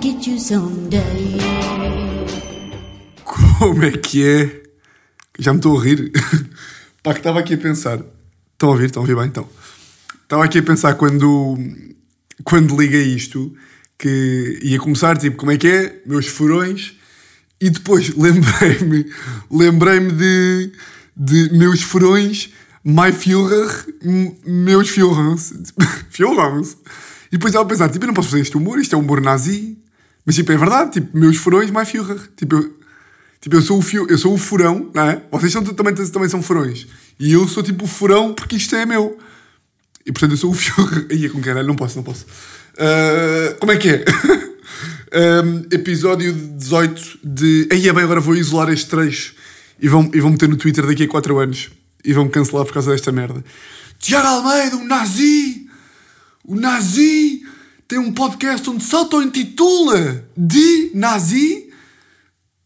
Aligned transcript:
get 0.00 0.26
you 0.26 0.38
someday. 0.38 1.38
Como 3.24 3.84
é 3.84 3.92
que 3.92 4.24
é? 4.24 4.62
Já 5.38 5.52
me 5.52 5.58
estou 5.58 5.78
a 5.78 5.82
rir. 5.82 6.12
Pá, 7.02 7.12
que 7.12 7.20
estava 7.20 7.40
aqui 7.40 7.54
a 7.54 7.58
pensar. 7.58 8.00
Estão 8.52 8.68
a 8.68 8.72
ouvir? 8.72 8.86
Estão 8.86 9.02
a 9.02 9.04
ouvir 9.04 9.16
bem? 9.16 9.26
Então. 9.26 9.48
Estava 10.22 10.44
aqui 10.44 10.58
a 10.58 10.62
pensar 10.62 10.94
quando, 10.94 11.58
quando 12.44 12.80
liguei 12.80 13.14
isto 13.14 13.54
que 13.98 14.60
ia 14.62 14.78
começar, 14.78 15.16
tipo, 15.18 15.36
como 15.36 15.52
é 15.52 15.58
que 15.58 15.68
é? 15.68 16.02
Meus 16.06 16.26
furões. 16.26 16.94
E 17.60 17.70
depois 17.70 18.14
lembrei-me 18.16 19.06
lembrei-me 19.50 20.12
de, 20.12 20.72
de 21.16 21.56
meus 21.56 21.82
furões, 21.82 22.50
my 22.84 23.12
Führer, 23.12 23.86
meus 24.46 24.88
Führers. 24.88 25.52
Führers. 26.10 26.76
E 27.28 27.36
depois 27.38 27.50
estava 27.50 27.64
a 27.64 27.68
pensar, 27.68 27.88
tipo, 27.88 28.04
eu 28.04 28.08
não 28.08 28.14
posso 28.14 28.28
fazer 28.30 28.42
este 28.42 28.56
humor, 28.56 28.78
isto 28.78 28.94
é 28.94 28.98
humor 28.98 29.20
nazi. 29.20 29.81
Mas, 30.24 30.36
tipo, 30.36 30.52
é 30.52 30.56
verdade, 30.56 30.92
tipo, 30.92 31.16
meus 31.16 31.36
furões, 31.36 31.70
my 31.70 31.84
Führer. 31.84 32.20
Tipo, 32.36 32.56
eu, 32.56 32.78
tipo, 33.40 33.56
eu 33.56 33.62
sou 33.62 33.78
o, 33.78 33.82
fio, 33.82 34.06
eu 34.08 34.18
sou 34.18 34.34
o 34.34 34.38
furão, 34.38 34.90
não 34.94 35.02
é? 35.02 35.22
Vocês 35.30 35.52
são, 35.52 35.64
também, 35.64 35.94
também 35.94 36.28
são 36.28 36.42
furões. 36.42 36.86
E 37.18 37.32
eu 37.32 37.46
sou, 37.48 37.62
tipo, 37.62 37.84
o 37.84 37.88
furão 37.88 38.32
porque 38.32 38.56
isto 38.56 38.74
é 38.76 38.86
meu. 38.86 39.18
E, 40.06 40.12
portanto, 40.12 40.32
eu 40.32 40.36
sou 40.36 40.50
o 40.50 40.54
Führer. 40.54 41.06
Aí, 41.10 41.28
com 41.28 41.40
caralho, 41.40 41.66
não 41.66 41.76
posso, 41.76 41.96
não 41.96 42.02
posso. 42.02 42.26
Ah, 42.78 43.56
como 43.58 43.72
é 43.72 43.76
que 43.76 43.88
é? 43.88 44.04
Um, 45.14 45.66
episódio 45.70 46.32
18 46.32 47.18
de. 47.22 47.68
Aí 47.70 47.86
é 47.86 47.92
bem, 47.92 48.02
agora 48.02 48.18
vou 48.18 48.34
isolar 48.34 48.70
este 48.70 48.86
trecho 48.86 49.34
e 49.78 49.86
vão, 49.86 50.10
e 50.14 50.18
vão 50.18 50.30
meter 50.30 50.48
no 50.48 50.56
Twitter 50.56 50.86
daqui 50.86 51.02
a 51.02 51.08
4 51.08 51.38
anos 51.38 51.70
e 52.02 52.14
vão 52.14 52.30
cancelar 52.30 52.64
por 52.64 52.72
causa 52.72 52.92
desta 52.92 53.12
merda. 53.12 53.44
Tiago 53.98 54.26
Almeida, 54.26 54.74
um 54.74 54.86
nazi! 54.86 55.66
O 56.42 56.54
nazi 56.54 57.42
tem 57.92 57.98
um 57.98 58.10
podcast 58.10 58.70
onde 58.70 58.82
se 58.82 58.94
auto-intitula 58.94 60.24
de 60.34 60.92
nazi. 60.94 61.68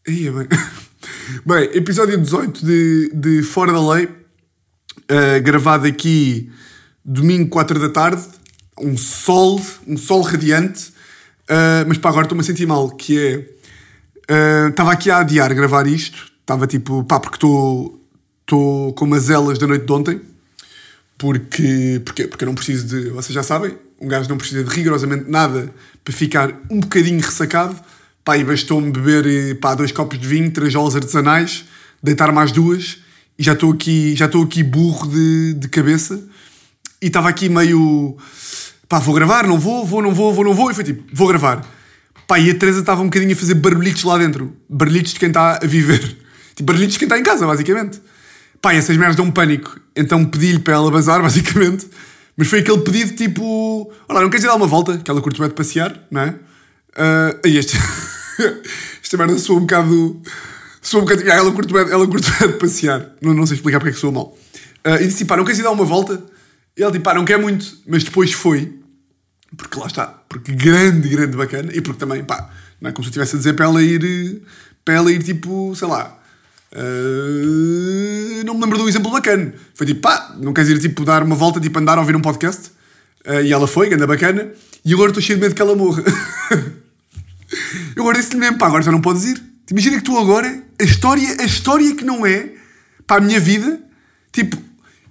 Aí 0.07 0.25
é 0.25 0.31
bem. 0.31 0.47
Bem, 1.45 1.63
episódio 1.73 2.17
18 2.17 2.65
de, 2.65 3.11
de 3.13 3.43
Fora 3.43 3.73
da 3.73 3.91
Lei, 3.91 4.05
uh, 4.05 5.43
gravado 5.43 5.85
aqui 5.85 6.49
domingo 7.03 7.49
4 7.49 7.77
da 7.77 7.89
tarde, 7.89 8.23
um 8.79 8.95
sol, 8.95 9.61
um 9.85 9.97
sol 9.97 10.21
radiante. 10.21 10.93
Uh, 11.43 11.83
mas 11.85 11.97
pá, 11.97 12.07
agora 12.07 12.23
estou-me 12.23 12.41
a 12.41 12.45
sentir 12.45 12.65
mal, 12.65 12.89
que 12.91 13.19
é... 13.19 14.63
uh, 14.65 14.69
Estava 14.69 14.93
aqui 14.93 15.11
a 15.11 15.17
adiar 15.17 15.53
gravar 15.53 15.87
isto. 15.87 16.31
Estava 16.39 16.65
tipo... 16.65 17.03
Pá, 17.03 17.19
porque 17.19 17.35
estou... 17.35 18.01
Estou 18.43 18.93
com 18.93 19.03
umas 19.03 19.29
elas 19.29 19.59
da 19.59 19.67
noite 19.67 19.85
de 19.85 19.91
ontem. 19.91 20.21
Porque... 21.17 22.01
Porque, 22.05 22.27
porque 22.29 22.45
eu 22.45 22.47
não 22.47 22.55
preciso 22.55 22.87
de... 22.87 23.09
Vocês 23.09 23.33
já 23.33 23.43
sabem. 23.43 23.77
Um 23.99 24.07
gajo 24.07 24.29
não 24.29 24.37
precisa 24.37 24.63
de 24.63 24.69
rigorosamente 24.69 25.29
nada 25.29 25.73
para 26.03 26.13
ficar 26.13 26.49
um 26.69 26.79
bocadinho 26.79 27.19
ressacado. 27.19 27.75
Pá, 28.23 28.37
e 28.37 28.43
bastou-me 28.43 28.91
beber 28.91 29.25
eh, 29.25 29.53
pá, 29.55 29.73
dois 29.73 29.91
copos 29.91 30.19
de 30.19 30.27
vinho, 30.27 30.51
três 30.51 30.73
jolas 30.73 30.95
artesanais, 30.95 31.65
deitar 32.03 32.31
mais 32.31 32.51
duas 32.51 32.97
e 33.39 33.43
já 33.43 33.53
estou 33.53 33.71
aqui, 33.71 34.15
já 34.15 34.25
estou 34.25 34.43
aqui 34.43 34.63
burro 34.63 35.07
de, 35.07 35.53
de 35.53 35.67
cabeça. 35.69 36.21
E 37.01 37.07
estava 37.07 37.29
aqui 37.29 37.47
meio 37.47 38.17
pá, 38.89 38.99
vou 38.99 39.13
gravar, 39.13 39.45
não 39.45 39.59
vou, 39.59 39.85
vou, 39.85 40.01
não 40.01 40.13
vou, 40.13 40.33
vou, 40.33 40.43
não 40.43 40.53
vou. 40.53 40.71
E 40.71 40.73
foi 40.73 40.83
tipo, 40.83 41.03
vou 41.13 41.27
gravar. 41.27 41.65
Pá, 42.27 42.39
e 42.39 42.49
a 42.49 42.55
Teresa 42.55 42.79
estava 42.79 43.01
um 43.01 43.05
bocadinho 43.05 43.33
a 43.33 43.35
fazer 43.35 43.53
barulhitos 43.53 44.03
lá 44.03 44.17
dentro. 44.17 44.55
Barulhitos 44.67 45.13
de 45.13 45.19
quem 45.19 45.29
está 45.29 45.59
a 45.61 45.65
viver. 45.65 46.17
Tipo, 46.57 46.71
barulhitos 46.71 46.93
de 46.93 46.99
quem 46.99 47.05
está 47.05 47.19
em 47.19 47.23
casa, 47.23 47.45
basicamente. 47.45 48.01
Pá, 48.59 48.73
essas 48.73 48.97
merdas 48.97 49.15
dão 49.15 49.25
um 49.25 49.31
pânico. 49.31 49.79
Então 49.95 50.25
pedi-lhe 50.25 50.57
para 50.57 50.73
ela 50.73 50.89
bazar, 50.89 51.21
basicamente. 51.23 51.87
Mas 52.37 52.47
foi 52.47 52.59
aquele 52.59 52.79
pedido 52.81 53.15
tipo, 53.15 53.91
olha, 54.07 54.21
não 54.21 54.29
queres 54.29 54.45
ir 54.45 54.47
dar 54.47 54.55
uma 54.55 54.67
volta? 54.67 54.97
Que 54.99 55.09
ela 55.09 55.21
curte 55.21 55.39
bem 55.39 55.49
de 55.49 55.55
passear, 55.55 55.99
não 56.11 56.21
é? 56.21 56.29
Uh, 56.29 57.47
e 57.47 57.57
este... 57.57 57.77
Esta 59.01 59.17
merda 59.17 59.37
soa 59.39 59.57
um 59.57 59.61
bocado... 59.61 60.21
Soa 60.81 61.01
um 61.01 61.05
bocado... 61.05 61.23
Ah, 61.31 61.35
ela 61.35 61.51
curte 61.51 61.73
bem, 61.73 61.81
ela 61.89 62.07
curte 62.07 62.31
bem 62.31 62.49
de 62.49 62.57
passear. 62.59 63.11
Não, 63.19 63.33
não 63.33 63.47
sei 63.47 63.55
explicar 63.55 63.79
porque 63.79 63.89
é 63.89 63.93
que 63.93 63.99
soa 63.99 64.11
mal. 64.11 64.37
Uh, 64.85 65.01
e 65.01 65.07
disse, 65.07 65.25
pá, 65.25 65.35
não 65.35 65.43
queres 65.43 65.59
ir 65.59 65.63
dar 65.63 65.71
uma 65.71 65.83
volta? 65.83 66.23
E 66.77 66.83
ele 66.83 66.91
tipo, 66.91 67.03
pá, 67.03 67.15
não 67.15 67.25
quer 67.25 67.39
muito, 67.39 67.65
mas 67.87 68.03
depois 68.03 68.31
foi, 68.31 68.77
porque 69.57 69.79
lá 69.79 69.87
está, 69.87 70.05
porque 70.29 70.51
grande, 70.51 71.09
grande 71.09 71.35
bacana, 71.35 71.71
e 71.73 71.81
porque 71.81 71.99
também, 71.99 72.23
pá, 72.23 72.51
não 72.79 72.91
é 72.91 72.93
como 72.93 73.03
se 73.03 73.07
eu 73.07 73.09
estivesse 73.09 73.35
a 73.35 73.39
dizer 73.39 73.53
para 73.53 73.65
ela 73.65 73.81
ir, 73.81 74.43
para 74.85 74.93
ela 74.93 75.11
ir 75.11 75.23
tipo, 75.23 75.73
sei 75.75 75.87
lá, 75.87 76.19
uh, 76.73 78.43
não 78.45 78.53
me 78.53 78.61
lembro 78.61 78.77
de 78.77 78.83
um 78.83 78.89
exemplo 78.89 79.11
bacana. 79.11 79.53
Foi 79.73 79.85
tipo, 79.85 80.01
pá, 80.01 80.35
não 80.39 80.53
queres 80.53 80.69
ir 80.69 80.79
tipo 80.79 81.03
dar 81.03 81.23
uma 81.23 81.35
volta, 81.35 81.59
tipo 81.59 81.77
andar 81.79 81.97
a 81.97 82.01
ouvir 82.01 82.15
um 82.15 82.21
podcast? 82.21 82.71
Uh, 83.25 83.41
e 83.43 83.51
ela 83.51 83.67
foi, 83.67 83.89
grande 83.89 84.05
bacana, 84.05 84.51
e 84.83 84.93
agora 84.93 85.09
estou 85.09 85.21
cheio 85.21 85.37
de 85.37 85.43
medo 85.43 85.55
que 85.55 85.61
ela 85.61 85.75
morra. 85.75 86.03
eu 87.95 88.03
agora 88.03 88.17
disse-lhe 88.17 88.39
mesmo, 88.39 88.57
pá, 88.57 88.67
agora 88.67 88.83
já 88.83 88.91
não 88.91 89.01
podes 89.01 89.25
ir. 89.25 89.43
Imagina 89.69 89.97
que 89.97 90.03
tu 90.03 90.17
agora, 90.17 90.63
a 90.79 90.83
história, 90.83 91.37
a 91.39 91.43
história 91.43 91.93
que 91.93 92.05
não 92.05 92.25
é, 92.25 92.51
para 93.05 93.17
a 93.17 93.25
minha 93.25 93.39
vida, 93.39 93.79
tipo, 94.31 94.57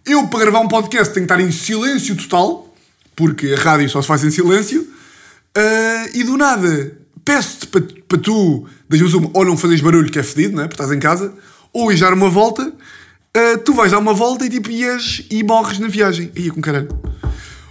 eu, 0.05 0.29
para 0.29 0.41
gravar 0.41 0.61
um 0.61 0.69
podcast, 0.69 1.13
tenho 1.13 1.27
que 1.27 1.33
estar 1.33 1.43
em 1.43 1.51
silêncio 1.51 2.17
total, 2.17 2.75
porque 3.15 3.53
a 3.53 3.61
rádio 3.61 3.89
só 3.91 4.01
se 4.01 4.09
faz 4.09 4.25
em 4.25 4.31
silêncio, 4.31 4.81
uh, 4.83 6.11
e 6.15 6.23
do 6.25 6.37
nada 6.37 7.06
peço-te 7.27 7.67
para, 7.67 7.83
para 8.09 8.19
tu, 8.19 8.67
das 8.89 9.01
ou 9.13 9.45
não 9.45 9.57
fazes 9.57 9.81
barulho, 9.81 10.11
que 10.11 10.19
é 10.19 10.23
fedido, 10.23 10.57
não 10.57 10.63
é? 10.63 10.69
porque 10.69 10.81
estás 10.81 10.97
em 10.97 11.01
casa, 11.01 11.35
ou 11.73 11.91
ires 11.91 12.01
dar 12.01 12.15
uma 12.15 12.31
volta, 12.31 12.69
uh, 12.69 13.59
tu 13.65 13.75
vais 13.75 13.91
dar 13.91 13.99
uma 13.99 14.15
volta 14.15 14.47
e 14.47 14.49
tipo 14.49 14.71
ias 14.71 15.23
e 15.29 15.43
morres 15.43 15.81
na 15.81 15.89
viagem. 15.89 16.31
Ia 16.37 16.53
com 16.53 16.63
caralho. 16.63 16.89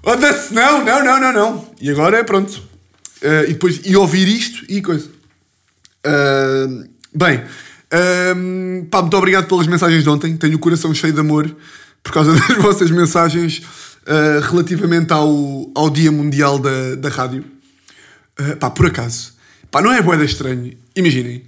That's- 0.03 0.51
não, 0.51 0.83
não, 0.83 1.03
não, 1.03 1.19
não, 1.19 1.33
não. 1.33 1.69
E 1.81 1.89
agora 1.89 2.17
é 2.17 2.23
pronto. 2.23 2.61
Uh, 3.23 3.45
e 3.47 3.53
depois, 3.53 3.79
e 3.83 3.95
ouvir 3.95 4.27
isto 4.27 4.65
e 4.69 4.81
coisa. 4.81 5.09
Uh, 6.05 6.87
bem, 7.13 7.41
um, 8.35 8.85
pá, 8.91 9.01
muito 9.01 9.17
obrigado 9.17 9.47
pelas 9.47 9.67
mensagens 9.67 10.03
de 10.03 10.09
ontem. 10.09 10.35
Tenho 10.35 10.57
o 10.57 10.59
coração 10.59 10.93
cheio 10.93 11.13
de 11.13 11.19
amor 11.21 11.55
por 12.03 12.11
causa 12.11 12.33
das 12.37 12.57
vossas 12.57 12.91
mensagens 12.91 13.61
uh, 14.05 14.41
relativamente 14.41 15.13
ao, 15.13 15.71
ao 15.73 15.89
Dia 15.89 16.11
Mundial 16.11 16.59
da, 16.59 16.95
da 16.95 17.09
Rádio. 17.09 17.45
Uh, 18.37 18.57
pá, 18.57 18.69
por 18.69 18.87
acaso, 18.87 19.34
pá, 19.75 19.81
não 19.81 19.91
é 19.91 20.01
boeda 20.01 20.23
estranho. 20.23 20.71
Imaginem, 20.95 21.43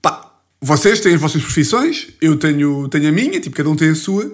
pá, 0.00 0.32
vocês 0.60 1.00
têm 1.00 1.14
as 1.14 1.20
vossas 1.20 1.42
profissões, 1.42 2.06
eu 2.20 2.36
tenho, 2.36 2.86
tenho 2.86 3.08
a 3.08 3.12
minha, 3.12 3.40
tipo, 3.40 3.56
cada 3.56 3.68
um 3.68 3.74
tem 3.74 3.88
a 3.88 3.96
sua. 3.96 4.32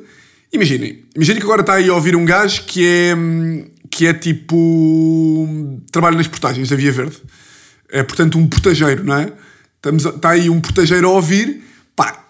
Imaginem, 0.53 1.05
imaginem 1.17 1.41
que 1.41 1.47
agora 1.47 1.63
está 1.63 1.75
aí 1.75 1.89
a 1.89 1.95
ouvir 1.95 2.15
um 2.15 2.27
gajo 2.27 2.65
que 2.65 2.85
é, 2.85 3.17
que 3.91 4.07
é 4.07 4.13
tipo. 4.13 5.81
trabalha 5.91 6.19
nas 6.19 6.27
portagens 6.27 6.69
da 6.69 6.77
Via 6.77 6.93
Verde. 6.93 7.17
É, 7.91 8.03
portanto, 8.03 8.37
um 8.37 8.47
portageiro, 8.47 9.03
não 9.03 9.17
é? 9.17 9.33
Estamos 9.77 10.05
Está 10.05 10.31
aí 10.31 10.51
um 10.51 10.61
portageiro 10.61 11.09
a 11.09 11.11
ouvir, 11.13 11.63
pá. 11.97 12.27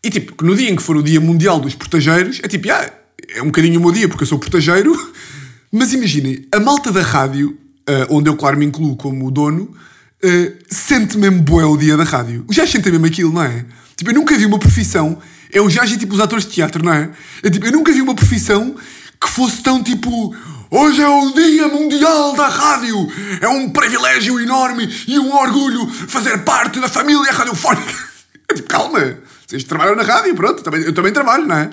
E 0.00 0.10
tipo, 0.10 0.44
no 0.44 0.54
dia 0.54 0.70
em 0.70 0.76
que 0.76 0.82
for 0.82 0.96
o 0.96 1.02
Dia 1.02 1.20
Mundial 1.20 1.58
dos 1.58 1.74
Portageiros, 1.74 2.38
é 2.44 2.46
tipo, 2.46 2.70
ah, 2.70 2.88
é 3.34 3.42
um 3.42 3.46
bocadinho 3.46 3.80
o 3.80 3.82
meu 3.82 3.90
dia 3.90 4.08
porque 4.08 4.22
eu 4.22 4.28
sou 4.28 4.38
portageiro, 4.38 4.94
mas 5.72 5.92
imaginem, 5.92 6.46
a 6.52 6.60
malta 6.60 6.92
da 6.92 7.02
rádio, 7.02 7.58
ah, 7.84 8.06
onde 8.10 8.30
eu, 8.30 8.36
claro, 8.36 8.56
me 8.56 8.64
incluo 8.64 8.94
como 8.94 9.28
dono, 9.28 9.74
ah, 10.22 10.52
sente 10.68 11.16
mesmo 11.16 11.42
bué 11.42 11.64
o 11.64 11.76
dia 11.76 11.96
da 11.96 12.04
rádio. 12.04 12.44
Os 12.48 12.56
gajos 12.56 12.72
sentem 12.72 12.92
mesmo 12.92 13.06
aquilo, 13.06 13.32
não 13.32 13.42
é? 13.42 13.64
Tipo, 13.96 14.10
eu 14.10 14.14
nunca 14.14 14.36
vi 14.36 14.46
uma 14.46 14.58
profissão, 14.58 15.18
é 15.52 15.60
gajos 15.60 15.92
e 15.92 15.98
tipo 15.98 16.14
os 16.14 16.20
atores 16.20 16.44
de 16.46 16.52
teatro, 16.52 16.84
não 16.84 16.92
é? 16.92 17.10
é 17.42 17.50
tipo, 17.50 17.66
eu 17.66 17.72
nunca 17.72 17.92
vi 17.92 18.00
uma 18.00 18.14
profissão 18.14 18.74
que 19.20 19.28
fosse 19.28 19.62
tão 19.62 19.82
tipo. 19.82 20.34
Hoje 20.72 21.02
é 21.02 21.08
o 21.08 21.32
Dia 21.32 21.66
Mundial 21.66 22.34
da 22.36 22.46
Rádio! 22.46 22.96
É 23.40 23.48
um 23.48 23.70
privilégio 23.70 24.38
enorme 24.38 24.88
e 25.08 25.18
um 25.18 25.34
orgulho 25.34 25.84
fazer 25.90 26.38
parte 26.44 26.78
da 26.78 26.88
família 26.88 27.32
radiofónica! 27.32 28.10
É 28.48 28.54
tipo, 28.54 28.68
calma! 28.68 29.16
Vocês 29.46 29.62
trabalham 29.62 29.94
na 29.94 30.02
rádio, 30.02 30.34
pronto, 30.34 30.58
eu 30.58 30.62
também, 30.64 30.82
eu 30.82 30.92
também 30.92 31.12
trabalho, 31.12 31.46
não 31.46 31.56
é? 31.56 31.70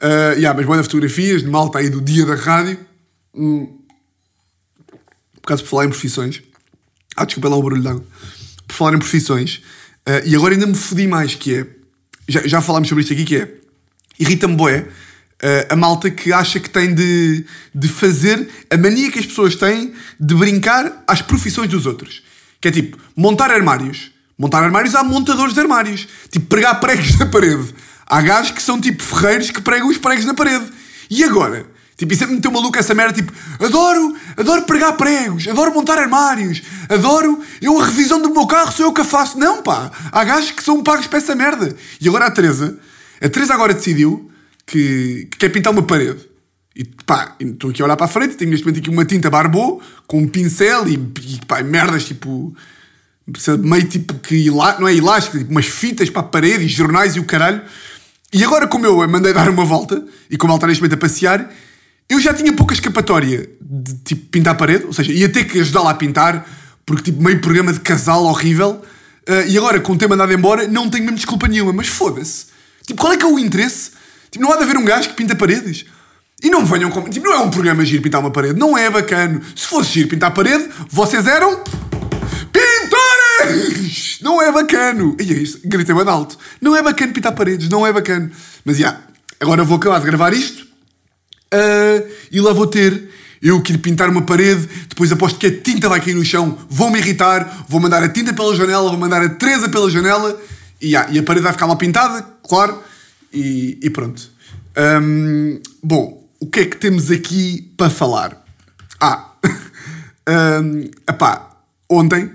Uh, 0.00 0.32
yeah, 0.36 0.54
mas 0.54 0.64
boas 0.64 0.86
fotografias 0.86 1.42
de 1.42 1.48
malta 1.48 1.78
aí 1.78 1.90
do 1.90 2.00
dia 2.00 2.24
da 2.24 2.34
rádio. 2.34 2.78
Hum. 3.34 3.78
Por 5.34 5.46
causa 5.46 5.62
de 5.62 5.68
falar 5.68 5.84
em 5.84 5.88
profissões. 5.88 6.42
Ah, 7.16 7.24
desculpa 7.24 7.48
lá 7.48 7.56
o 7.56 7.62
barulho. 7.62 8.06
Por 8.66 8.74
falar 8.74 8.94
em 8.94 8.98
profissões. 8.98 9.62
uh, 10.06 10.26
e 10.26 10.34
agora 10.36 10.54
ainda 10.54 10.66
me 10.66 10.74
fodi 10.74 11.06
mais, 11.06 11.34
que 11.34 11.54
é... 11.54 11.66
Já, 12.28 12.46
já 12.46 12.60
falámos 12.60 12.88
sobre 12.88 13.02
isto 13.02 13.12
aqui, 13.12 13.24
que 13.24 13.36
é... 13.36 13.54
Irrita-me 14.18 14.56
boé 14.56 14.80
uh, 15.42 15.72
a 15.72 15.76
malta 15.76 16.10
que 16.10 16.32
acha 16.32 16.58
que 16.60 16.70
tem 16.70 16.94
de, 16.94 17.44
de 17.74 17.88
fazer 17.88 18.48
a 18.70 18.76
mania 18.76 19.10
que 19.10 19.18
as 19.18 19.26
pessoas 19.26 19.54
têm 19.56 19.92
de 20.18 20.34
brincar 20.34 21.04
às 21.06 21.22
profissões 21.22 21.68
dos 21.68 21.86
outros. 21.86 22.22
Que 22.60 22.68
é 22.68 22.70
tipo, 22.70 22.98
montar 23.14 23.50
armários. 23.50 24.10
Montar 24.38 24.62
armários 24.62 24.94
há 24.94 25.02
montadores 25.02 25.54
de 25.54 25.60
armários. 25.60 26.06
Tipo, 26.30 26.46
pregar 26.46 26.80
pregos 26.80 27.16
na 27.18 27.26
parede. 27.26 27.74
Há 28.06 28.20
gajos 28.20 28.52
que 28.52 28.62
são 28.62 28.80
tipo 28.80 29.02
ferreiros 29.02 29.50
que 29.50 29.60
pregam 29.60 29.88
os 29.88 29.98
pregos 29.98 30.24
na 30.24 30.34
parede. 30.34 30.66
E 31.10 31.24
agora? 31.24 31.66
Tipo, 31.96 32.12
isso 32.12 32.24
é 32.24 32.26
muito 32.26 32.52
maluco 32.52 32.78
essa 32.78 32.94
merda. 32.94 33.14
Tipo, 33.14 33.32
adoro, 33.58 34.14
adoro 34.36 34.62
pregar 34.62 34.96
pregos, 34.96 35.48
adoro 35.48 35.72
montar 35.72 35.98
armários, 35.98 36.62
adoro. 36.88 37.40
Eu, 37.60 37.80
a 37.80 37.86
revisão 37.86 38.20
do 38.20 38.30
meu 38.30 38.46
carro 38.46 38.70
sou 38.72 38.86
eu 38.86 38.92
que 38.92 39.00
a 39.00 39.04
faço. 39.04 39.38
Não, 39.38 39.62
pá. 39.62 39.90
Há 40.12 40.24
gajos 40.24 40.50
que 40.50 40.62
são 40.62 40.82
pagos 40.82 41.06
para 41.06 41.18
essa 41.18 41.34
merda. 41.34 41.74
E 42.00 42.06
agora 42.06 42.26
a 42.26 42.30
Teresa, 42.30 42.78
a 43.20 43.28
Teresa 43.28 43.54
agora 43.54 43.72
decidiu 43.72 44.30
que, 44.66 45.26
que 45.30 45.38
quer 45.38 45.48
pintar 45.48 45.72
uma 45.72 45.82
parede. 45.82 46.28
E 46.74 46.84
pá, 46.84 47.34
estou 47.40 47.70
aqui 47.70 47.80
a 47.80 47.86
olhar 47.86 47.96
para 47.96 48.04
a 48.04 48.08
frente, 48.08 48.34
tenho 48.34 48.50
neste 48.50 48.66
momento 48.66 48.80
aqui 48.80 48.90
uma 48.90 49.04
tinta 49.06 49.30
barbô, 49.30 49.80
com 50.06 50.18
um 50.18 50.28
pincel 50.28 50.86
e, 50.86 50.94
e 50.94 51.46
pá, 51.46 51.62
merdas 51.62 52.04
tipo. 52.04 52.54
meio 53.60 53.88
tipo 53.88 54.12
que. 54.14 54.50
Não 54.50 54.86
é 54.86 54.94
elástico, 54.94 55.38
tipo 55.38 55.50
umas 55.50 55.64
fitas 55.64 56.10
para 56.10 56.20
a 56.20 56.24
parede 56.24 56.66
e 56.66 56.68
jornais 56.68 57.16
e 57.16 57.20
o 57.20 57.24
caralho. 57.24 57.62
E 58.30 58.44
agora, 58.44 58.66
como 58.66 58.84
eu 58.84 59.08
mandei 59.08 59.32
dar 59.32 59.48
uma 59.48 59.64
volta 59.64 60.04
e 60.28 60.36
como 60.36 60.50
ela 60.50 60.58
está 60.58 60.66
neste 60.66 60.82
momento 60.82 60.94
a 60.94 60.98
passear, 60.98 61.50
eu 62.08 62.20
já 62.20 62.32
tinha 62.32 62.52
pouca 62.52 62.74
escapatória 62.74 63.48
de 63.60 63.94
tipo 64.04 64.26
pintar 64.30 64.54
a 64.54 64.56
parede, 64.56 64.84
ou 64.86 64.92
seja, 64.92 65.12
ia 65.12 65.28
ter 65.28 65.44
que 65.44 65.60
ajudá-la 65.60 65.90
a 65.90 65.94
pintar, 65.94 66.46
porque 66.84 67.02
tipo 67.10 67.22
meio 67.22 67.40
programa 67.40 67.72
de 67.72 67.80
casal 67.80 68.24
horrível. 68.24 68.80
Ah, 69.26 69.42
e 69.42 69.58
agora, 69.58 69.80
com 69.80 69.92
o 69.92 69.98
ter 69.98 70.08
mandado 70.08 70.32
embora, 70.32 70.68
não 70.68 70.88
tenho 70.88 71.04
mesmo 71.04 71.16
desculpa 71.16 71.48
nenhuma, 71.48 71.72
mas 71.72 71.88
foda-se. 71.88 72.46
Tipo, 72.86 73.00
qual 73.00 73.12
é 73.12 73.16
que 73.16 73.24
é 73.24 73.28
o 73.28 73.38
interesse? 73.38 73.90
Tipo, 74.30 74.44
não 74.44 74.52
há 74.52 74.56
de 74.56 74.62
haver 74.62 74.76
um 74.76 74.84
gajo 74.84 75.08
que 75.08 75.16
pinta 75.16 75.34
paredes. 75.34 75.84
E 76.42 76.48
não 76.48 76.64
venham 76.64 76.90
com. 76.90 77.02
Tipo, 77.08 77.26
não 77.26 77.34
é 77.34 77.38
um 77.38 77.50
programa 77.50 77.84
giro 77.84 78.02
pintar 78.02 78.20
uma 78.20 78.30
parede, 78.30 78.58
não 78.58 78.78
é 78.78 78.88
bacana. 78.88 79.40
Se 79.56 79.66
fosse 79.66 79.94
giro 79.94 80.08
pintar 80.08 80.30
a 80.30 80.32
parede, 80.32 80.68
vocês 80.88 81.26
eram. 81.26 81.64
Pintores! 82.52 84.18
Não 84.22 84.40
é 84.40 84.52
bacano. 84.52 85.16
E 85.18 85.32
é 85.32 85.36
isto, 85.36 85.60
gritei 85.64 85.94
bem 85.94 86.08
alto. 86.08 86.38
Não 86.60 86.76
é 86.76 86.82
bacana 86.82 87.12
pintar 87.12 87.32
paredes, 87.32 87.68
não 87.68 87.86
é 87.86 87.92
bacana. 87.92 88.30
Mas 88.64 88.76
já, 88.78 89.00
agora 89.40 89.64
vou 89.64 89.76
acabar 89.76 89.98
de 89.98 90.06
gravar 90.06 90.32
isto 90.32 90.65
ah, 91.52 92.02
e 92.30 92.40
lá 92.40 92.52
vou 92.52 92.66
ter. 92.66 93.10
Eu 93.42 93.60
que 93.60 93.72
ir 93.72 93.78
pintar 93.78 94.08
uma 94.08 94.22
parede, 94.22 94.66
depois 94.88 95.12
aposto 95.12 95.38
que 95.38 95.46
a 95.46 95.60
tinta 95.60 95.88
vai 95.88 96.00
cair 96.00 96.14
no 96.14 96.24
chão, 96.24 96.58
vou-me 96.68 96.98
irritar, 96.98 97.66
vou 97.68 97.78
mandar 97.78 98.02
a 98.02 98.08
tinta 98.08 98.32
pela 98.32 98.56
janela, 98.56 98.88
vou 98.88 98.98
mandar 98.98 99.22
a 99.22 99.28
Teresa 99.28 99.68
pela 99.68 99.90
janela 99.90 100.40
e, 100.80 100.90
já, 100.90 101.08
e 101.10 101.18
a 101.18 101.22
parede 101.22 101.44
vai 101.44 101.52
ficar 101.52 101.66
mal 101.66 101.76
pintada, 101.76 102.26
claro, 102.48 102.82
e, 103.32 103.78
e 103.82 103.90
pronto. 103.90 104.30
Ahm, 104.74 105.60
bom, 105.82 106.26
o 106.40 106.46
que 106.46 106.60
é 106.60 106.64
que 106.66 106.76
temos 106.76 107.10
aqui 107.10 107.70
para 107.76 107.90
falar? 107.90 108.44
Ah, 109.00 109.32
um, 110.62 110.90
epá, 111.08 111.50
ontem, 111.88 112.30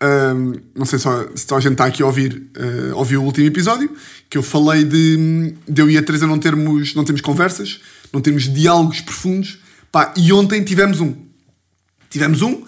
ahm, 0.00 0.54
não 0.74 0.84
sei 0.86 0.98
só, 0.98 1.26
se 1.34 1.52
a 1.54 1.60
gente 1.60 1.72
está 1.72 1.86
aqui 1.86 2.02
a 2.02 2.06
ouvir, 2.06 2.50
ah, 2.56 2.96
ouviu 2.96 3.22
o 3.22 3.24
último 3.24 3.46
episódio, 3.46 3.90
que 4.28 4.36
eu 4.36 4.42
falei 4.42 4.84
de, 4.84 5.54
de 5.68 5.82
eu 5.82 5.90
e 5.90 5.96
a 5.96 6.02
Teresa 6.02 6.26
não 6.26 6.38
termos, 6.38 6.94
não 6.94 7.04
termos 7.04 7.20
conversas, 7.20 7.80
não 8.12 8.20
termos 8.20 8.52
diálogos 8.52 9.00
profundos, 9.00 9.58
pá, 9.90 10.12
e 10.16 10.32
ontem 10.32 10.62
tivemos 10.64 11.00
um. 11.00 11.14
Tivemos 12.10 12.42
um, 12.42 12.62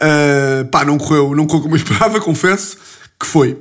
ah, 0.00 0.64
pá, 0.70 0.84
não 0.84 0.98
correu, 0.98 1.34
não 1.34 1.46
correu 1.46 1.62
como 1.62 1.74
eu 1.74 1.78
esperava, 1.82 2.20
confesso, 2.20 2.76
que 3.18 3.26
foi. 3.26 3.58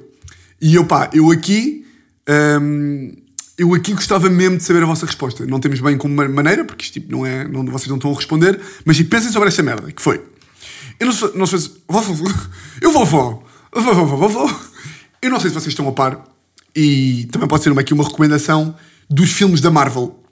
E 0.61 0.75
eu, 0.75 0.85
pá, 0.85 1.09
eu 1.13 1.31
aqui, 1.31 1.85
ahm, 2.27 3.11
eu 3.57 3.73
aqui 3.73 3.93
gostava 3.93 4.29
mesmo 4.29 4.57
de 4.57 4.63
saber 4.63 4.83
a 4.83 4.85
vossa 4.85 5.05
resposta. 5.05 5.45
Não 5.45 5.59
temos 5.59 5.79
bem 5.79 5.97
como 5.97 6.15
ma- 6.15 6.27
maneira, 6.27 6.65
porque 6.65 6.83
isto 6.85 6.93
tipo, 6.93 7.11
não 7.11 7.25
é, 7.25 7.47
não, 7.47 7.65
vocês 7.65 7.87
não 7.87 7.97
estão 7.97 8.11
a 8.11 8.15
responder, 8.15 8.59
mas 8.83 8.97
tipo, 8.97 9.09
pensem 9.09 9.31
sobre 9.31 9.49
esta 9.49 9.63
merda, 9.63 9.91
que 9.91 10.01
foi. 10.01 10.23
Eu 10.99 11.07
não 11.07 11.45
sei, 11.45 11.59
se. 11.59 11.71
Eu 12.81 12.91
vou, 12.91 13.05
vou, 14.17 14.29
vou. 14.29 14.59
Eu 15.21 15.29
não 15.29 15.39
sei 15.39 15.49
se 15.49 15.53
vocês 15.53 15.67
estão 15.67 15.87
a 15.87 15.91
par, 15.91 16.23
e 16.75 17.27
também 17.31 17.47
pode 17.47 17.63
ser 17.63 17.77
aqui 17.77 17.93
uma 17.93 18.03
recomendação 18.03 18.75
dos 19.09 19.31
filmes 19.31 19.59
da 19.59 19.69
Marvel. 19.69 20.23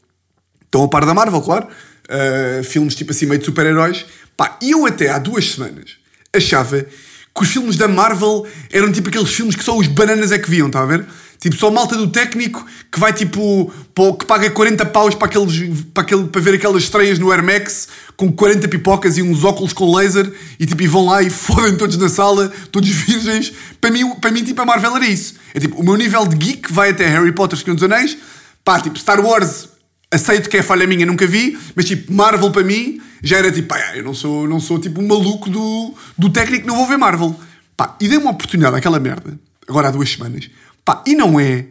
Estão 0.74 0.84
a 0.84 0.88
par 0.88 1.06
da 1.06 1.14
Marvel, 1.14 1.40
claro. 1.40 1.68
Uh, 2.10 2.64
filmes 2.64 2.96
tipo 2.96 3.12
assim, 3.12 3.28
meio 3.28 3.38
de 3.38 3.46
super-heróis. 3.46 4.08
Pá, 4.36 4.58
eu 4.60 4.88
até 4.88 5.10
há 5.10 5.20
duas 5.20 5.52
semanas 5.52 5.98
achava 6.36 6.82
que 6.82 7.44
os 7.44 7.48
filmes 7.48 7.78
da 7.78 7.88
Marvel 7.88 8.48
eram 8.72 8.92
tipo 8.92 9.10
aqueles 9.10 9.30
filmes 9.30 9.56
que 9.56 9.64
só 9.64 9.78
os 9.78 9.86
bananas 9.86 10.32
é 10.32 10.40
que 10.40 10.50
viam, 10.50 10.66
está 10.66 10.82
a 10.82 10.86
ver? 10.88 11.06
Tipo, 11.40 11.56
só 11.58 11.70
malta 11.70 11.96
do 11.96 12.08
técnico 12.08 12.66
que 12.92 13.00
vai 13.00 13.14
tipo, 13.14 13.72
que 14.18 14.26
paga 14.26 14.50
40 14.50 14.84
paus 14.88 15.14
para, 15.14 15.28
aqueles, 15.28 15.84
para, 15.94 16.02
aquele, 16.02 16.24
para 16.24 16.42
ver 16.42 16.56
aquelas 16.56 16.84
estreias 16.84 17.20
no 17.20 17.32
Air 17.32 17.44
Max 17.44 17.88
com 18.18 18.32
40 18.32 18.68
pipocas 18.68 19.20
e 19.20 19.22
uns 19.22 19.44
óculos 19.44 19.74
com 19.74 19.96
laser 19.96 20.34
e 20.60 20.66
tipo, 20.66 20.82
e 20.82 20.88
vão 20.88 21.06
lá 21.06 21.22
e 21.22 21.30
fodem 21.32 21.76
todos 21.76 21.98
na 21.98 22.10
sala, 22.10 22.52
todos 22.72 22.90
virgens. 22.90 23.54
Para 23.80 23.92
mim, 23.92 24.10
para 24.16 24.32
mim, 24.32 24.44
tipo, 24.44 24.60
a 24.60 24.66
Marvel 24.66 24.96
era 24.96 25.06
isso. 25.06 25.36
É 25.54 25.60
tipo, 25.60 25.80
o 25.80 25.84
meu 25.84 25.96
nível 25.98 26.26
de 26.26 26.36
geek 26.36 26.74
vai 26.74 26.90
até 26.90 27.06
Harry 27.06 27.32
Potter, 27.32 27.60
Senhor 27.60 27.76
dos 27.76 27.84
Anéis, 27.84 28.18
pá, 28.66 28.80
tipo, 28.80 28.98
Star 28.98 29.24
Wars 29.24 29.73
aceito 30.14 30.50
que 30.50 30.58
é 30.58 30.64
falha 30.64 30.86
minha, 30.86 31.06
nunca 31.06 31.26
vi, 31.26 31.58
mas 31.76 31.86
tipo, 31.86 32.14
Marvel 32.14 32.52
para 32.52 32.64
mim 32.64 33.02
já 33.22 33.38
era 33.38 33.52
tipo, 33.52 33.70
pá, 33.70 33.96
eu 33.96 34.04
não 34.04 34.14
sou, 34.14 34.48
não 34.48 34.60
sou 34.60 34.80
tipo 34.80 35.02
um 35.02 35.08
maluco 35.08 35.50
do, 35.50 35.94
do 36.18 36.30
técnico, 36.30 36.68
não 36.68 36.76
vou 36.76 36.88
ver 36.88 36.98
Marvel. 36.98 37.36
Pá, 37.76 37.98
e 38.00 38.08
dei 38.08 38.18
uma 38.18 38.32
oportunidade 38.32 38.76
àquela 38.76 39.00
merda, 39.00 39.40
agora 39.68 39.88
há 39.88 39.92
duas 39.92 40.10
semanas, 40.10 40.50
pá, 40.86 41.04
e 41.08 41.16
não 41.16 41.40
é, 41.40 41.66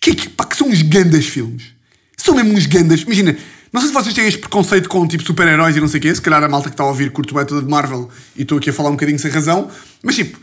que, 0.00 0.14
que, 0.14 0.28
pá, 0.28 0.44
que 0.44 0.56
são 0.56 0.68
uns 0.68 0.82
gandas 0.82 1.26
filmes. 1.26 1.72
São 2.16 2.34
mesmo 2.34 2.52
uns 2.52 2.66
gandas, 2.66 3.00
imagina, 3.00 3.36
não 3.72 3.80
sei 3.80 3.88
se 3.88 3.94
vocês 3.94 4.14
têm 4.14 4.26
este 4.26 4.40
preconceito 4.40 4.88
com 4.88 5.06
tipo 5.06 5.22
super-heróis 5.22 5.76
e 5.76 5.80
não 5.80 5.88
sei 5.88 5.98
o 5.98 6.02
quê, 6.02 6.14
se 6.14 6.20
calhar 6.20 6.42
a 6.42 6.48
malta 6.48 6.68
que 6.68 6.74
está 6.74 6.84
a 6.84 6.88
ouvir 6.88 7.10
curto 7.10 7.34
bem 7.34 7.46
toda 7.46 7.62
de 7.62 7.68
Marvel 7.68 8.10
e 8.36 8.42
estou 8.42 8.58
aqui 8.58 8.70
a 8.70 8.72
falar 8.72 8.90
um 8.90 8.92
bocadinho 8.92 9.18
sem 9.18 9.30
razão, 9.30 9.70
mas 10.02 10.16
tipo, 10.16 10.38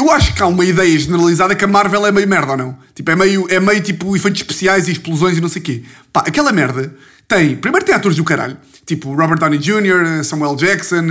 eu 0.00 0.10
acho 0.10 0.34
que 0.34 0.42
há 0.42 0.46
uma 0.46 0.64
ideia 0.64 0.98
generalizada 0.98 1.54
que 1.54 1.62
a 1.62 1.68
Marvel 1.68 2.06
é 2.06 2.10
meio 2.10 2.26
merda 2.26 2.52
ou 2.52 2.56
não? 2.56 2.78
Tipo, 2.94 3.10
é 3.10 3.16
meio, 3.16 3.46
é 3.50 3.60
meio 3.60 3.82
tipo 3.82 4.16
efeitos 4.16 4.40
especiais 4.40 4.88
e 4.88 4.92
explosões 4.92 5.36
e 5.36 5.40
não 5.40 5.48
sei 5.48 5.60
o 5.60 5.64
quê. 5.64 5.82
Pá, 6.10 6.24
aquela 6.26 6.50
merda 6.52 6.94
tem. 7.28 7.54
Primeiro 7.56 7.84
tem 7.84 7.94
atores 7.94 8.16
do 8.16 8.24
caralho. 8.24 8.56
Tipo 8.86 9.14
Robert 9.14 9.38
Downey 9.38 9.58
Jr., 9.58 10.24
Samuel 10.24 10.56
Jackson, 10.56 11.04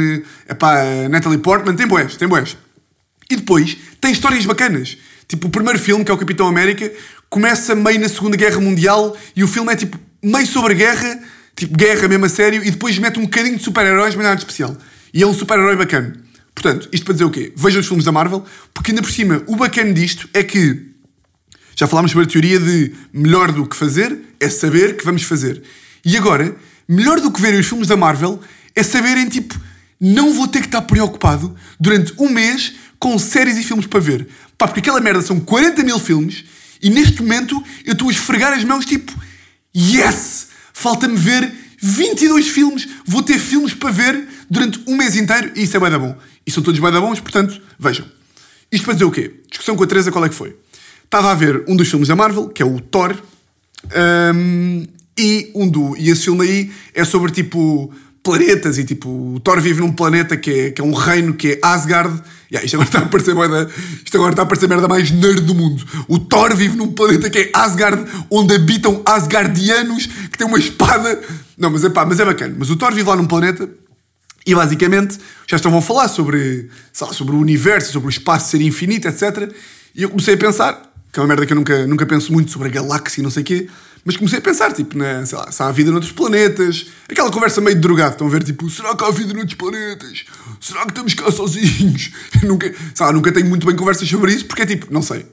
epá, 0.50 0.84
Natalie 1.10 1.38
Portman. 1.38 1.76
Tem 1.76 1.88
boés, 1.88 2.18
tem 2.18 2.28
boés. 2.28 2.58
E 3.30 3.36
depois 3.36 3.78
tem 4.02 4.12
histórias 4.12 4.44
bacanas. 4.46 4.98
Tipo, 5.28 5.48
o 5.48 5.52
primeiro 5.52 5.78
filme, 5.78 6.04
que 6.04 6.10
é 6.10 6.14
o 6.14 6.18
Capitão 6.18 6.48
América, 6.48 6.92
começa 7.30 7.76
meio 7.76 8.00
na 8.00 8.10
Segunda 8.10 8.36
Guerra 8.36 8.60
Mundial 8.60 9.16
e 9.36 9.44
o 9.44 9.48
filme 9.48 9.72
é 9.72 9.76
tipo 9.76 10.00
meio 10.24 10.48
sobre 10.48 10.74
guerra, 10.74 11.20
tipo 11.56 11.78
guerra 11.78 12.08
mesmo 12.08 12.26
a 12.26 12.30
sério, 12.30 12.64
e 12.66 12.72
depois 12.72 12.98
mete 12.98 13.20
um 13.20 13.24
bocadinho 13.24 13.56
de 13.56 13.64
super-heróis, 13.64 14.16
mas 14.16 14.24
nada 14.24 14.36
de 14.36 14.42
especial. 14.42 14.76
E 15.14 15.22
é 15.22 15.28
um 15.28 15.34
super-herói 15.34 15.76
bacana. 15.76 16.29
Portanto, 16.62 16.90
isto 16.92 17.06
para 17.06 17.14
dizer 17.14 17.24
o 17.24 17.32
quê? 17.32 17.54
Vejam 17.56 17.80
os 17.80 17.88
filmes 17.88 18.04
da 18.04 18.12
Marvel, 18.12 18.44
porque 18.74 18.92
ainda 18.92 19.02
por 19.02 19.10
cima, 19.10 19.42
o 19.48 19.56
bacana 19.56 19.94
disto 19.94 20.28
é 20.34 20.44
que 20.44 20.88
já 21.74 21.88
falámos 21.88 22.12
sobre 22.12 22.26
a 22.26 22.30
teoria 22.30 22.60
de 22.60 22.94
melhor 23.14 23.54
do 23.54 23.66
que 23.66 23.78
fazer 23.78 24.20
é 24.42 24.50
saber 24.50 24.98
que 24.98 25.06
vamos 25.06 25.24
fazer. 25.24 25.64
E 26.04 26.18
agora, 26.18 26.54
melhor 26.86 27.22
do 27.22 27.32
que 27.32 27.42
verem 27.42 27.62
os 27.62 27.66
filmes 27.66 27.88
da 27.88 27.96
Marvel 27.96 28.42
é 28.76 28.84
saberem, 28.84 29.30
tipo, 29.30 29.58
não 30.02 30.34
vou 30.34 30.50
ter 30.50 30.60
que 30.60 30.66
estar 30.66 30.82
preocupado 30.82 31.56
durante 31.80 32.14
um 32.20 32.28
mês 32.28 32.74
com 33.00 33.18
séries 33.18 33.58
e 33.58 33.64
filmes 33.64 33.88
para 33.88 34.02
ver. 34.02 34.28
Pá, 34.58 34.68
porque 34.68 34.82
aquela 34.82 35.00
merda 35.00 35.22
são 35.22 35.40
40 35.40 35.82
mil 35.84 35.98
filmes 35.98 36.44
e 36.82 36.90
neste 36.90 37.22
momento 37.22 37.64
eu 37.86 37.94
estou 37.94 38.10
a 38.10 38.12
esfregar 38.12 38.52
as 38.52 38.66
mãos, 38.66 38.86
tipo, 38.86 39.14
yes! 39.74 40.50
Falta-me 40.74 41.16
ver 41.16 41.50
22 41.82 42.50
filmes, 42.50 42.88
vou 43.06 43.24
ter 43.24 43.40
filmes 43.40 43.74
para 43.74 43.92
ver 43.92 44.28
durante 44.50 44.82
um 44.86 44.98
mês 44.98 45.16
inteiro 45.16 45.52
e 45.56 45.64
isso 45.64 45.78
é 45.78 45.80
bué 45.80 45.90
da 45.90 45.98
bom. 45.98 46.18
E 46.50 46.52
são 46.52 46.64
todos 46.64 46.80
bué 46.80 46.90
da 46.90 47.00
bons, 47.00 47.20
portanto, 47.20 47.62
vejam. 47.78 48.08
Isto 48.72 48.84
para 48.84 48.94
dizer 48.96 49.06
o 49.06 49.12
quê? 49.12 49.32
Discussão 49.52 49.76
com 49.76 49.84
a 49.84 49.88
Teresa, 49.88 50.12
qual 50.12 50.26
é 50.26 50.30
que 50.30 50.34
foi? 50.34 50.58
Estava 51.06 51.30
a 51.30 51.36
ver 51.36 51.64
um 51.68 51.76
dos 51.76 51.88
filmes 51.88 52.08
da 52.08 52.16
Marvel, 52.16 52.50
que 52.50 52.64
é 52.64 52.66
o 52.66 52.80
Thor, 52.80 53.16
hum, 54.34 54.84
e, 55.16 55.52
um 55.54 55.70
do, 55.70 55.96
e 55.96 56.10
esse 56.10 56.24
filme 56.24 56.42
aí 56.44 56.72
é 56.96 57.04
sobre 57.04 57.32
tipo 57.32 57.94
planetas 58.24 58.80
e 58.80 58.84
tipo 58.84 59.36
o 59.36 59.40
Thor 59.42 59.62
vive 59.62 59.82
num 59.82 59.92
planeta 59.92 60.36
que 60.36 60.50
é, 60.50 60.72
que 60.72 60.82
é 60.82 60.84
um 60.84 60.92
reino 60.92 61.36
que 61.36 61.50
é 61.50 61.60
Asgard. 61.62 62.20
Yeah, 62.52 62.66
isto 62.66 62.78
agora 62.78 62.90
está 62.90 63.00
a 63.02 63.06
parecer 63.06 63.36
merda, 63.36 63.70
isto 64.04 64.18
agora 64.18 64.32
está 64.32 64.42
a 64.42 64.46
parecer 64.48 64.68
merda 64.68 64.88
mais 64.88 65.12
nerd 65.12 65.42
do 65.42 65.54
mundo. 65.54 65.86
O 66.08 66.18
Thor 66.18 66.56
vive 66.56 66.76
num 66.76 66.92
planeta 66.92 67.30
que 67.30 67.38
é 67.38 67.52
Asgard, 67.54 68.04
onde 68.28 68.56
habitam 68.56 69.04
Asgardianos 69.06 70.08
que 70.08 70.36
têm 70.36 70.48
uma 70.48 70.58
espada. 70.58 71.22
Não, 71.56 71.70
mas 71.70 71.84
é 71.84 71.92
pá, 71.92 72.08
mas 72.08 72.20
é 72.20 72.26
bacana. 72.26 72.56
Mas 72.58 72.72
o 72.72 72.76
Thor 72.76 72.92
vive 72.92 73.08
lá 73.08 73.16
num 73.16 73.28
planeta 73.28 73.70
e 74.50 74.56
basicamente 74.56 75.20
já 75.48 75.58
estão 75.58 75.78
a 75.78 75.82
falar 75.82 76.08
sobre, 76.08 76.70
lá, 77.00 77.14
sobre 77.14 77.36
o 77.36 77.40
universo, 77.40 77.92
sobre 77.92 78.08
o 78.08 78.10
espaço 78.10 78.50
ser 78.50 78.62
infinito, 78.62 79.08
etc. 79.08 79.54
E 79.94 80.02
eu 80.02 80.10
comecei 80.10 80.34
a 80.34 80.38
pensar, 80.38 80.92
que 81.14 81.20
é 81.20 81.22
uma 81.22 81.28
merda 81.28 81.46
que 81.46 81.54
eu 81.54 81.56
nunca, 81.56 81.86
nunca 81.86 82.06
penso 82.06 82.34
muito 82.34 82.50
sobre 82.50 82.68
a 82.68 82.72
galáxia 82.72 83.22
e 83.22 83.24
não 83.24 83.30
sei 83.30 83.44
o 83.44 83.46
quê, 83.46 83.70
mas 84.04 84.18
comecei 84.18 84.40
a 84.40 84.42
pensar, 84.42 84.72
tipo, 84.74 84.98
né, 84.98 85.24
sei 85.24 85.38
lá, 85.38 85.52
se 85.52 85.62
há 85.62 85.72
vida 85.72 85.92
noutros 85.92 86.12
planetas, 86.12 86.88
aquela 87.08 87.30
conversa 87.30 87.62
meio 87.62 87.76
de 87.76 87.82
drogado, 87.82 88.14
estão 88.14 88.26
a 88.26 88.30
ver, 88.32 88.42
tipo, 88.44 88.68
será 88.72 88.96
que 88.96 89.04
há 89.04 89.12
vida 89.12 89.34
noutros 89.34 89.54
planetas? 89.54 90.26
Será 90.60 90.82
que 90.82 90.90
estamos 90.90 91.14
cá 91.14 91.30
sozinhos? 91.32 92.12
Eu 92.42 92.50
nunca, 92.50 92.74
sei 92.96 93.12
nunca 93.12 93.32
tenho 93.32 93.46
muito 93.46 93.68
bem 93.68 93.76
conversas 93.76 94.10
sobre 94.10 94.34
isso, 94.34 94.46
porque 94.46 94.64
é 94.64 94.66
tipo, 94.66 94.92
não 94.92 95.04
sei. 95.04 95.28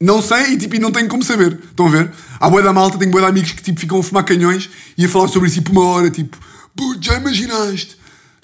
Não 0.00 0.22
sei 0.22 0.52
e, 0.52 0.56
tipo, 0.56 0.76
e 0.76 0.78
não 0.78 0.92
tenho 0.92 1.08
como 1.08 1.24
saber. 1.24 1.58
Estão 1.70 1.86
a 1.86 1.90
ver? 1.90 2.10
Há 2.38 2.48
boia 2.48 2.64
da 2.64 2.72
malta, 2.72 2.98
tenho 2.98 3.10
boia 3.10 3.24
de 3.24 3.30
amigos 3.30 3.52
que 3.52 3.62
tipo, 3.62 3.80
ficam 3.80 3.98
a 3.98 4.02
fumar 4.02 4.24
canhões 4.24 4.70
e 4.96 5.04
a 5.04 5.08
falar 5.08 5.28
sobre 5.28 5.48
isso 5.48 5.58
tipo 5.58 5.72
uma 5.72 5.84
hora, 5.84 6.08
tipo, 6.08 6.38
putz, 6.76 7.04
já 7.04 7.16
imaginaste? 7.16 7.99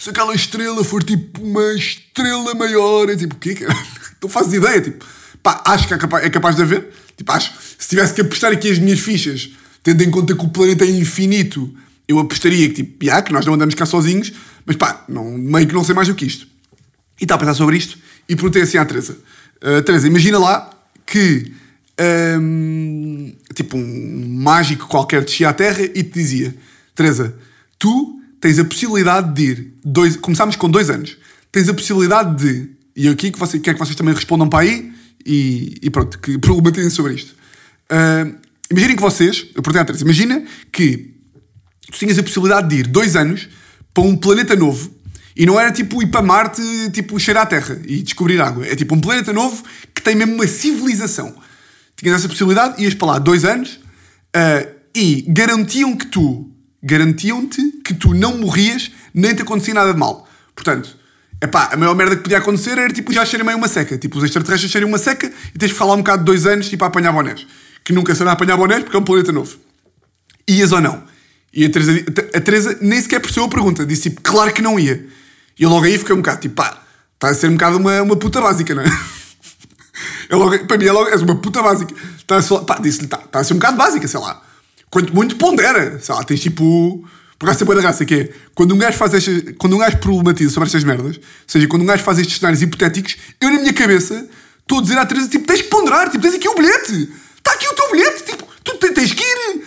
Se 0.07 0.11
aquela 0.11 0.33
estrela 0.37 0.85
for 0.85 1.03
tipo 1.03 1.43
uma 1.43 1.75
estrela 1.75 2.55
maior, 2.55 3.11
é 3.11 3.17
tipo, 3.17 3.35
o 3.35 3.39
quê? 3.41 3.57
Não 4.23 4.29
fazes 4.29 4.53
ideia, 4.53 4.81
tipo, 4.81 5.05
pá, 5.43 5.65
acho 5.67 5.89
que 5.89 5.95
é 5.95 5.99
capaz, 5.99 6.25
é 6.25 6.31
capaz 6.31 6.55
de 6.55 6.63
haver. 6.63 6.93
Tipo, 7.17 7.33
acho, 7.33 7.53
se 7.77 7.89
tivesse 7.89 8.15
que 8.15 8.21
apostar 8.21 8.53
aqui 8.53 8.71
as 8.71 8.79
minhas 8.79 9.01
fichas, 9.01 9.51
tendo 9.83 10.05
em 10.05 10.11
conta 10.13 10.33
que 10.37 10.45
o 10.45 10.49
planeta 10.49 10.85
é 10.85 10.91
infinito, 10.91 11.75
eu 12.07 12.21
apostaria 12.21 12.69
que, 12.69 12.85
tipo, 12.85 13.05
yeah, 13.05 13.21
que 13.21 13.33
nós 13.33 13.45
não 13.45 13.55
andamos 13.55 13.75
cá 13.75 13.85
sozinhos, 13.85 14.33
mas 14.65 14.77
pá, 14.77 15.05
não, 15.09 15.29
meio 15.33 15.67
que 15.67 15.75
não 15.75 15.83
sei 15.83 15.93
mais 15.93 16.07
do 16.07 16.15
que 16.15 16.25
isto. 16.25 16.47
E 17.21 17.25
estava 17.25 17.43
a 17.43 17.45
pensar 17.45 17.59
sobre 17.59 17.77
isto 17.77 17.99
e 18.29 18.37
perguntei 18.37 18.63
assim 18.63 18.79
à 18.79 18.85
Teresa: 18.85 19.19
"Ah, 19.61 19.83
Teresa, 19.83 20.07
imagina 20.07 20.39
lá 20.39 20.71
que 21.05 21.53
hum, 22.41 23.35
tipo 23.57 23.77
um 23.77 24.39
mágico 24.39 24.87
qualquer 24.87 25.25
descia 25.25 25.49
à 25.49 25.53
Terra 25.53 25.83
e 25.83 26.05
te 26.05 26.13
dizia: 26.13 26.55
Teresa, 26.95 27.35
tu 27.77 28.17
tens 28.41 28.59
a 28.59 28.65
possibilidade 28.65 29.35
de 29.35 29.43
ir. 29.43 29.75
Dois, 29.85 30.17
começámos 30.17 30.57
com 30.57 30.69
dois 30.69 30.91
anos. 30.91 31.17
Tens 31.51 31.69
a 31.69 31.75
possibilidade 31.75 32.37
de. 32.37 32.71
E 32.95 33.09
aqui 33.09 33.31
que 33.31 33.39
você, 33.39 33.59
quer 33.59 33.75
que 33.75 33.79
vocês 33.79 33.95
também 33.95 34.15
respondam 34.15 34.49
para 34.49 34.61
aí 34.61 34.93
e, 35.25 35.79
e 35.83 35.91
pronto, 35.91 36.19
que 36.19 36.39
problematizem 36.39 36.91
sobre 36.91 37.15
isto. 37.15 37.35
Uh, 37.91 38.35
imaginem 38.71 38.97
que 38.97 39.03
vocês. 39.03 39.47
Eu 39.55 39.63
perguntei 39.63 39.95
à 39.95 40.01
imagina 40.01 40.45
que 40.73 41.15
tu 41.91 41.99
tinhas 41.99 42.19
a 42.19 42.23
possibilidade 42.23 42.69
de 42.69 42.77
ir 42.77 42.87
dois 42.87 43.17
anos 43.17 43.49
para 43.93 44.05
um 44.05 44.17
planeta 44.17 44.55
novo 44.57 44.97
e 45.37 45.45
não 45.45 45.61
era 45.61 45.71
tipo 45.71 46.03
ir 46.03 46.07
para 46.07 46.23
Marte, 46.23 46.63
tipo 46.93 47.21
cheirar 47.21 47.43
a 47.43 47.47
Terra 47.47 47.79
e 47.87 48.03
descobrir 48.03 48.41
água. 48.41 48.67
É 48.67 48.75
tipo 48.75 48.95
um 48.95 49.01
planeta 49.01 49.33
novo 49.35 49.63
que 49.95 50.01
tem 50.01 50.15
mesmo 50.15 50.35
uma 50.35 50.47
civilização. 50.47 51.35
Tinhas 51.95 52.17
essa 52.21 52.29
possibilidade, 52.29 52.83
ias 52.83 52.95
para 52.95 53.09
lá 53.09 53.19
dois 53.19 53.45
anos 53.45 53.79
uh, 54.35 54.77
e 54.95 55.25
garantiam 55.29 55.95
que 55.95 56.07
tu, 56.07 56.51
garantiam-te 56.83 57.63
que 57.85 57.95
tu 57.95 58.15
não 58.15 58.39
morrias 58.39 58.91
nem 59.15 59.35
te 59.35 59.43
acontecia 59.43 59.75
nada 59.75 59.93
de 59.93 59.99
mal. 59.99 60.29
Portanto, 60.55 60.97
epá, 61.43 61.71
a 61.73 61.77
maior 61.77 61.95
merda 61.95 62.17
que 62.17 62.23
podia 62.23 62.39
acontecer 62.39 62.79
era 62.79 62.93
tipo 62.93 63.13
já 63.13 63.25
cheirem 63.25 63.47
meio 63.47 63.59
uma 63.59 63.69
seca. 63.69 63.99
Tipo, 63.99 64.19
os 64.19 64.25
extraterrestres 64.25 64.71
cheirem 64.71 64.89
uma 64.89 64.99
seca 64.99 65.31
e 65.55 65.59
tens 65.59 65.73
ficar 65.73 65.85
lá 65.85 65.95
um 65.95 65.99
bocado 65.99 66.19
de 66.19 66.25
dois 66.25 66.47
anos 66.47 66.69
tipo, 66.69 66.85
a 66.85 66.89
apanhar 66.89 67.13
bonés. 67.13 67.47
Que 67.85 67.93
nunca 67.93 68.15
será 68.15 68.33
apanhar 68.33 68.57
bonés 68.57 68.83
porque 68.83 68.97
é 68.97 69.01
um 69.01 69.05
planeta 69.05 69.33
novo. 69.33 69.57
Ias 70.49 70.73
ou 70.73 70.81
não? 70.81 71.05
E 71.53 71.65
a 71.65 71.71
Teresa, 71.71 72.05
a 72.35 72.41
Teresa 72.41 72.79
nem 72.81 73.01
sequer 73.01 73.21
percebeu 73.21 73.45
a 73.45 73.49
pergunta. 73.49 73.87
Disse 73.87 74.11
tipo, 74.11 74.21
claro 74.21 74.53
que 74.53 74.63
não 74.63 74.79
ia. 74.79 75.07
E 75.59 75.63
eu 75.63 75.71
logo 75.71 75.87
aí 75.87 75.97
fiquei 75.99 76.15
um 76.15 76.19
bocado 76.19 76.41
tipo, 76.41 76.55
pá, 76.55 76.83
está 77.15 77.29
a 77.29 77.35
ser 77.35 77.49
um 77.49 77.55
bocado 77.55 77.79
uma, 77.79 78.03
uma 78.03 78.17
puta 78.17 78.41
básica, 78.41 78.75
não 78.75 78.83
é? 78.83 78.87
Eu 80.29 80.39
logo, 80.39 80.67
para 80.67 80.77
mim 80.77 80.87
é 80.87 80.93
logo, 80.93 81.09
és 81.09 81.23
uma 81.23 81.37
puta 81.37 81.63
básica. 81.63 81.95
Está 82.19 82.37
a 82.37 82.43
ser, 82.43 82.61
pá, 82.61 82.79
disse-lhe, 82.79 83.07
está, 83.07 83.19
está 83.19 83.39
a 83.39 83.45
ser 83.45 83.55
um 83.55 83.59
bocado 83.59 83.77
básica, 83.77 84.07
sei 84.07 84.21
lá. 84.21 84.43
Quanto 84.91 85.15
muito 85.15 85.37
pondera, 85.37 85.99
sei 86.01 86.15
lá, 86.15 86.23
tens 86.25 86.41
tipo. 86.41 87.05
Por 87.39 87.55
boa 87.67 87.77
da 87.77 87.83
graça, 87.83 88.03
que 88.07 88.15
é 88.15 88.31
quando 88.55 88.75
um 88.75 88.79
gajo 88.79 88.97
faz 88.97 89.13
estas, 89.13 89.43
quando 89.59 89.77
um 89.77 89.79
gajo 89.79 89.99
problematiza 89.99 90.49
sobre 90.51 90.69
estas 90.69 90.83
merdas, 90.85 91.17
ou 91.17 91.23
seja, 91.47 91.69
quando 91.69 91.83
um 91.83 91.87
gajo 91.87 92.03
faz 92.03 92.19
estes 92.19 92.39
cenários 92.39 92.63
hipotéticos, 92.63 93.17
eu 93.39 93.51
na 93.51 93.59
minha 93.61 93.75
cabeça 93.75 94.27
estou 94.63 94.79
a 94.79 94.83
dizer 94.83 94.97
à 94.97 95.05
Teresa, 95.05 95.29
tipo, 95.29 95.47
tens 95.47 95.61
que 95.61 95.69
ponderar, 95.69 96.09
tipo, 96.09 96.23
tens 96.23 96.35
aqui 96.35 96.49
o 96.49 96.55
bilhete, 96.55 97.13
está 97.37 97.53
aqui 97.53 97.69
o 97.69 97.75
teu 97.75 97.91
bilhete, 97.93 98.25
tipo, 98.25 98.49
tu 98.65 98.79
tens 98.79 99.13
que 99.13 99.23
ir, 99.23 99.63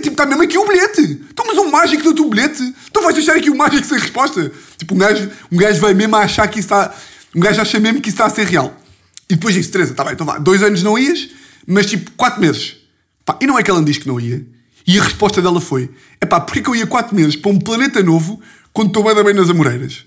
tipo, 0.00 0.08
está 0.08 0.24
mesmo 0.24 0.42
aqui 0.42 0.56
o 0.56 0.66
bilhete, 0.66 1.20
então, 1.30 1.44
mas 1.46 1.58
um 1.58 1.70
mágico 1.70 2.02
do 2.02 2.14
teu 2.14 2.28
bilhete, 2.30 2.74
então 2.88 3.02
vais 3.02 3.14
deixar 3.14 3.36
aqui 3.36 3.50
o 3.50 3.54
mágico 3.54 3.86
sem 3.86 3.98
resposta. 3.98 4.50
Tipo, 4.78 4.94
um 4.94 4.98
gajo, 4.98 5.30
um 5.52 5.56
gajo 5.58 5.78
vai 5.78 5.92
mesmo 5.92 6.16
achar 6.16 6.48
que 6.48 6.58
isso 6.58 6.66
está, 6.66 6.94
um 7.36 7.40
gajo 7.40 7.60
acha 7.60 7.78
mesmo 7.78 8.00
que 8.00 8.08
isso 8.08 8.16
está 8.16 8.24
a 8.24 8.30
ser 8.30 8.46
real. 8.46 8.74
E 9.28 9.34
depois 9.34 9.54
disse, 9.54 9.70
Teresa, 9.70 9.90
está 9.92 10.04
bem, 10.04 10.14
então 10.14 10.26
vá, 10.26 10.38
dois 10.38 10.62
anos 10.62 10.82
não 10.82 10.98
ias, 10.98 11.28
mas 11.66 11.84
tipo, 11.84 12.10
quatro 12.12 12.40
meses. 12.40 12.76
Pá, 13.26 13.38
e 13.40 13.46
não 13.46 13.58
é 13.58 13.62
que 13.62 13.70
ela 13.70 13.80
me 13.80 13.84
diz 13.84 13.98
que 13.98 14.08
não 14.08 14.18
ia. 14.18 14.42
E 14.86 14.98
a 14.98 15.02
resposta 15.02 15.40
dela 15.42 15.60
foi, 15.60 15.90
é 16.20 16.26
pá, 16.26 16.40
porquê 16.40 16.62
que 16.62 16.68
eu 16.68 16.74
ia 16.74 16.86
quatro 16.86 17.14
meses 17.14 17.36
para 17.36 17.50
um 17.50 17.58
planeta 17.58 18.02
novo 18.02 18.40
quando 18.72 18.88
estou 18.88 19.04
bem, 19.04 19.24
bem 19.24 19.34
nas 19.34 19.50
Amoreiras? 19.50 20.04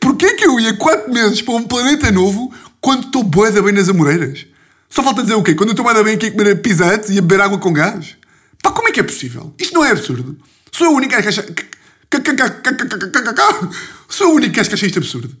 porquê 0.00 0.34
que 0.34 0.44
eu 0.44 0.58
ia 0.60 0.74
quatro 0.76 1.12
meses 1.12 1.42
para 1.42 1.54
um 1.54 1.64
planeta 1.64 2.10
novo 2.10 2.52
quando 2.80 3.06
estou 3.06 3.22
boeda 3.22 3.62
bem 3.62 3.72
nas 3.72 3.88
Amoreiras? 3.88 4.46
Só 4.88 5.02
falta 5.02 5.22
dizer 5.22 5.34
o 5.34 5.42
quê? 5.42 5.54
Quando 5.54 5.70
eu 5.70 5.72
estou 5.72 5.84
boeda 5.84 6.02
bem 6.02 6.14
aqui 6.14 6.26
a 6.26 6.32
comer 6.32 6.62
pizzas 6.62 7.10
e 7.10 7.18
a 7.18 7.22
beber 7.22 7.40
água 7.40 7.58
com 7.58 7.72
gás? 7.72 8.16
Pá, 8.62 8.70
como 8.70 8.88
é 8.88 8.92
que 8.92 9.00
é 9.00 9.02
possível? 9.02 9.54
Isto 9.58 9.74
não 9.74 9.84
é 9.84 9.90
absurdo. 9.90 10.38
Sou 10.72 10.88
a 10.88 10.90
única 10.90 11.20
que 11.20 11.28
acha... 11.28 11.46
Sou 14.08 14.28
a 14.28 14.30
única 14.30 14.64
que 14.64 14.74
acha 14.74 14.86
isto 14.86 14.98
absurdo. 14.98 15.36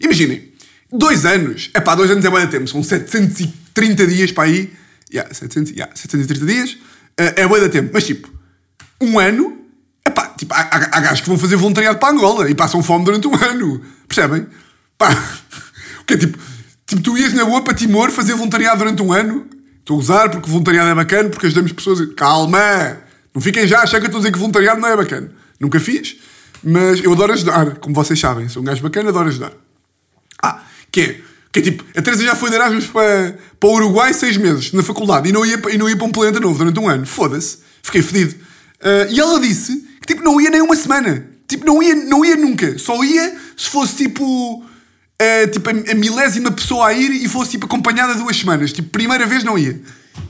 Imaginem, 0.00 0.52
dois 0.92 1.24
anos, 1.24 1.70
é 1.74 1.80
pá, 1.80 1.94
dois 1.94 2.10
anos 2.10 2.24
é 2.24 2.30
bem 2.30 2.46
tempo, 2.46 2.68
são 2.68 2.82
730 2.82 4.06
dias 4.06 4.32
para 4.32 4.44
aí, 4.44 4.72
yeah, 5.12 5.32
700, 5.32 5.72
yeah, 5.72 5.94
730 5.94 6.46
dias, 6.46 6.72
uh, 6.72 7.34
é 7.36 7.48
bem 7.48 7.68
tempo, 7.68 7.90
mas 7.92 8.04
tipo, 8.04 8.28
um 9.00 9.18
ano, 9.18 9.58
é 10.04 10.10
pá, 10.10 10.26
tipo, 10.36 10.54
há, 10.54 10.60
há, 10.60 10.76
há 10.98 11.00
gajos 11.00 11.20
que 11.20 11.28
vão 11.28 11.38
fazer 11.38 11.56
voluntariado 11.56 11.98
para 11.98 12.12
Angola 12.12 12.50
e 12.50 12.54
passam 12.54 12.82
fome 12.82 13.04
durante 13.04 13.26
um 13.26 13.34
ano, 13.34 13.80
percebem? 14.06 14.46
Pá, 14.96 15.08
que 16.06 16.14
é 16.14 16.16
tipo, 16.16 16.38
tipo, 16.86 17.02
tu 17.02 17.16
ias 17.16 17.32
na 17.32 17.44
boa 17.44 17.62
para 17.62 17.74
Timor 17.74 18.10
fazer 18.10 18.34
voluntariado 18.34 18.78
durante 18.78 19.02
um 19.02 19.12
ano, 19.12 19.46
estou 19.78 19.96
a 19.96 20.00
usar 20.00 20.30
porque 20.30 20.48
voluntariado 20.48 20.90
é 20.90 20.94
bacana, 20.94 21.28
porque 21.28 21.46
ajudamos 21.46 21.72
pessoas, 21.72 22.00
calma, 22.14 22.98
não 23.34 23.40
fiquem 23.40 23.66
já 23.66 23.80
a 23.80 23.82
achar 23.82 23.98
que 23.98 24.06
eu 24.06 24.08
estou 24.08 24.18
a 24.18 24.22
dizer 24.22 24.32
que 24.32 24.38
voluntariado 24.38 24.80
não 24.80 24.88
é 24.88 24.96
bacana, 24.96 25.30
nunca 25.60 25.78
fiz, 25.78 26.16
mas 26.62 27.02
eu 27.02 27.12
adoro 27.12 27.32
ajudar, 27.32 27.76
como 27.76 27.94
vocês 27.94 28.18
sabem, 28.18 28.48
sou 28.48 28.62
um 28.62 28.64
gajo 28.64 28.82
bacana, 28.82 29.10
adoro 29.10 29.28
ajudar. 29.28 29.52
Ah, 30.42 30.62
que 30.90 31.00
é, 31.00 31.20
que 31.52 31.60
é 31.60 31.62
tipo, 31.62 31.84
a 31.96 32.02
Teresa 32.02 32.24
já 32.24 32.34
foi 32.34 32.50
de 32.50 32.56
Erasmus 32.56 32.86
para, 32.86 33.38
para 33.58 33.68
o 33.68 33.74
Uruguai 33.74 34.12
seis 34.12 34.36
meses, 34.36 34.72
na 34.72 34.82
faculdade, 34.82 35.28
e 35.28 35.32
não 35.32 35.44
ia, 35.44 35.60
e 35.70 35.78
não 35.78 35.88
ia 35.88 35.96
para 35.96 36.06
um 36.06 36.12
planeta 36.12 36.40
novo 36.40 36.58
durante 36.58 36.78
um 36.78 36.88
ano. 36.88 37.06
Foda-se. 37.06 37.58
Fiquei 37.82 38.02
fedido. 38.02 38.34
Uh, 38.80 39.10
e 39.10 39.18
ela 39.18 39.40
disse 39.40 39.76
que 40.00 40.14
tipo, 40.14 40.22
não 40.22 40.40
ia 40.40 40.50
nem 40.50 40.60
uma 40.60 40.76
semana. 40.76 41.26
Tipo, 41.46 41.64
não 41.64 41.82
ia, 41.82 41.94
não 41.94 42.24
ia 42.24 42.36
nunca. 42.36 42.78
Só 42.78 43.02
ia 43.02 43.34
se 43.56 43.68
fosse 43.68 43.96
tipo. 43.96 44.62
Uh, 45.20 45.50
tipo, 45.50 45.68
a, 45.68 45.72
a, 45.72 45.94
milésima 45.94 46.50
pessoa 46.50 46.88
a 46.88 46.92
ir 46.92 47.10
e 47.10 47.28
fosse 47.28 47.52
tipo 47.52 47.66
acompanhada 47.66 48.14
duas 48.14 48.36
semanas. 48.36 48.72
Tipo, 48.72 48.90
primeira 48.90 49.26
vez 49.26 49.42
não 49.42 49.58
ia. 49.58 49.80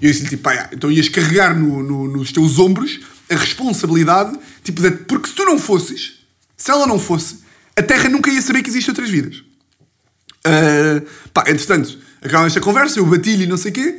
E 0.00 0.06
eu 0.06 0.12
disse 0.12 0.26
tipo, 0.26 0.44
pá, 0.44 0.70
então 0.72 0.90
ias 0.90 1.08
carregar 1.08 1.58
no, 1.58 1.82
no, 1.82 2.08
nos 2.08 2.30
teus 2.32 2.58
ombros 2.58 3.00
a 3.30 3.34
responsabilidade, 3.34 4.38
tipo, 4.62 4.80
de, 4.80 4.90
porque 4.90 5.28
se 5.28 5.34
tu 5.34 5.44
não 5.44 5.58
fosses, 5.58 6.20
se 6.56 6.70
ela 6.70 6.86
não 6.86 6.98
fosse, 6.98 7.40
a 7.76 7.82
Terra 7.82 8.08
nunca 8.08 8.30
ia 8.30 8.40
saber 8.40 8.62
que 8.62 8.70
existem 8.70 8.92
outras 8.92 9.10
vidas. 9.10 9.42
Uh, 10.48 11.06
pá, 11.32 11.44
entretanto, 11.48 11.98
acabamos 12.22 12.48
esta 12.48 12.60
conversa, 12.60 12.98
eu 12.98 13.06
bati-lhe 13.06 13.46
não 13.46 13.56
sei 13.56 13.70
o 13.70 13.74
quê. 13.74 13.98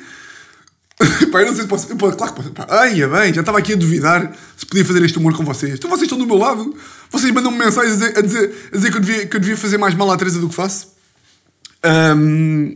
pá, 1.32 1.42
eu 1.42 1.48
não 1.48 1.54
sei 1.54 1.64
se 1.64 1.68
posso. 1.68 1.92
Eu, 1.92 1.98
claro 1.98 2.34
que 2.34 2.42
posso. 2.42 2.52
Pá, 2.52 2.66
ai, 2.70 2.94
bem, 2.94 3.34
já 3.34 3.42
estava 3.42 3.60
aqui 3.60 3.74
a 3.74 3.76
duvidar 3.76 4.32
se 4.58 4.66
podia 4.66 4.84
fazer 4.84 5.04
este 5.04 5.18
humor 5.18 5.36
com 5.36 5.44
vocês. 5.44 5.74
Então 5.76 5.90
vocês 5.90 6.04
estão 6.04 6.18
do 6.18 6.26
meu 6.26 6.38
lado. 6.38 6.76
Vocês 7.12 7.32
mandam-me 7.32 7.58
mensagens 7.58 7.94
a 7.94 7.96
dizer, 7.96 8.18
a 8.18 8.22
dizer, 8.22 8.70
a 8.74 8.76
dizer 8.76 8.92
que, 8.92 8.98
eu 8.98 9.02
devia, 9.02 9.26
que 9.28 9.36
eu 9.36 9.40
devia 9.40 9.58
fazer 9.58 9.78
mais 9.78 9.94
mal 9.96 10.12
à 10.12 10.18
Teresa 10.18 10.40
do 10.40 10.50
que 10.50 10.56
faço. 10.56 10.88
Um, 11.86 12.76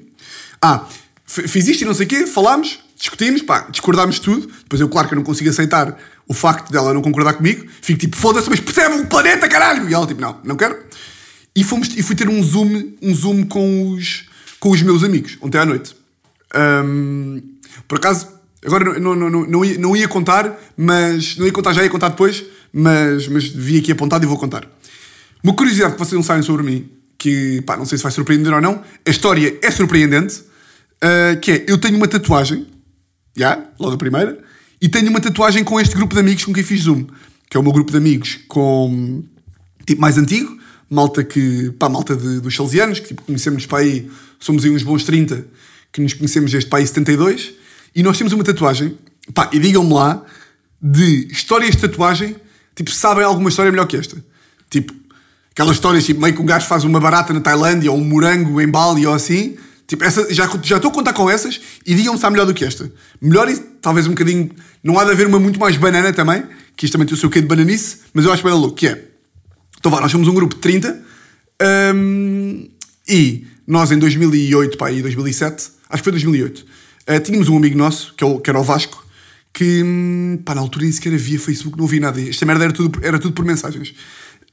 ah, 0.61 0.85
fiz 1.25 1.67
isto 1.67 1.81
e 1.81 1.85
não 1.85 1.93
sei 1.93 2.05
o 2.05 2.09
quê, 2.09 2.25
falámos, 2.25 2.79
discutimos, 2.97 3.41
pá, 3.41 3.67
discordámos 3.69 4.19
tudo. 4.19 4.47
Depois 4.47 4.79
eu, 4.79 4.87
claro 4.87 5.09
que 5.09 5.13
eu 5.13 5.17
não 5.17 5.23
consigo 5.23 5.49
aceitar 5.49 5.97
o 6.25 6.33
facto 6.33 6.71
dela 6.71 6.93
não 6.93 7.01
concordar 7.01 7.33
comigo. 7.33 7.67
Fico 7.81 7.99
tipo, 7.99 8.15
foda-se, 8.15 8.49
mas 8.49 8.59
percebe 8.61 8.95
o 8.95 9.07
planeta, 9.07 9.49
caralho! 9.49 9.89
E 9.89 9.93
ela 9.93 10.07
tipo, 10.07 10.21
não, 10.21 10.39
não 10.43 10.55
quero. 10.55 10.77
E, 11.55 11.63
fomos, 11.63 11.89
e 11.95 12.01
fui 12.01 12.15
ter 12.15 12.27
um 12.27 12.41
zoom, 12.41 12.93
um 13.01 13.13
zoom 13.13 13.45
com, 13.45 13.89
os, 13.89 14.25
com 14.60 14.72
os 14.72 14.81
meus 14.81 15.03
amigos, 15.03 15.38
ontem 15.41 15.57
à 15.57 15.65
noite. 15.65 15.95
Um, 16.55 17.41
por 17.88 17.98
acaso, 17.98 18.27
agora 18.65 19.00
não, 19.00 19.15
não, 19.15 19.29
não, 19.29 19.45
não, 19.45 19.65
ia, 19.65 19.77
não 19.77 19.95
ia 19.95 20.07
contar, 20.07 20.60
mas. 20.75 21.38
Não 21.38 21.45
ia 21.45 21.51
contar, 21.51 21.74
já 21.74 21.83
ia 21.83 21.89
contar 21.89 22.10
depois, 22.10 22.43
mas, 22.72 23.27
mas 23.27 23.45
vi 23.45 23.77
aqui 23.77 23.91
apontado 23.91 24.24
e 24.24 24.27
vou 24.27 24.38
contar. 24.38 24.67
Uma 25.43 25.53
curiosidade 25.53 25.93
que 25.93 26.00
vocês 26.00 26.13
não 26.13 26.24
sabem 26.24 26.41
sobre 26.41 26.63
mim, 26.63 26.89
que 27.17 27.62
pá, 27.62 27.77
não 27.77 27.86
sei 27.86 27.98
se 27.98 28.03
vai 28.03 28.12
surpreender 28.12 28.53
ou 28.53 28.62
não, 28.62 28.83
a 29.05 29.10
história 29.10 29.60
é 29.62 29.69
surpreendente, 29.69 30.39
uh, 30.39 31.39
que 31.39 31.51
é, 31.51 31.65
eu 31.67 31.77
tenho 31.77 31.98
uma 31.98 32.07
tatuagem, 32.07 32.65
já, 33.36 33.62
logo 33.79 33.93
a 33.93 33.98
primeira, 33.98 34.39
e 34.81 34.89
tenho 34.89 35.10
uma 35.10 35.19
tatuagem 35.19 35.63
com 35.63 35.79
este 35.79 35.95
grupo 35.95 36.13
de 36.13 36.22
amigos 36.22 36.45
com 36.45 36.53
quem 36.53 36.63
fiz 36.63 36.81
Zoom, 36.83 37.05
que 37.50 37.57
é 37.57 37.60
o 37.60 37.63
meu 37.63 37.72
grupo 37.72 37.91
de 37.91 37.98
amigos 37.98 38.39
com 38.48 39.24
tipo 39.86 40.01
mais 40.01 40.17
antigo, 40.17 40.57
malta 40.93 41.23
que, 41.23 41.71
pá, 41.71 41.89
malta 41.89 42.15
de, 42.15 42.39
dos 42.39 42.55
salesianos, 42.55 43.00
que 43.00 43.07
tipo, 43.09 43.23
conhecemos 43.23 43.65
para 43.65 43.79
aí, 43.79 44.09
somos 44.39 44.63
aí 44.63 44.71
uns 44.71 44.83
bons 44.83 45.03
30, 45.03 45.45
que 45.91 46.01
nos 46.01 46.13
conhecemos 46.13 46.51
desde 46.51 46.69
para 46.69 46.79
aí 46.79 46.88
72, 46.88 47.53
e 47.95 48.03
nós 48.03 48.17
temos 48.17 48.31
uma 48.33 48.43
tatuagem, 48.43 48.97
pá, 49.33 49.50
e 49.51 49.59
digam-me 49.59 49.93
lá, 49.93 50.23
de 50.81 51.27
histórias 51.31 51.71
de 51.71 51.81
tatuagem, 51.81 52.35
tipo, 52.75 52.91
sabem 52.91 53.23
alguma 53.23 53.50
história 53.50 53.71
melhor 53.71 53.88
que 53.88 53.97
esta? 53.97 54.23
Tipo, 54.69 54.93
aquelas 55.51 55.75
histórias, 55.75 56.05
tipo, 56.05 56.21
meio 56.21 56.33
que 56.35 56.41
um 56.41 56.45
gajo 56.45 56.67
faz 56.67 56.83
uma 56.83 57.00
barata 57.00 57.33
na 57.33 57.41
Tailândia, 57.41 57.91
ou 57.91 57.97
um 57.97 58.03
morango 58.03 58.62
em 58.62 58.67
Bali, 58.67 59.05
ou 59.07 59.13
assim, 59.13 59.55
tipo, 59.88 60.03
essa, 60.03 60.31
já, 60.33 60.50
já 60.62 60.75
estou 60.75 60.91
a 60.91 60.93
contar 60.93 61.13
com 61.13 61.29
essas, 61.29 61.59
e 61.85 61.95
digam-me 61.95 62.19
se 62.19 62.25
há 62.25 62.29
melhor 62.29 62.45
do 62.45 62.53
que 62.53 62.65
esta. 62.65 62.91
Melhor 63.21 63.50
e 63.50 63.57
talvez 63.81 64.05
um 64.05 64.12
bocadinho, 64.12 64.51
não 64.83 65.00
há 65.00 65.05
de 65.05 65.12
haver 65.12 65.25
uma 65.25 65.39
muito 65.39 65.59
mais 65.59 65.75
banana 65.77 66.13
também, 66.13 66.43
que 66.75 66.85
isto 66.85 66.93
também 66.93 67.07
tem 67.07 67.15
o 67.15 67.19
seu 67.19 67.29
quê 67.29 67.41
de 67.41 67.47
bananice, 67.47 68.00
mas 68.13 68.25
eu 68.25 68.33
acho 68.33 68.43
bem 68.43 68.53
louco, 68.53 68.75
que 68.75 68.88
é, 68.88 69.12
então 69.83 69.91
vá, 69.91 69.99
nós 69.99 70.09
somos 70.09 70.29
um 70.29 70.33
grupo 70.33 70.55
de 70.55 70.61
30 70.61 70.97
um, 71.93 72.69
e 73.05 73.45
nós 73.67 73.91
em 73.91 73.99
2008, 73.99 74.77
pá, 74.77 74.89
e 74.89 75.01
2007, 75.01 75.71
acho 75.89 76.01
que 76.01 76.03
foi 76.05 76.11
2008, 76.13 76.59
uh, 76.59 76.65
eh, 77.05 77.19
tínhamos 77.19 77.49
um 77.49 77.57
amigo 77.57 77.77
nosso, 77.77 78.13
que, 78.15 78.23
é 78.23 78.27
o, 78.27 78.39
que 78.39 78.49
era 78.49 78.57
o 78.57 78.63
Vasco, 78.63 79.05
que 79.51 79.83
hum, 79.83 80.39
pá, 80.45 80.55
na 80.55 80.61
altura 80.61 80.85
nem 80.85 80.91
sequer 80.93 81.13
havia 81.13 81.37
Facebook, 81.37 81.77
não 81.77 81.83
havia 81.83 81.99
nada. 81.99 82.21
Esta 82.21 82.45
merda 82.45 82.63
era 82.63 82.71
tudo, 82.71 82.97
era 83.03 83.19
tudo 83.19 83.33
por 83.33 83.43
mensagens. 83.43 83.93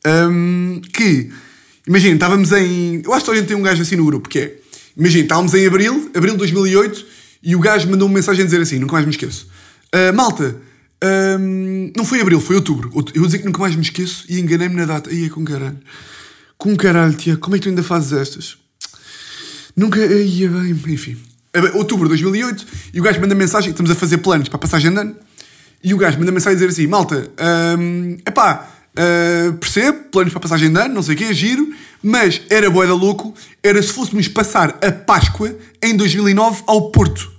Um, 0.04 0.80
que, 0.92 1.30
imagina, 1.87 2.14
estávamos 2.14 2.50
em. 2.50 3.00
Eu 3.04 3.14
acho 3.14 3.25
que 3.25 3.30
a 3.30 3.34
gente 3.37 3.46
tem 3.46 3.56
um 3.56 3.62
gajo 3.62 3.80
assim 3.80 3.94
no 3.94 4.04
grupo, 4.04 4.28
que 4.28 4.40
é. 4.40 4.56
Imagina, 4.96 5.22
estávamos 5.22 5.54
em 5.54 5.64
abril, 5.64 6.10
abril 6.12 6.32
de 6.32 6.38
2008, 6.38 7.06
e 7.44 7.54
o 7.54 7.60
gajo 7.60 7.88
mandou 7.88 8.08
uma 8.08 8.16
mensagem 8.16 8.42
a 8.42 8.44
dizer 8.44 8.60
assim: 8.60 8.80
nunca 8.80 8.94
mais 8.94 9.06
me 9.06 9.12
esqueço. 9.12 9.46
Uh, 9.94 10.12
malta, 10.12 10.56
um, 11.02 11.92
não 11.97 12.04
foi 12.04 12.21
abril, 12.21 12.40
foi 12.40 12.57
outubro. 12.57 12.90
Eu 13.14 13.21
vou 13.21 13.26
dizer 13.26 13.38
que 13.38 13.47
nunca 13.47 13.59
mais 13.59 13.75
me 13.75 13.83
esqueço 13.83 14.25
e 14.28 14.38
enganei-me 14.38 14.76
na 14.76 14.85
data. 14.85 15.12
Ia 15.12 15.30
com 15.30 15.45
caralho. 15.45 15.78
Com 16.59 16.76
caralho, 16.76 17.14
tia, 17.14 17.37
como 17.37 17.57
é 17.57 17.59
que 17.59 17.64
tu 17.64 17.69
ainda 17.71 17.83
fazes 17.83 18.12
estas? 18.12 18.59
Nunca. 19.75 19.99
Ia 20.04 20.49
bem, 20.49 20.71
enfim. 20.71 21.16
Outubro 21.75 22.04
de 22.04 22.11
2008 22.11 22.66
e 22.95 23.00
o 23.00 23.02
gajo 23.02 23.21
manda 23.21 23.35
mensagem: 23.35 23.71
estamos 23.71 23.90
a 23.90 23.95
fazer 23.95 24.19
planos 24.19 24.49
para 24.49 24.57
a 24.57 24.61
passagem 24.61 24.90
de 24.90 24.99
ano. 24.99 25.16
E 25.83 25.95
o 25.95 25.97
gajo 25.97 26.19
manda 26.19 26.30
mensagem 26.30 26.57
a 26.57 26.61
dizer 26.61 26.69
assim: 26.69 26.87
malta, 26.87 27.30
hum, 27.78 28.19
epá, 28.26 28.69
uh, 28.92 29.52
percebo, 29.54 30.04
planos 30.11 30.33
para 30.33 30.40
passagem 30.40 30.71
de 30.71 30.78
ano, 30.78 30.95
não 30.95 31.02
sei 31.02 31.14
o 31.14 31.19
quê, 31.19 31.33
giro, 31.33 31.73
mas 32.02 32.42
era 32.50 32.71
boa 32.71 32.87
da 32.87 32.95
louco, 32.95 33.35
era 33.62 33.83
se 33.83 33.92
fôssemos 33.92 34.28
passar 34.28 34.78
a 34.83 34.92
Páscoa 34.92 35.57
em 35.83 35.97
2009 35.97 36.62
ao 36.66 36.90
Porto. 36.90 37.33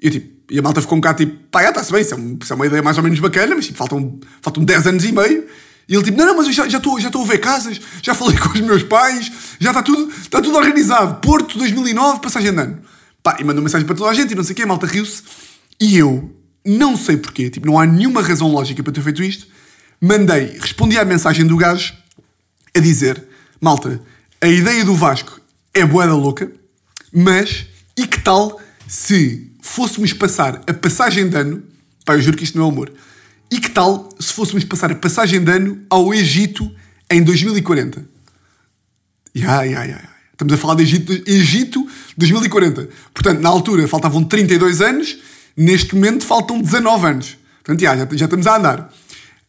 Eu 0.00 0.10
tipo, 0.10 0.37
e 0.50 0.58
a 0.58 0.62
malta 0.62 0.80
ficou 0.80 0.96
um 0.96 1.00
bocado 1.00 1.18
tipo, 1.24 1.36
pá, 1.50 1.62
já 1.62 1.68
está-se 1.70 1.92
bem, 1.92 2.00
isso 2.02 2.14
é, 2.14 2.16
um- 2.16 2.38
isso 2.42 2.52
é 2.52 2.56
uma 2.56 2.66
ideia 2.66 2.82
mais 2.82 2.96
ou 2.96 3.02
menos 3.02 3.18
bacana, 3.20 3.54
mas 3.54 3.66
tipo, 3.66 3.78
faltam, 3.78 4.18
faltam 4.40 4.64
10 4.64 4.86
anos 4.86 5.04
e 5.04 5.12
meio. 5.12 5.46
E 5.88 5.94
ele 5.94 6.02
tipo, 6.04 6.18
não, 6.18 6.26
não, 6.26 6.36
mas 6.36 6.46
eu 6.46 6.52
já 6.52 6.68
já 6.68 6.78
estou 6.78 7.00
já 7.00 7.06
estou 7.08 7.22
a 7.22 7.26
ver 7.26 7.38
casas, 7.38 7.80
já 8.02 8.14
falei 8.14 8.36
com 8.38 8.50
os 8.50 8.60
meus 8.60 8.82
pais, 8.82 9.30
já 9.58 9.70
está 9.70 9.82
tudo, 9.82 10.10
está 10.20 10.40
tudo 10.40 10.56
organizado. 10.56 11.20
Porto 11.20 11.56
2009, 11.58 12.20
passagem 12.20 12.52
de 12.52 12.58
ano. 12.60 12.78
Pá, 13.22 13.36
e 13.40 13.44
mandou 13.44 13.62
mensagem 13.62 13.86
para 13.86 13.96
toda 13.96 14.10
a 14.10 14.14
gente 14.14 14.32
e 14.32 14.34
não 14.34 14.44
sei 14.44 14.52
o 14.52 14.56
quê, 14.56 14.62
a 14.62 14.66
malta 14.66 14.86
riu-se. 14.86 15.22
E 15.80 15.96
eu, 15.96 16.34
não 16.64 16.96
sei 16.96 17.16
porquê, 17.16 17.48
tipo, 17.50 17.66
não 17.66 17.78
há 17.78 17.86
nenhuma 17.86 18.20
razão 18.22 18.48
lógica 18.50 18.82
para 18.82 18.92
ter 18.92 19.00
feito 19.02 19.22
isto, 19.22 19.46
mandei, 20.00 20.56
respondi 20.60 20.98
à 20.98 21.04
mensagem 21.04 21.46
do 21.46 21.56
gajo 21.56 21.94
a 22.76 22.80
dizer, 22.80 23.24
malta, 23.60 24.00
a 24.40 24.46
ideia 24.46 24.84
do 24.84 24.94
Vasco 24.94 25.40
é 25.74 25.84
boeda 25.84 26.14
louca, 26.14 26.50
mas 27.12 27.66
e 27.96 28.06
que 28.06 28.20
tal 28.20 28.60
se 28.86 29.50
fôssemos 29.68 30.12
passar 30.12 30.62
a 30.66 30.74
passagem 30.74 31.28
de 31.28 31.36
ano, 31.36 31.62
pá, 32.04 32.14
eu 32.14 32.22
juro 32.22 32.36
que 32.36 32.44
isto 32.44 32.56
não 32.58 32.64
é 32.64 32.68
humor, 32.68 32.92
e 33.50 33.60
que 33.60 33.70
tal 33.70 34.08
se 34.18 34.32
fôssemos 34.32 34.64
passar 34.64 34.90
a 34.90 34.94
passagem 34.94 35.42
de 35.42 35.50
ano 35.50 35.80
ao 35.88 36.12
Egito 36.12 36.70
em 37.10 37.22
2040? 37.22 38.04
Ya, 39.34 39.62
ya, 39.62 39.84
ya. 39.84 40.02
Estamos 40.32 40.54
a 40.54 40.56
falar 40.56 40.74
de 40.74 40.82
Egito, 40.82 41.12
Egito 41.26 41.86
2040. 42.16 42.88
Portanto, 43.12 43.40
na 43.40 43.48
altura 43.48 43.88
faltavam 43.88 44.22
32 44.24 44.80
anos, 44.80 45.18
neste 45.56 45.94
momento 45.94 46.24
faltam 46.24 46.60
19 46.60 47.06
anos. 47.06 47.38
Portanto, 47.62 47.82
ya, 47.82 47.96
já, 47.96 48.08
já 48.12 48.24
estamos 48.24 48.46
a 48.46 48.56
andar. 48.56 48.92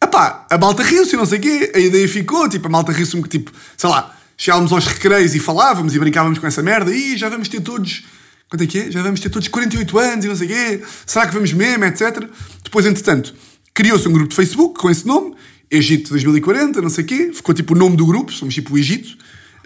Epá, 0.02 0.46
a 0.50 0.58
malta 0.58 0.82
riu-se 0.82 1.16
não 1.16 1.26
sei 1.26 1.38
o 1.38 1.42
quê, 1.42 1.72
a 1.74 1.78
ideia 1.78 2.08
ficou, 2.08 2.48
tipo, 2.48 2.66
a 2.66 2.70
malta 2.70 2.92
riu-se 2.92 3.20
que, 3.22 3.28
tipo, 3.28 3.52
sei 3.76 3.90
lá, 3.90 4.16
chegávamos 4.36 4.72
aos 4.72 4.86
recreios 4.86 5.34
e 5.34 5.38
falávamos 5.38 5.94
e 5.94 5.98
brincávamos 5.98 6.38
com 6.38 6.46
essa 6.46 6.62
merda, 6.62 6.94
e 6.94 7.16
já 7.16 7.28
vamos 7.28 7.48
ter 7.48 7.60
todos, 7.60 8.02
quanto 8.50 8.64
é 8.64 8.66
que 8.66 8.78
é? 8.78 8.90
Já 8.90 9.02
vamos 9.02 9.20
ter 9.20 9.30
todos 9.30 9.48
48 9.48 9.98
anos 9.98 10.24
e 10.24 10.28
não 10.28 10.36
sei 10.36 10.46
o 10.46 10.50
quê, 10.50 10.82
será 11.06 11.26
que 11.26 11.32
vamos 11.32 11.52
mesmo, 11.52 11.84
etc. 11.84 12.28
Depois, 12.62 12.84
entretanto, 12.84 13.34
criou-se 13.72 14.06
um 14.06 14.12
grupo 14.12 14.28
de 14.28 14.36
Facebook 14.36 14.78
com 14.78 14.90
esse 14.90 15.06
nome, 15.06 15.34
Egito 15.70 16.10
2040, 16.10 16.82
não 16.82 16.90
sei 16.90 17.04
o 17.04 17.06
quê, 17.06 17.30
ficou 17.32 17.54
tipo 17.54 17.74
o 17.74 17.78
nome 17.78 17.96
do 17.96 18.04
grupo, 18.04 18.32
somos 18.32 18.52
tipo 18.52 18.74
o 18.74 18.78
Egito, 18.78 19.16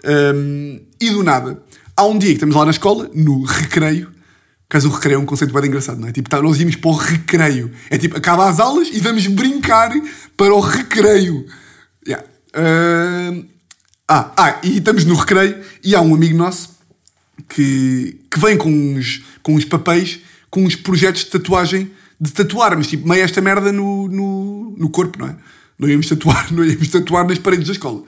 Hum, 0.05 0.81
e 1.01 1.09
do 1.09 1.23
nada, 1.23 1.63
há 1.97 2.05
um 2.05 2.17
dia 2.17 2.29
que 2.29 2.35
estamos 2.35 2.55
lá 2.55 2.63
na 2.63 2.71
escola, 2.71 3.09
no 3.13 3.43
recreio, 3.43 4.11
caso 4.69 4.87
o 4.87 4.91
recreio 4.91 5.15
é 5.15 5.19
um 5.19 5.25
conceito 5.25 5.51
bem 5.53 5.65
engraçado, 5.65 5.99
não 5.99 6.07
é? 6.07 6.11
Tipo, 6.11 6.29
tá, 6.29 6.39
nós 6.41 6.59
íamos 6.59 6.75
para 6.75 6.91
o 6.91 6.93
recreio. 6.93 7.71
É 7.89 7.97
tipo, 7.97 8.15
acaba 8.15 8.47
as 8.47 8.59
aulas 8.59 8.89
e 8.91 8.99
vamos 8.99 9.25
brincar 9.27 9.91
para 10.37 10.53
o 10.53 10.59
recreio. 10.59 11.45
Yeah. 12.07 12.25
Ah, 14.07 14.31
ah, 14.37 14.59
e 14.63 14.77
estamos 14.77 15.05
no 15.05 15.15
recreio 15.15 15.59
e 15.83 15.95
há 15.95 16.01
um 16.01 16.13
amigo 16.13 16.37
nosso 16.37 16.74
que, 17.49 18.19
que 18.29 18.39
vem 18.39 18.57
com 18.57 18.69
uns, 18.69 19.23
com 19.41 19.55
uns 19.55 19.65
papéis, 19.65 20.19
com 20.49 20.63
uns 20.63 20.75
projetos 20.75 21.23
de 21.23 21.31
tatuagem, 21.31 21.91
de 22.19 22.31
tatuarmos, 22.31 22.87
tipo, 22.87 23.07
meio 23.07 23.23
esta 23.23 23.41
merda 23.41 23.71
no, 23.71 24.07
no, 24.07 24.75
no 24.77 24.89
corpo, 24.89 25.19
não 25.19 25.27
é? 25.27 25.35
Não 25.77 25.89
íamos 25.89 26.07
tatuar, 26.07 26.51
não 26.53 26.63
íamos 26.63 26.87
tatuar 26.87 27.27
nas 27.27 27.37
paredes 27.37 27.67
da 27.67 27.73
escola. 27.73 28.03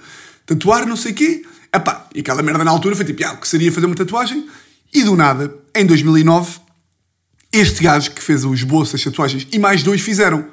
Tatuar 0.45 0.85
não 0.85 0.95
sei 0.95 1.13
quê. 1.13 1.43
Epá, 1.73 2.07
e 2.15 2.21
aquela 2.21 2.41
merda 2.41 2.63
na 2.63 2.71
altura 2.71 2.95
foi 2.95 3.05
tipo, 3.05 3.23
ah, 3.25 3.33
o 3.33 3.37
que 3.37 3.47
seria 3.47 3.71
fazer 3.71 3.85
uma 3.85 3.95
tatuagem? 3.95 4.47
E 4.93 5.03
do 5.03 5.15
nada, 5.15 5.53
em 5.75 5.85
2009, 5.85 6.59
este 7.51 7.83
gajo 7.83 8.11
que 8.11 8.23
fez 8.23 8.45
o 8.45 8.53
esboço 8.53 8.93
das 8.93 9.03
tatuagens 9.03 9.45
e 9.51 9.59
mais 9.59 9.83
dois 9.83 10.01
fizeram. 10.01 10.47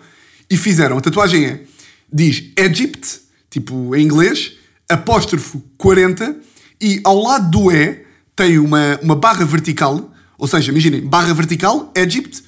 E 0.50 0.56
fizeram, 0.56 0.98
a 0.98 1.00
tatuagem 1.00 1.46
é, 1.46 1.62
diz 2.12 2.50
Egypt, 2.56 3.20
tipo 3.48 3.94
em 3.94 4.04
inglês, 4.04 4.52
apóstrofo 4.88 5.62
40, 5.78 6.36
e 6.80 7.00
ao 7.04 7.18
lado 7.20 7.50
do 7.50 7.72
E 7.72 8.03
tem 8.36 8.58
uma, 8.58 8.98
uma 9.02 9.16
barra 9.16 9.44
vertical, 9.44 10.12
ou 10.36 10.46
seja, 10.46 10.70
imaginem, 10.70 11.06
barra 11.06 11.32
vertical, 11.32 11.92
Egypt, 11.94 12.42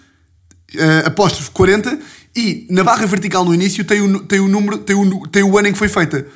eh, 0.75 1.05
apóstrofo 1.07 1.51
40, 1.53 1.99
e 2.35 2.67
na 2.71 2.83
barra 2.85 3.07
vertical 3.07 3.45
no 3.45 3.55
início 3.55 3.85
tem 3.85 4.01
o, 4.01 4.21
tem 4.21 4.41
o 4.41 4.49
número, 4.49 4.79
tem 4.79 4.97
o, 4.97 5.27
tem 5.29 5.43
o 5.43 5.57
ano 5.57 5.69
em 5.69 5.73
que 5.73 5.79
foi 5.79 5.89
feita. 5.89 6.27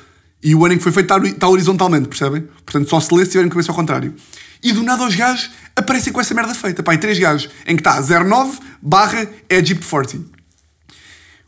E 0.43 0.55
o 0.55 0.65
ano 0.65 0.73
em 0.73 0.77
que 0.77 0.89
foi 0.89 1.01
está, 1.03 1.17
está 1.19 1.47
horizontalmente, 1.47 2.07
percebem? 2.07 2.41
Portanto, 2.65 2.89
só 2.89 2.99
se 2.99 3.13
lê 3.13 3.23
se 3.23 3.31
tiverem 3.31 3.49
cabeça 3.49 3.71
ao 3.71 3.75
contrário. 3.75 4.15
E 4.63 4.71
do 4.71 4.81
nada 4.83 5.05
os 5.05 5.15
gajos 5.15 5.51
aparecem 5.75 6.11
com 6.11 6.19
essa 6.19 6.33
merda 6.33 6.55
feita. 6.55 6.81
Pá, 6.81 6.95
e 6.95 6.97
três 6.97 7.19
gajos 7.19 7.49
em 7.67 7.75
que 7.75 7.81
está 7.81 8.01
09 8.01 8.59
barra 8.81 9.27
Egypt 9.49 9.85
40. 9.85 10.19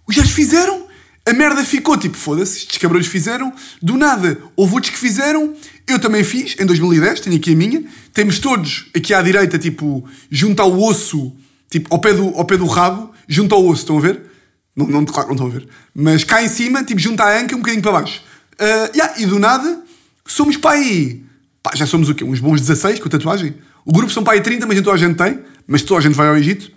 Os 0.07 0.15
gajos 0.15 0.31
fizeram, 0.31 0.85
a 1.25 1.33
merda 1.33 1.63
ficou 1.63 1.97
tipo, 1.97 2.17
foda-se, 2.17 2.59
estes 2.59 2.77
cabrões 2.77 3.07
fizeram, 3.07 3.53
do 3.81 3.97
nada, 3.97 4.39
houve 4.55 4.75
outros 4.75 4.91
que 4.91 4.99
fizeram, 4.99 5.55
eu 5.87 5.99
também 5.99 6.23
fiz, 6.23 6.55
em 6.59 6.65
2010, 6.65 7.19
tenho 7.21 7.35
aqui 7.35 7.53
a 7.53 7.55
minha, 7.55 7.83
temos 8.13 8.39
todos 8.39 8.85
aqui 8.95 9.13
à 9.13 9.21
direita, 9.21 9.59
tipo, 9.59 10.07
junto 10.29 10.61
ao 10.61 10.79
osso, 10.81 11.33
tipo, 11.69 11.93
ao 11.93 11.99
pé 11.99 12.13
do, 12.13 12.29
ao 12.29 12.45
pé 12.45 12.57
do 12.57 12.65
rabo, 12.65 13.11
junto 13.27 13.53
ao 13.53 13.65
osso, 13.65 13.81
estão 13.81 13.97
a 13.97 14.01
ver? 14.01 14.21
Não, 14.75 14.87
não, 14.87 15.05
claro, 15.05 15.27
não 15.27 15.35
estão 15.35 15.47
a 15.47 15.51
ver. 15.51 15.67
Mas 15.93 16.23
cá 16.23 16.41
em 16.41 16.47
cima, 16.47 16.83
tipo, 16.83 16.99
junto 16.99 17.21
à 17.21 17.37
anca, 17.37 17.55
um 17.55 17.59
bocadinho 17.59 17.83
para 17.83 17.91
baixo. 17.91 18.21
Ah, 18.57 18.89
yeah, 18.95 19.21
e 19.21 19.25
do 19.25 19.39
nada, 19.39 19.81
somos 20.25 20.57
para 20.57 20.77
aí, 20.77 21.23
pá, 21.61 21.71
já 21.75 21.85
somos 21.85 22.09
o 22.09 22.15
quê? 22.15 22.23
Uns 22.23 22.39
bons 22.39 22.61
16 22.61 22.99
com 22.99 23.09
tatuagem? 23.09 23.55
O 23.85 23.91
grupo 23.91 24.11
são 24.11 24.23
para 24.23 24.33
aí 24.33 24.41
30, 24.41 24.65
mas 24.65 24.77
toda 24.81 24.93
a 24.93 24.97
gente 24.97 25.17
tem, 25.17 25.39
mas 25.67 25.81
toda 25.81 25.99
a 25.99 26.03
gente 26.03 26.15
vai 26.15 26.27
ao 26.27 26.37
Egito. 26.37 26.71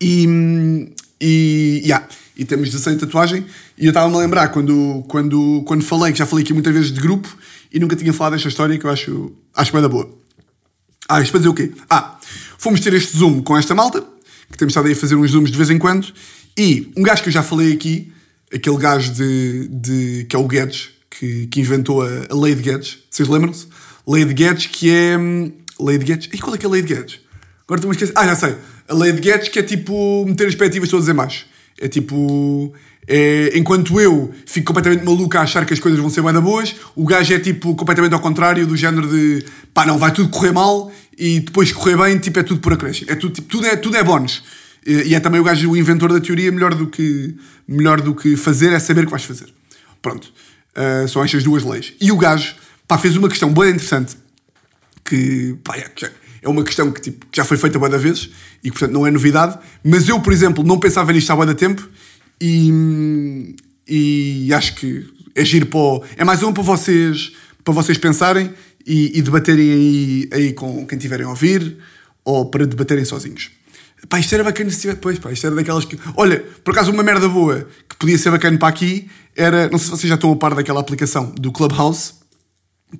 E, 0.00 0.88
e, 1.20 1.82
yeah, 1.84 2.06
e 2.36 2.44
temos 2.44 2.70
16 2.70 2.96
de 2.96 3.06
tatuagem. 3.06 3.44
E 3.76 3.86
eu 3.86 3.90
estava-me 3.90 4.14
a 4.14 4.18
lembrar 4.18 4.48
quando, 4.48 5.04
quando, 5.08 5.62
quando 5.66 5.82
falei, 5.82 6.12
que 6.12 6.18
já 6.18 6.26
falei 6.26 6.44
aqui 6.44 6.52
muitas 6.52 6.72
vezes 6.72 6.92
de 6.92 7.00
grupo 7.00 7.36
e 7.72 7.80
nunca 7.80 7.96
tinha 7.96 8.12
falado 8.12 8.34
desta 8.34 8.48
história 8.48 8.78
que 8.78 8.84
eu 8.84 8.90
acho, 8.90 9.32
acho 9.54 9.72
bem 9.72 9.82
da 9.82 9.88
boa. 9.88 10.08
Ah, 11.08 11.20
isto 11.20 11.30
para 11.30 11.38
dizer 11.38 11.48
o 11.48 11.54
quê? 11.54 11.72
Ah, 11.88 12.18
fomos 12.58 12.80
ter 12.80 12.92
este 12.94 13.16
zoom 13.16 13.42
com 13.42 13.56
esta 13.56 13.74
malta, 13.74 14.04
que 14.50 14.58
temos 14.58 14.72
estado 14.72 14.86
aí 14.86 14.92
a 14.92 14.96
fazer 14.96 15.14
uns 15.14 15.30
zooms 15.30 15.50
de 15.50 15.56
vez 15.56 15.70
em 15.70 15.78
quando, 15.78 16.12
e 16.56 16.92
um 16.96 17.02
gajo 17.02 17.22
que 17.22 17.28
eu 17.28 17.32
já 17.32 17.42
falei 17.42 17.72
aqui, 17.72 18.12
aquele 18.52 18.76
gajo 18.76 19.12
de, 19.12 19.68
de 19.68 20.26
que 20.28 20.36
é 20.36 20.38
o 20.38 20.46
Guedes, 20.46 20.90
que, 21.10 21.46
que 21.46 21.60
inventou 21.60 22.02
a, 22.02 22.08
a 22.30 22.34
lei 22.34 22.54
de 22.54 22.62
Guedes, 22.62 22.98
vocês 23.10 23.28
lembram-se? 23.28 23.66
Lei 24.06 24.24
de 24.24 24.34
Guedes 24.34 24.66
que 24.66 24.90
é... 24.90 25.16
hum, 25.16 25.52
Lei 25.80 25.98
de 25.98 26.04
Guedes? 26.04 26.28
E 26.32 26.38
qual 26.38 26.54
é 26.54 26.58
que 26.58 26.64
é 26.64 26.68
a 26.68 26.72
lei 26.72 26.82
de 26.82 26.94
Guedes? 26.94 27.20
Agora 27.64 27.78
estou-me 27.78 27.94
a 27.94 27.96
esquecer. 27.96 28.12
Ah, 28.16 28.26
já 28.26 28.36
sei. 28.36 28.56
A 28.88 28.94
lei 28.94 29.12
de 29.12 29.20
Guedes 29.20 29.48
que 29.48 29.58
é 29.58 29.62
tipo 29.62 30.24
meter 30.26 30.46
as 30.46 30.54
perspectivas 30.54 30.88
todas 30.88 31.08
em 31.08 31.14
baixo. 31.14 31.46
É 31.78 31.88
tipo... 31.88 32.72
É, 33.06 33.58
enquanto 33.58 34.00
eu 34.00 34.32
fico 34.46 34.68
completamente 34.68 35.04
maluco 35.04 35.36
a 35.36 35.40
achar 35.40 35.66
que 35.66 35.74
as 35.74 35.80
coisas 35.80 35.98
vão 35.98 36.08
ser 36.08 36.22
da 36.22 36.40
boas, 36.40 36.76
o 36.94 37.04
gajo 37.04 37.34
é 37.34 37.38
tipo 37.38 37.74
completamente 37.74 38.14
ao 38.14 38.20
contrário, 38.20 38.64
do 38.66 38.76
género 38.76 39.08
de 39.08 39.44
pá, 39.74 39.84
não, 39.84 39.98
vai 39.98 40.12
tudo 40.12 40.28
correr 40.28 40.52
mal 40.52 40.92
e 41.18 41.40
depois 41.40 41.72
correr 41.72 41.96
bem, 41.96 42.18
tipo, 42.18 42.38
é 42.38 42.42
tudo 42.42 42.60
por 42.60 42.72
acréscimo. 42.72 43.10
É 43.10 43.14
tudo, 43.14 43.34
tipo, 43.34 43.48
tudo, 43.48 43.66
é, 43.66 43.76
tudo 43.76 43.96
é 43.96 44.04
bónus. 44.04 44.42
E, 44.86 45.08
e 45.08 45.14
é 45.14 45.20
também 45.20 45.40
o 45.40 45.44
gajo 45.44 45.70
o 45.70 45.76
inventor 45.76 46.12
da 46.12 46.20
teoria, 46.20 46.50
melhor 46.52 46.74
do 46.74 46.86
que, 46.86 47.34
melhor 47.66 48.00
do 48.00 48.14
que 48.14 48.36
fazer 48.36 48.72
é 48.72 48.78
saber 48.78 49.02
o 49.02 49.04
que 49.04 49.10
vais 49.10 49.24
fazer. 49.24 49.52
Pronto. 50.00 50.32
Uh, 50.76 51.06
são 51.08 51.22
estas 51.22 51.42
duas 51.44 51.64
leis. 51.64 51.92
E 52.00 52.10
o 52.10 52.16
gajo 52.16 52.54
pá, 52.86 52.96
fez 52.98 53.16
uma 53.16 53.28
questão 53.28 53.52
bem 53.52 53.70
interessante 53.70 54.16
que 55.04 55.56
pá, 55.62 55.76
é, 55.76 55.90
é 56.42 56.48
uma 56.48 56.64
questão 56.64 56.90
que, 56.90 57.00
tipo, 57.00 57.26
que 57.26 57.36
já 57.36 57.44
foi 57.44 57.56
feita 57.56 57.78
várias 57.78 58.02
vezes 58.02 58.30
e 58.64 58.70
portanto, 58.70 58.92
não 58.92 59.06
é 59.06 59.10
novidade. 59.10 59.58
Mas 59.84 60.08
eu, 60.08 60.20
por 60.20 60.32
exemplo, 60.32 60.64
não 60.64 60.78
pensava 60.78 61.12
nisto 61.12 61.30
há 61.30 61.36
muito 61.36 61.54
tempo 61.54 61.86
e, 62.42 63.56
e 63.88 64.52
acho 64.54 64.74
que 64.74 65.06
é 65.34 65.44
giro 65.44 65.66
para 65.66 65.78
o- 65.78 66.04
É 66.16 66.24
mais 66.24 66.42
um 66.42 66.52
para 66.52 66.62
vocês, 66.62 67.32
para 67.64 67.72
vocês 67.72 67.96
pensarem 67.98 68.52
e, 68.86 69.16
e 69.18 69.22
debaterem 69.22 69.70
aí, 69.72 70.28
aí 70.32 70.52
com 70.52 70.84
quem 70.86 70.98
tiverem 70.98 71.24
a 71.24 71.30
ouvir 71.30 71.78
ou 72.24 72.46
para 72.50 72.66
debaterem 72.66 73.04
sozinhos. 73.04 73.50
Pá, 74.08 74.18
isto 74.18 74.34
era 74.34 74.42
bacana 74.42 74.68
se 74.70 74.80
tiver 74.80 74.94
depois, 74.94 75.18
pá, 75.18 75.30
isto 75.32 75.46
era 75.46 75.54
daquelas 75.54 75.84
que... 75.84 75.96
Olha, 76.16 76.40
por 76.64 76.72
acaso 76.72 76.90
uma 76.90 77.04
merda 77.04 77.28
boa 77.28 77.68
que 77.88 77.96
podia 77.96 78.18
ser 78.18 78.30
bacana 78.32 78.58
para 78.58 78.68
aqui 78.68 79.08
era... 79.36 79.68
Não 79.70 79.78
sei 79.78 79.84
se 79.86 79.90
vocês 79.92 80.08
já 80.08 80.16
estão 80.16 80.32
a 80.32 80.36
par 80.36 80.54
daquela 80.54 80.80
aplicação 80.80 81.30
do 81.30 81.52
Clubhouse, 81.52 82.14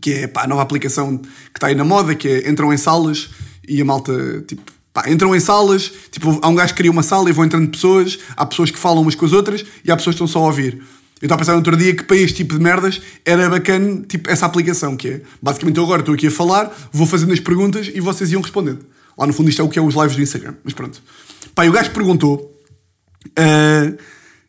que 0.00 0.12
é 0.12 0.26
pá, 0.28 0.44
a 0.44 0.46
nova 0.46 0.62
aplicação 0.62 1.18
que 1.18 1.28
está 1.57 1.66
aí 1.66 1.74
na 1.74 1.85
moda, 1.85 2.14
que 2.14 2.28
é 2.28 2.48
entram 2.48 2.72
em 2.72 2.76
salas 2.76 3.31
e 3.66 3.81
a 3.81 3.85
malta, 3.85 4.42
tipo, 4.46 4.62
pá, 4.92 5.05
entram 5.09 5.35
em 5.35 5.40
salas, 5.40 5.92
tipo, 6.11 6.38
há 6.42 6.48
um 6.48 6.55
gajo 6.55 6.72
que 6.72 6.78
cria 6.78 6.90
uma 6.90 7.02
sala 7.02 7.28
e 7.28 7.33
vão 7.33 7.44
entrando 7.44 7.70
pessoas, 7.70 8.18
há 8.37 8.44
pessoas 8.46 8.70
que 8.70 8.78
falam 8.78 9.02
umas 9.02 9.14
com 9.14 9.24
as 9.24 9.33
outras 9.33 9.64
e 9.85 9.90
há 9.90 9.96
pessoas 9.96 10.14
que 10.14 10.22
estão 10.22 10.26
só 10.26 10.40
a 10.40 10.46
ouvir. 10.46 10.83
Eu 11.20 11.26
estava 11.26 11.35
a 11.35 11.38
pensar 11.38 11.52
no 11.52 11.59
outro 11.59 11.76
dia 11.76 11.94
que 11.94 12.02
para 12.02 12.16
este 12.16 12.38
tipo 12.38 12.55
de 12.55 12.61
merdas 12.61 13.00
era 13.24 13.48
bacana, 13.48 14.02
tipo, 14.09 14.28
essa 14.28 14.44
aplicação, 14.46 14.96
que 14.96 15.09
é, 15.09 15.22
basicamente 15.40 15.76
eu 15.76 15.85
agora 15.85 16.00
estou 16.00 16.14
aqui 16.14 16.26
a 16.26 16.31
falar, 16.31 16.72
vou 16.92 17.07
fazendo 17.07 17.33
as 17.33 17.40
perguntas 17.40 17.90
e 17.94 18.00
vocês 18.00 18.33
iam 18.33 18.42
respondendo. 18.42 18.85
Lá 19.16 19.26
no 19.26 19.33
fundo 19.33 19.48
isto 19.48 19.62
é 19.62 19.64
o 19.64 19.68
que 19.68 19.78
é 19.78 19.83
os 19.83 19.94
lives 19.94 20.16
do 20.16 20.22
Instagram, 20.22 20.55
mas 20.64 20.74
pronto. 20.74 21.02
Pá, 21.55 21.64
e 21.64 21.68
o 21.68 21.72
gajo 21.72 21.90
perguntou, 21.90 22.52
Uh, 23.31 23.96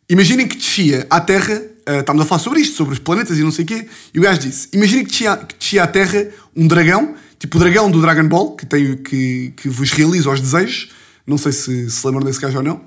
imaginem 0.08 0.46
que 0.46 0.56
descia 0.56 1.06
à 1.08 1.20
Terra, 1.20 1.54
uh, 1.88 2.00
estávamos 2.00 2.26
a 2.26 2.28
falar 2.28 2.40
sobre 2.40 2.60
isto, 2.60 2.76
sobre 2.76 2.94
os 2.94 2.98
planetas 2.98 3.38
e 3.38 3.42
não 3.42 3.50
sei 3.50 3.64
o 3.64 3.68
quê, 3.68 3.86
e 4.12 4.18
o 4.18 4.22
gajo 4.22 4.40
disse: 4.40 4.68
Imaginem 4.72 5.04
que 5.04 5.10
descia, 5.10 5.36
que 5.36 5.54
descia 5.56 5.84
à 5.84 5.86
Terra 5.86 6.28
um 6.56 6.66
dragão, 6.66 7.14
tipo 7.44 7.58
o 7.58 7.60
dragão 7.60 7.90
do 7.90 8.00
Dragon 8.00 8.26
Ball, 8.26 8.56
que, 8.56 8.64
tem, 8.64 8.96
que, 8.96 9.52
que 9.54 9.68
vos 9.68 9.90
realiza 9.90 10.30
os 10.30 10.40
desejos. 10.40 10.88
Não 11.26 11.36
sei 11.36 11.52
se 11.52 11.90
se 11.90 12.06
lembram 12.06 12.24
desse 12.24 12.40
gajo 12.40 12.56
ou 12.56 12.62
não. 12.62 12.80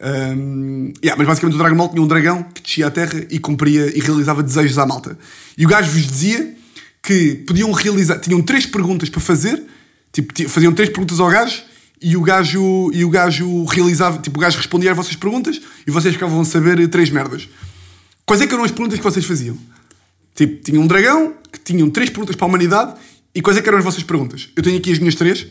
Um, 0.00 0.92
yeah, 1.04 1.14
mas 1.18 1.26
basicamente 1.26 1.56
o 1.56 1.58
Dragon 1.58 1.76
Ball 1.76 1.90
tinha 1.90 2.02
um 2.02 2.06
dragão 2.06 2.42
que 2.42 2.62
descia 2.62 2.86
à 2.86 2.90
terra 2.90 3.26
e 3.28 3.38
cumpria 3.38 3.94
e 3.94 4.00
realizava 4.00 4.42
desejos 4.42 4.78
à 4.78 4.86
malta. 4.86 5.18
E 5.58 5.66
o 5.66 5.68
gajo 5.68 5.90
vos 5.90 6.06
dizia 6.06 6.54
que 7.02 7.34
podiam 7.46 7.70
realizar, 7.72 8.18
tinham 8.18 8.40
três 8.40 8.64
perguntas 8.64 9.10
para 9.10 9.20
fazer, 9.20 9.62
tipo, 10.10 10.32
ti- 10.32 10.48
faziam 10.48 10.72
três 10.72 10.88
perguntas 10.88 11.20
ao 11.20 11.28
gajo 11.28 11.62
e 12.00 12.16
o 12.16 12.22
gajo, 12.22 12.90
e 12.94 13.04
o 13.04 13.10
gajo 13.10 13.64
realizava, 13.64 14.18
tipo, 14.18 14.38
o 14.38 14.40
gajo 14.40 14.56
respondia 14.56 14.90
às 14.92 14.96
vossas 14.96 15.16
perguntas 15.16 15.60
e 15.86 15.90
vocês 15.90 16.14
ficavam 16.14 16.40
a 16.40 16.44
saber 16.46 16.88
três 16.88 17.10
merdas. 17.10 17.46
Quais 18.24 18.40
é 18.40 18.46
que 18.46 18.54
eram 18.54 18.64
as 18.64 18.70
perguntas 18.70 18.98
que 18.98 19.04
vocês 19.04 19.26
faziam? 19.26 19.58
Tipo, 20.34 20.62
tinha 20.62 20.80
um 20.80 20.86
dragão 20.86 21.34
que 21.52 21.58
tinham 21.60 21.90
três 21.90 22.08
perguntas 22.08 22.36
para 22.36 22.46
a 22.46 22.48
humanidade 22.48 22.94
e 23.34 23.42
quais 23.42 23.58
é 23.58 23.62
que 23.62 23.68
eram 23.68 23.78
as 23.78 23.84
vossas 23.84 24.02
perguntas? 24.02 24.48
Eu 24.56 24.62
tenho 24.62 24.78
aqui 24.78 24.92
as 24.92 24.98
minhas 24.98 25.14
três. 25.14 25.46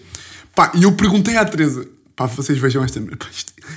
Pá, 0.56 0.72
e 0.76 0.84
eu 0.84 0.92
perguntei 0.94 1.38
à 1.38 1.46
Teresa, 1.46 1.88
pá, 2.16 2.26
vocês 2.26 2.58
vejam 2.58 2.84
esta 2.84 3.00
merda. 3.00 3.26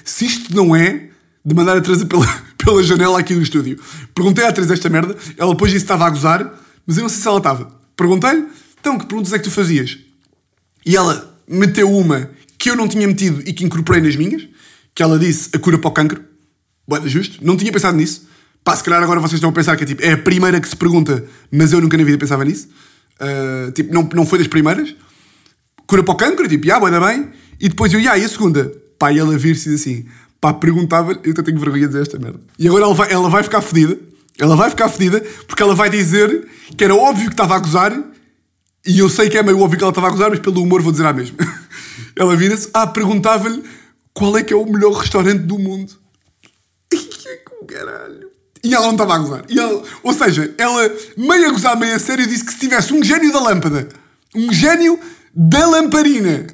Se 0.04 0.24
isto 0.24 0.54
não 0.54 0.74
é 0.74 1.10
de 1.44 1.54
mandar 1.54 1.76
a 1.76 1.80
Teresa 1.80 2.06
pela, 2.06 2.26
pela 2.58 2.82
janela 2.82 3.18
aqui 3.18 3.34
do 3.34 3.42
estúdio. 3.42 3.78
Perguntei 4.14 4.44
à 4.44 4.52
Teresa 4.52 4.74
esta 4.74 4.88
merda, 4.88 5.16
ela 5.36 5.52
depois 5.52 5.72
disse 5.72 5.84
que 5.84 5.92
estava 5.92 6.06
a 6.06 6.10
gozar, 6.10 6.54
mas 6.86 6.96
eu 6.96 7.02
não 7.02 7.08
sei 7.08 7.20
se 7.20 7.28
ela 7.28 7.38
estava. 7.38 7.78
Perguntei-lhe, 7.96 8.46
então, 8.80 8.98
que 8.98 9.06
perguntas 9.06 9.32
é 9.32 9.38
que 9.38 9.44
tu 9.44 9.50
fazias? 9.50 9.98
E 10.84 10.96
ela 10.96 11.38
meteu 11.46 11.90
uma 11.94 12.30
que 12.58 12.70
eu 12.70 12.76
não 12.76 12.88
tinha 12.88 13.06
metido 13.06 13.42
e 13.46 13.52
que 13.52 13.64
incorporei 13.64 14.02
nas 14.02 14.16
minhas, 14.16 14.46
que 14.94 15.02
ela 15.02 15.18
disse 15.18 15.50
a 15.54 15.58
cura 15.58 15.78
para 15.78 15.88
o 15.88 15.92
cancro. 15.92 16.22
Boa, 16.86 17.06
justo. 17.08 17.44
Não 17.44 17.56
tinha 17.56 17.70
pensado 17.72 17.96
nisso. 17.96 18.28
Pá, 18.64 18.76
se 18.76 18.84
calhar 18.84 19.02
agora 19.02 19.20
vocês 19.20 19.34
estão 19.34 19.50
a 19.50 19.52
pensar 19.52 19.76
que 19.76 19.84
é, 19.84 19.86
tipo, 19.86 20.02
é 20.02 20.12
a 20.12 20.18
primeira 20.18 20.60
que 20.60 20.68
se 20.68 20.76
pergunta, 20.76 21.24
mas 21.50 21.72
eu 21.72 21.80
nunca 21.80 21.96
na 21.96 22.04
vida 22.04 22.18
pensava 22.18 22.44
nisso. 22.44 22.68
Ah, 23.20 23.70
tipo, 23.72 23.92
não, 23.92 24.08
não 24.14 24.24
foi 24.24 24.38
das 24.38 24.48
primeiras. 24.48 24.94
Cura 25.86 26.02
para 26.02 26.14
o 26.14 26.16
cancro, 26.16 26.48
tipo, 26.48 26.66
já, 26.66 26.80
boa, 26.80 27.00
bem. 27.00 27.28
E 27.60 27.68
depois 27.68 27.92
eu, 27.92 28.00
já, 28.02 28.16
e 28.16 28.24
a 28.24 28.28
segunda? 28.28 28.72
Pá, 28.98 29.12
e 29.12 29.18
ela 29.18 29.36
vir-se 29.36 29.74
assim, 29.74 30.06
pá, 30.40 30.52
perguntava 30.54 31.12
eu 31.22 31.32
até 31.32 31.42
tenho 31.42 31.58
vergonha 31.58 31.82
de 31.82 31.88
dizer 31.88 32.02
esta 32.02 32.18
merda. 32.18 32.40
E 32.58 32.66
agora 32.66 32.84
ela 32.84 32.94
vai, 32.94 33.12
ela 33.12 33.28
vai 33.28 33.42
ficar 33.42 33.60
fodida. 33.60 33.98
Ela 34.38 34.56
vai 34.56 34.70
ficar 34.70 34.88
fodida 34.88 35.20
porque 35.46 35.62
ela 35.62 35.74
vai 35.74 35.90
dizer 35.90 36.48
que 36.76 36.82
era 36.82 36.94
óbvio 36.94 37.26
que 37.26 37.34
estava 37.34 37.56
a 37.56 37.58
gozar 37.58 37.92
e 38.86 38.98
eu 38.98 39.08
sei 39.10 39.28
que 39.28 39.36
é 39.36 39.42
meio 39.42 39.60
óbvio 39.60 39.76
que 39.76 39.84
ela 39.84 39.90
estava 39.90 40.06
a 40.06 40.10
gozar, 40.10 40.30
mas 40.30 40.38
pelo 40.38 40.62
humor 40.62 40.80
vou 40.80 40.90
dizer 40.90 41.04
a 41.04 41.12
mesma. 41.12 41.36
Ela 42.16 42.34
vira-se, 42.34 42.70
ah, 42.72 42.86
perguntava-lhe 42.86 43.62
qual 44.14 44.36
é 44.38 44.42
que 44.42 44.54
é 44.54 44.56
o 44.56 44.64
melhor 44.64 44.92
restaurante 44.92 45.40
do 45.40 45.58
mundo. 45.58 45.92
Que 46.90 47.74
caralho. 47.74 48.29
E 48.62 48.74
ela 48.74 48.86
não 48.86 48.92
estava 48.92 49.14
a 49.14 49.18
gozar. 49.18 49.44
E 49.48 49.58
ela- 49.58 49.82
ou 50.02 50.12
seja, 50.12 50.54
ela, 50.58 50.90
meio 51.16 51.48
a 51.48 51.52
gozar, 51.52 51.78
meio 51.78 51.94
a 51.94 51.98
sério, 51.98 52.26
disse 52.26 52.44
que 52.44 52.52
se 52.52 52.58
tivesse 52.58 52.92
um 52.92 53.02
gênio 53.02 53.32
da 53.32 53.40
lâmpada, 53.40 53.88
um 54.34 54.52
gênio 54.52 54.98
da 55.34 55.66
lamparina, 55.66 56.46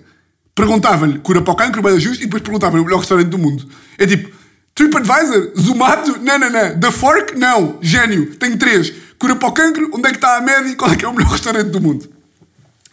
perguntava-lhe 0.55 1.19
cura 1.19 1.43
para 1.43 1.53
o 1.53 1.57
cancro, 1.57 1.83
bem 1.83 1.99
justo, 1.99 2.23
e 2.23 2.27
depois 2.27 2.43
perguntava-lhe 2.43 2.81
o 2.83 2.85
melhor 2.85 3.01
restaurante 3.01 3.29
do 3.29 3.39
mundo. 3.39 3.69
É 3.99 4.07
tipo, 4.07 4.31
TripAdvisor, 4.75 5.53
Zomato, 5.59 6.19
não, 6.21 6.39
não, 6.39 6.51
não. 6.51 6.79
The 6.81 6.91
Fork, 6.91 7.37
não. 7.37 7.79
Gênio, 7.83 8.35
tenho 8.37 8.57
três. 8.57 8.93
Cura 9.19 9.35
para 9.35 9.49
o 9.49 9.53
cancro, 9.53 9.91
onde 9.95 10.07
é 10.09 10.11
que 10.11 10.17
está 10.17 10.37
a 10.37 10.41
média 10.41 10.69
e 10.69 10.77
qual 10.77 10.93
é 10.93 10.97
que 10.97 11.05
é 11.05 11.09
o 11.09 11.13
melhor 11.15 11.33
restaurante 11.33 11.69
do 11.71 11.81
mundo? 11.81 12.09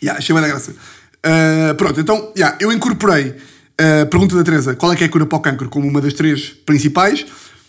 Yeah, 0.02 0.17
achei 0.19 0.34
bem 0.34 0.41
da 0.41 0.47
graça. 0.49 0.71
Uh, 0.71 1.76
pronto, 1.76 1.99
então, 1.99 2.32
yeah, 2.36 2.58
eu 2.60 2.71
incorporei 2.71 3.36
a 3.78 4.06
pergunta 4.06 4.36
da 4.36 4.43
Teresa, 4.43 4.76
qual 4.76 4.91
é 4.91 4.95
que 4.95 5.04
é 5.04 5.08
a 5.08 5.10
cura 5.10 5.26
para 5.26 5.38
o 5.38 5.41
cancro, 5.41 5.69
como 5.69 5.88
uma 5.88 5.99
das 6.02 6.13
três 6.13 6.49
principais. 6.65 7.26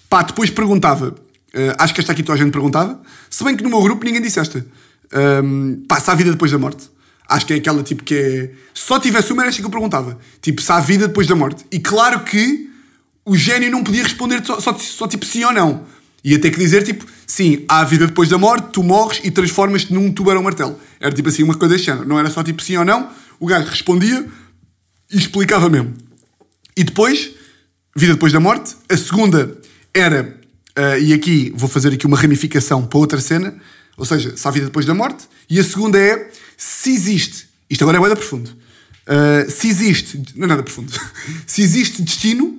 Pá, 0.08 0.22
depois 0.22 0.50
perguntava, 0.50 1.14
uh, 1.54 1.74
acho 1.78 1.94
que 1.94 2.00
esta 2.00 2.12
aqui 2.12 2.22
toda 2.22 2.38
a 2.38 2.42
gente 2.42 2.52
perguntava, 2.52 3.00
se 3.30 3.42
bem 3.44 3.56
que 3.56 3.62
no 3.62 3.70
meu 3.70 3.82
grupo 3.82 4.04
ninguém 4.04 4.20
disse 4.20 4.38
esta. 4.38 4.64
Um, 5.42 5.84
pá, 5.86 6.00
se 6.00 6.10
há 6.10 6.14
vida 6.14 6.30
depois 6.30 6.50
da 6.50 6.58
morte. 6.58 6.90
Acho 7.28 7.46
que 7.46 7.54
é 7.54 7.56
aquela 7.56 7.82
tipo 7.82 8.02
que 8.02 8.14
é. 8.14 8.50
Se 8.74 8.86
só 8.86 8.98
tivesse 8.98 9.32
uma, 9.32 9.42
era 9.42 9.48
esta 9.48 9.60
que 9.60 9.66
eu 9.66 9.70
perguntava. 9.70 10.18
Tipo, 10.42 10.60
se 10.60 10.70
há 10.70 10.80
vida 10.80 11.08
depois 11.08 11.26
da 11.26 11.34
morte. 11.34 11.64
E 11.72 11.78
claro 11.78 12.20
que 12.20 12.70
o 13.24 13.36
gênio 13.36 13.70
não 13.70 13.82
podia 13.82 14.02
responder 14.02 14.44
só, 14.44 14.60
só, 14.60 14.76
só 14.78 15.08
tipo 15.08 15.24
sim 15.24 15.44
ou 15.44 15.52
não. 15.52 15.86
Ia 16.22 16.38
ter 16.38 16.50
que 16.50 16.58
dizer 16.58 16.82
tipo, 16.82 17.06
sim, 17.26 17.64
há 17.68 17.84
vida 17.84 18.06
depois 18.06 18.28
da 18.28 18.38
morte, 18.38 18.68
tu 18.72 18.82
morres 18.82 19.20
e 19.24 19.30
transformas-te 19.30 19.92
num 19.92 20.12
tubarão-martelo. 20.12 20.78
Era 21.00 21.14
tipo 21.14 21.28
assim, 21.28 21.42
uma 21.42 21.54
coisa 21.54 21.74
deste. 21.74 21.90
Não 22.06 22.18
era 22.18 22.30
só 22.30 22.42
tipo 22.42 22.62
sim 22.62 22.76
ou 22.76 22.84
não. 22.84 23.10
O 23.38 23.46
gajo 23.46 23.68
respondia 23.68 24.26
e 25.10 25.18
explicava 25.18 25.68
mesmo. 25.68 25.94
E 26.76 26.82
depois, 26.82 27.30
vida 27.96 28.14
depois 28.14 28.32
da 28.32 28.40
morte. 28.40 28.74
A 28.88 28.96
segunda 28.96 29.58
era, 29.92 30.40
ah, 30.76 30.98
e 30.98 31.12
aqui 31.12 31.52
vou 31.54 31.68
fazer 31.68 31.92
aqui 31.92 32.06
uma 32.06 32.16
ramificação 32.16 32.84
para 32.86 32.98
outra 32.98 33.20
cena, 33.20 33.54
ou 33.96 34.04
seja, 34.04 34.36
se 34.36 34.46
há 34.46 34.50
vida 34.50 34.66
depois 34.66 34.84
da 34.86 34.94
morte. 34.94 35.24
E 35.48 35.58
a 35.60 35.64
segunda 35.64 35.98
é, 35.98 36.30
se 36.56 36.92
existe, 36.92 37.48
isto 37.70 37.82
agora 37.82 37.98
é 37.98 38.00
bem 38.00 38.10
profundo, 38.10 38.50
Ah, 39.06 39.48
se 39.48 39.68
existe, 39.68 40.22
não 40.34 40.44
é 40.44 40.48
nada 40.48 40.62
profundo, 40.62 40.92
se 41.46 41.62
existe 41.62 42.02
destino 42.02 42.58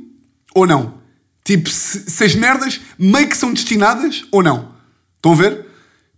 ou 0.53 0.65
não. 0.65 1.03
Tipo, 1.43 1.69
se, 1.69 2.09
se 2.09 2.23
as 2.23 2.35
merdas 2.35 2.79
meio 2.97 3.27
que 3.27 3.37
são 3.37 3.53
destinadas 3.53 4.23
ou 4.31 4.41
não. 4.41 4.73
Estão 5.17 5.33
a 5.33 5.35
ver? 5.35 5.65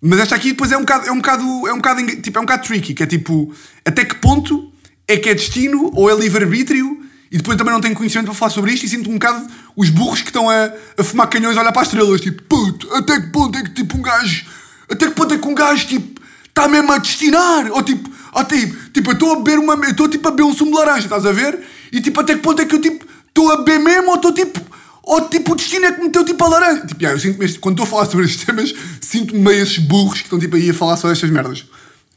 Mas 0.01 0.19
esta 0.19 0.36
aqui 0.36 0.49
depois 0.49 0.71
é 0.71 0.77
um 0.77 0.81
bocado, 0.81 1.07
é 1.07 1.12
um 1.12 1.17
bocado, 1.17 1.43
é 1.67 1.73
um 1.73 1.77
bocado, 1.77 2.21
tipo, 2.21 2.38
é 2.38 2.41
um 2.41 2.45
bocado 2.45 2.67
tricky, 2.67 2.93
que 2.93 3.03
é 3.03 3.05
tipo, 3.05 3.53
até 3.83 4.05
que 4.05 4.15
ponto 4.15 4.71
é 5.07 5.17
que 5.17 5.29
é 5.29 5.33
destino 5.33 5.91
ou 5.93 6.10
é 6.10 6.15
livre-arbítrio 6.15 7.07
e 7.32 7.38
depois 7.38 7.58
também 7.58 7.74
não 7.74 7.82
tenho 7.82 7.96
conhecimento 7.96 8.26
para 8.26 8.36
falar 8.36 8.52
sobre 8.52 8.72
isto 8.74 8.86
e 8.86 8.90
sinto 8.90 9.10
um 9.10 9.13
bocado 9.13 9.48
os 9.76 9.90
burros 9.90 10.22
que 10.22 10.30
estão 10.30 10.50
a, 10.50 10.72
a 10.98 11.04
fumar 11.04 11.28
canhões 11.28 11.58
a 11.58 11.62
olhar 11.62 11.72
para 11.72 11.82
as 11.82 11.88
estrelas, 11.88 12.22
tipo, 12.22 12.42
puto, 12.44 12.94
até 12.94 13.20
que 13.20 13.28
ponto 13.28 13.58
é 13.58 13.63
que 13.63 13.72
tipo 13.72 13.98
um 13.98 14.02
gajo, 14.02 14.46
até 14.90 15.08
que 15.08 15.13
ponto 15.13 15.34
é 15.34 15.38
que 15.38 15.48
um 15.48 15.56
gajo 15.56 15.88
tipo, 15.88 16.22
está 16.48 16.68
mesmo 16.68 16.92
a 16.92 16.98
destinar, 16.98 17.72
ou 17.72 17.84
tipo, 17.84 18.10
ou, 18.34 18.44
tipo, 18.46 18.76
tipo 18.92 19.10
eu 19.10 19.13
estou 19.13 19.34
a 19.34 19.36
beber 19.38 19.60
uma, 19.60 19.74
estou 19.88 20.08
tipo 20.08 20.28
a 20.28 20.32
beber 20.32 20.44
um 20.44 20.54
sumo 20.54 20.72
de 20.72 20.78
laranja, 20.78 21.06
estás 21.06 21.26
a 21.26 21.32
ver? 21.32 21.60
E 21.92 22.02
tipo, 22.02 22.20
até 22.20 22.34
que 22.36 22.42
ponto 22.42 22.62
é 22.62 22.66
que 22.66 22.76
eu 22.76 22.82
tipo, 22.82 23.06
estou 23.28 23.52
a 23.52 23.58
beber 23.58 23.80
mesmo 23.80 24.10
ou 24.10 24.16
estou 24.16 24.32
tipo, 24.34 24.60
ou 25.04 25.22
tipo, 25.30 25.54
o 25.54 25.56
destino 25.56 25.86
é 25.86 25.92
que 25.92 26.02
meteu 26.02 26.26
tipo 26.26 26.44
a 26.44 26.48
laranja. 26.50 26.86
Tipo, 26.86 27.02
yeah, 27.02 27.16
eu 27.16 27.20
sinto 27.22 27.42
este, 27.42 27.60
quando 27.60 27.76
estou 27.76 27.86
a 27.86 27.90
falar 27.90 28.12
sobre 28.12 28.26
estes 28.26 28.44
temas, 28.44 28.74
sinto-me 29.00 29.40
meio 29.40 29.63
esses 29.63 29.78
burros 29.78 30.20
que 30.20 30.26
estão 30.26 30.38
tipo 30.38 30.56
aí 30.56 30.70
a 30.70 30.74
falar 30.74 30.98
só 30.98 31.08
destas 31.08 31.30
merdas. 31.30 31.66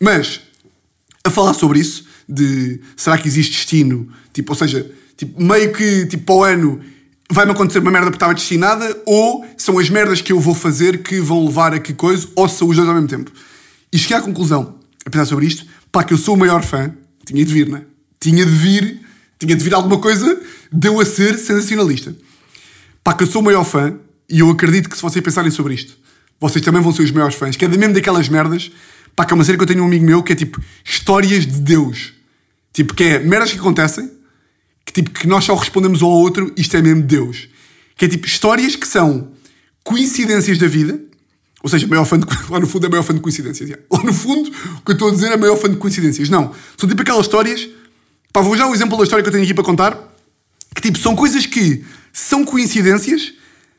Mas, 0.01 0.41
a 1.23 1.31
falar 1.31 1.55
sobre 1.55 1.79
isso, 1.79 2.05
de 2.29 2.81
será 2.97 3.17
que 3.19 3.29
existe 3.29 3.53
destino, 3.53 4.09
tipo, 4.33 4.53
ou 4.53 4.57
seja, 4.57 4.91
tipo, 5.21 5.43
meio 5.43 5.71
que 5.73 6.07
tipo, 6.07 6.25
para 6.25 6.35
o 6.35 6.45
ano 6.45 6.81
vai-me 7.31 7.53
acontecer 7.53 7.79
uma 7.79 7.91
merda 7.91 8.07
porque 8.07 8.17
estava 8.17 8.35
destinada, 8.35 9.03
ou 9.05 9.47
são 9.57 9.79
as 9.79 9.91
merdas 9.91 10.23
que 10.23 10.33
eu 10.33 10.41
vou 10.41 10.55
fazer 10.55 11.03
que 11.03 11.21
vão 11.21 11.45
levar 11.45 11.75
a 11.75 11.79
que 11.79 11.93
coisa, 11.93 12.27
ou 12.35 12.49
são 12.49 12.69
os 12.69 12.77
dois 12.77 12.89
ao 12.89 12.95
mesmo 12.95 13.09
tempo. 13.09 13.31
E 13.93 13.99
cheguei 13.99 14.17
à 14.17 14.23
conclusão, 14.23 14.77
a 15.05 15.11
pensar 15.11 15.27
sobre 15.27 15.47
isto, 15.47 15.67
pá, 15.93 16.03
que 16.03 16.15
eu 16.15 16.19
sou 16.19 16.35
o 16.35 16.39
maior 16.39 16.63
fã, 16.63 16.93
tinha 17.25 17.45
de 17.45 17.53
vir, 17.53 17.69
né? 17.69 17.83
Tinha 18.19 18.45
de 18.45 18.51
vir, 18.51 19.01
tinha 19.39 19.55
de 19.55 19.63
vir 19.63 19.75
alguma 19.75 19.99
coisa 19.99 20.41
de 20.73 20.89
eu 20.89 20.99
a 20.99 21.05
ser 21.05 21.39
sensacionalista. 21.39 22.17
Pá, 23.05 23.13
que 23.13 23.23
eu 23.23 23.27
sou 23.27 23.43
o 23.43 23.45
maior 23.45 23.65
fã 23.65 23.95
e 24.29 24.41
eu 24.41 24.49
acredito 24.49 24.89
que 24.89 24.97
se 24.97 25.03
vocês 25.03 25.23
pensarem 25.23 25.51
sobre 25.51 25.75
isto, 25.75 25.97
vocês 26.41 26.65
também 26.65 26.81
vão 26.81 26.93
ser 26.93 27.03
os 27.03 27.11
maiores 27.11 27.37
fãs, 27.37 27.57
que 27.57 27.65
é 27.65 27.69
mesmo 27.69 27.93
daquelas 27.93 28.29
merdas, 28.29 28.73
pá, 29.15 29.27
que 29.27 29.33
é 29.33 29.35
uma 29.35 29.45
série 29.45 29.59
que 29.59 29.65
eu 29.65 29.69
tenho 29.69 29.83
um 29.83 29.87
amigo 29.87 30.07
meu 30.07 30.23
que 30.23 30.33
é 30.33 30.37
tipo 30.37 30.61
histórias 30.83 31.47
de 31.47 31.61
Deus. 31.61 32.15
Tipo, 32.73 32.95
que 32.95 33.05
é 33.05 33.19
merdas 33.19 33.53
que 33.53 33.59
acontecem, 33.59 34.11
que 34.91 35.03
tipo, 35.03 35.11
que 35.11 35.27
nós 35.27 35.45
só 35.45 35.55
respondemos 35.55 36.03
um 36.03 36.07
ao 36.07 36.19
outro, 36.19 36.53
isto 36.57 36.77
é 36.77 36.83
mesmo 36.83 37.03
Deus. 37.03 37.49
Que 37.97 38.07
é 38.07 38.09
tipo 38.09 38.27
histórias 38.27 38.75
que 38.75 38.87
são 38.87 39.29
coincidências 39.85 40.59
da 40.59 40.67
vida, 40.67 41.01
ou 41.63 41.71
seja, 41.71 41.87
maior 41.87 42.05
fã 42.05 42.19
de, 42.19 42.27
lá 42.51 42.59
no 42.59 42.67
fundo 42.67 42.87
é 42.87 42.89
maior 42.89 43.03
fã 43.03 43.15
de 43.15 43.21
coincidências. 43.21 43.69
yeah. 43.69 43.87
Lá 43.91 44.03
no 44.03 44.13
fundo, 44.13 44.51
o 44.51 44.81
que 44.81 44.91
eu 44.91 44.95
estou 44.95 45.09
a 45.09 45.13
dizer 45.13 45.31
é 45.31 45.37
maior 45.37 45.57
fã 45.57 45.71
de 45.71 45.77
coincidências. 45.77 46.29
Não, 46.29 46.53
são 46.77 46.89
tipo 46.89 47.03
aquelas 47.03 47.27
histórias, 47.27 47.69
pá, 48.33 48.41
vou 48.41 48.57
já 48.57 48.67
o 48.67 48.75
exemplo 48.75 48.97
da 48.97 49.05
história 49.05 49.23
que 49.23 49.29
eu 49.29 49.33
tenho 49.33 49.45
aqui 49.45 49.55
para 49.55 49.65
contar, 49.65 49.97
que 50.75 50.83
tipo, 50.83 50.99
são 50.99 51.15
coisas 51.15 51.47
que 51.47 51.85
são 52.13 52.45
coincidências, 52.45 53.33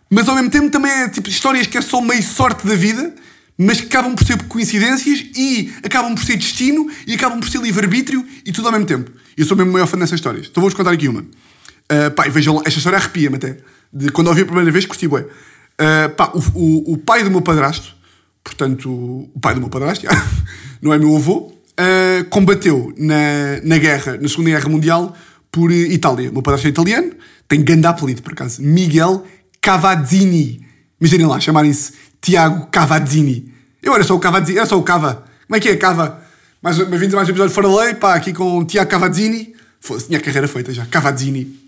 mas 0.09 0.29
ao 0.29 0.35
mesmo 0.35 0.49
tempo 0.49 0.69
também 0.69 0.91
é 0.91 1.09
tipo 1.09 1.27
histórias 1.27 1.67
que 1.67 1.77
é 1.77 1.81
só 1.81 1.99
meio 1.99 2.23
sorte 2.23 2.65
da 2.65 2.75
vida, 2.75 3.13
mas 3.57 3.81
que 3.81 3.87
acabam 3.87 4.15
por 4.15 4.25
ser 4.25 4.41
coincidências 4.43 5.25
e 5.35 5.73
acabam 5.83 6.15
por 6.15 6.23
ser 6.23 6.37
destino 6.37 6.89
e 7.05 7.13
acabam 7.13 7.39
por 7.39 7.49
ser 7.49 7.61
livre-arbítrio 7.61 8.25
e 8.45 8.51
tudo 8.51 8.67
ao 8.67 8.71
mesmo 8.71 8.87
tempo. 8.87 9.11
Eu 9.37 9.45
sou 9.45 9.55
mesmo 9.55 9.69
o 9.69 9.73
maior 9.73 9.87
fã 9.87 9.97
dessas 9.97 10.15
histórias. 10.19 10.47
Então 10.49 10.61
vou-vos 10.61 10.75
contar 10.75 10.91
aqui 10.91 11.07
uma. 11.07 11.21
Uh, 11.21 12.11
pá, 12.15 12.27
vejam 12.29 12.55
lá, 12.55 12.63
esta 12.65 12.77
história 12.77 12.97
arrepia-me 12.97 13.35
até. 13.37 13.57
De, 13.91 14.11
quando 14.11 14.27
a 14.27 14.29
ouvi 14.31 14.41
a 14.41 14.45
primeira 14.45 14.71
vez, 14.71 14.85
curti 14.85 15.07
bué. 15.07 15.21
Uh, 15.21 16.09
pá, 16.15 16.31
o, 16.33 16.39
o, 16.53 16.93
o 16.93 16.97
pai 16.97 17.23
do 17.23 17.31
meu 17.31 17.41
padrasto, 17.41 17.95
portanto, 18.43 18.89
o 18.89 19.39
pai 19.41 19.53
do 19.53 19.59
meu 19.59 19.69
padrasto, 19.69 20.05
não 20.81 20.93
é 20.93 20.97
meu 20.97 21.15
avô, 21.15 21.53
uh, 21.71 22.25
combateu 22.29 22.93
na, 22.97 23.61
na 23.63 23.77
guerra, 23.77 24.17
na 24.17 24.27
Segunda 24.27 24.51
Guerra 24.51 24.69
Mundial, 24.69 25.15
por 25.51 25.71
Itália. 25.71 26.29
O 26.29 26.33
meu 26.33 26.41
padrasto 26.41 26.67
é 26.67 26.69
italiano, 26.69 27.11
tem 27.47 27.61
grande 27.61 27.87
apelido, 27.87 28.21
por 28.21 28.33
acaso. 28.33 28.61
Miguel 28.61 29.25
Cavazzini. 29.59 30.65
Imaginem 30.99 31.25
lá, 31.25 31.39
chamarem-se 31.39 31.93
Tiago 32.21 32.67
Cavazzini. 32.71 33.51
Eu 33.81 33.93
era 33.93 34.03
só 34.03 34.15
o 34.15 34.19
Cavazzini, 34.19 34.57
era 34.57 34.67
só 34.67 34.77
o 34.77 34.83
Cava. 34.83 35.25
Como 35.47 35.57
é 35.57 35.59
que 35.59 35.69
é, 35.69 35.75
Cava? 35.75 36.21
Mais, 36.63 36.77
bem-vindos 36.77 37.15
a 37.15 37.17
mais 37.17 37.27
um 37.27 37.31
episódio 37.31 37.55
fora 37.55 37.67
lei, 37.67 37.95
pá, 37.95 38.13
aqui 38.13 38.31
com 38.31 38.59
o 38.59 38.63
Tiago 38.63 38.87
Cavazzini. 38.87 39.55
Fosse, 39.79 40.05
tinha 40.05 40.19
carreira 40.19 40.47
feita 40.47 40.71
já, 40.71 40.85
Cavazzini. 40.85 41.59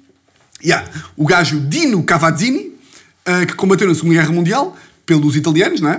Yeah. 0.63 0.87
O 1.17 1.25
gajo 1.25 1.59
Dino 1.61 2.03
Cavazzini, 2.03 2.77
uh, 3.27 3.43
que 3.47 3.55
combateu 3.55 3.87
na 3.87 3.95
Segunda 3.95 4.13
Guerra 4.13 4.31
Mundial 4.31 4.77
pelos 5.03 5.35
italianos, 5.35 5.81
não 5.81 5.89
é? 5.89 5.95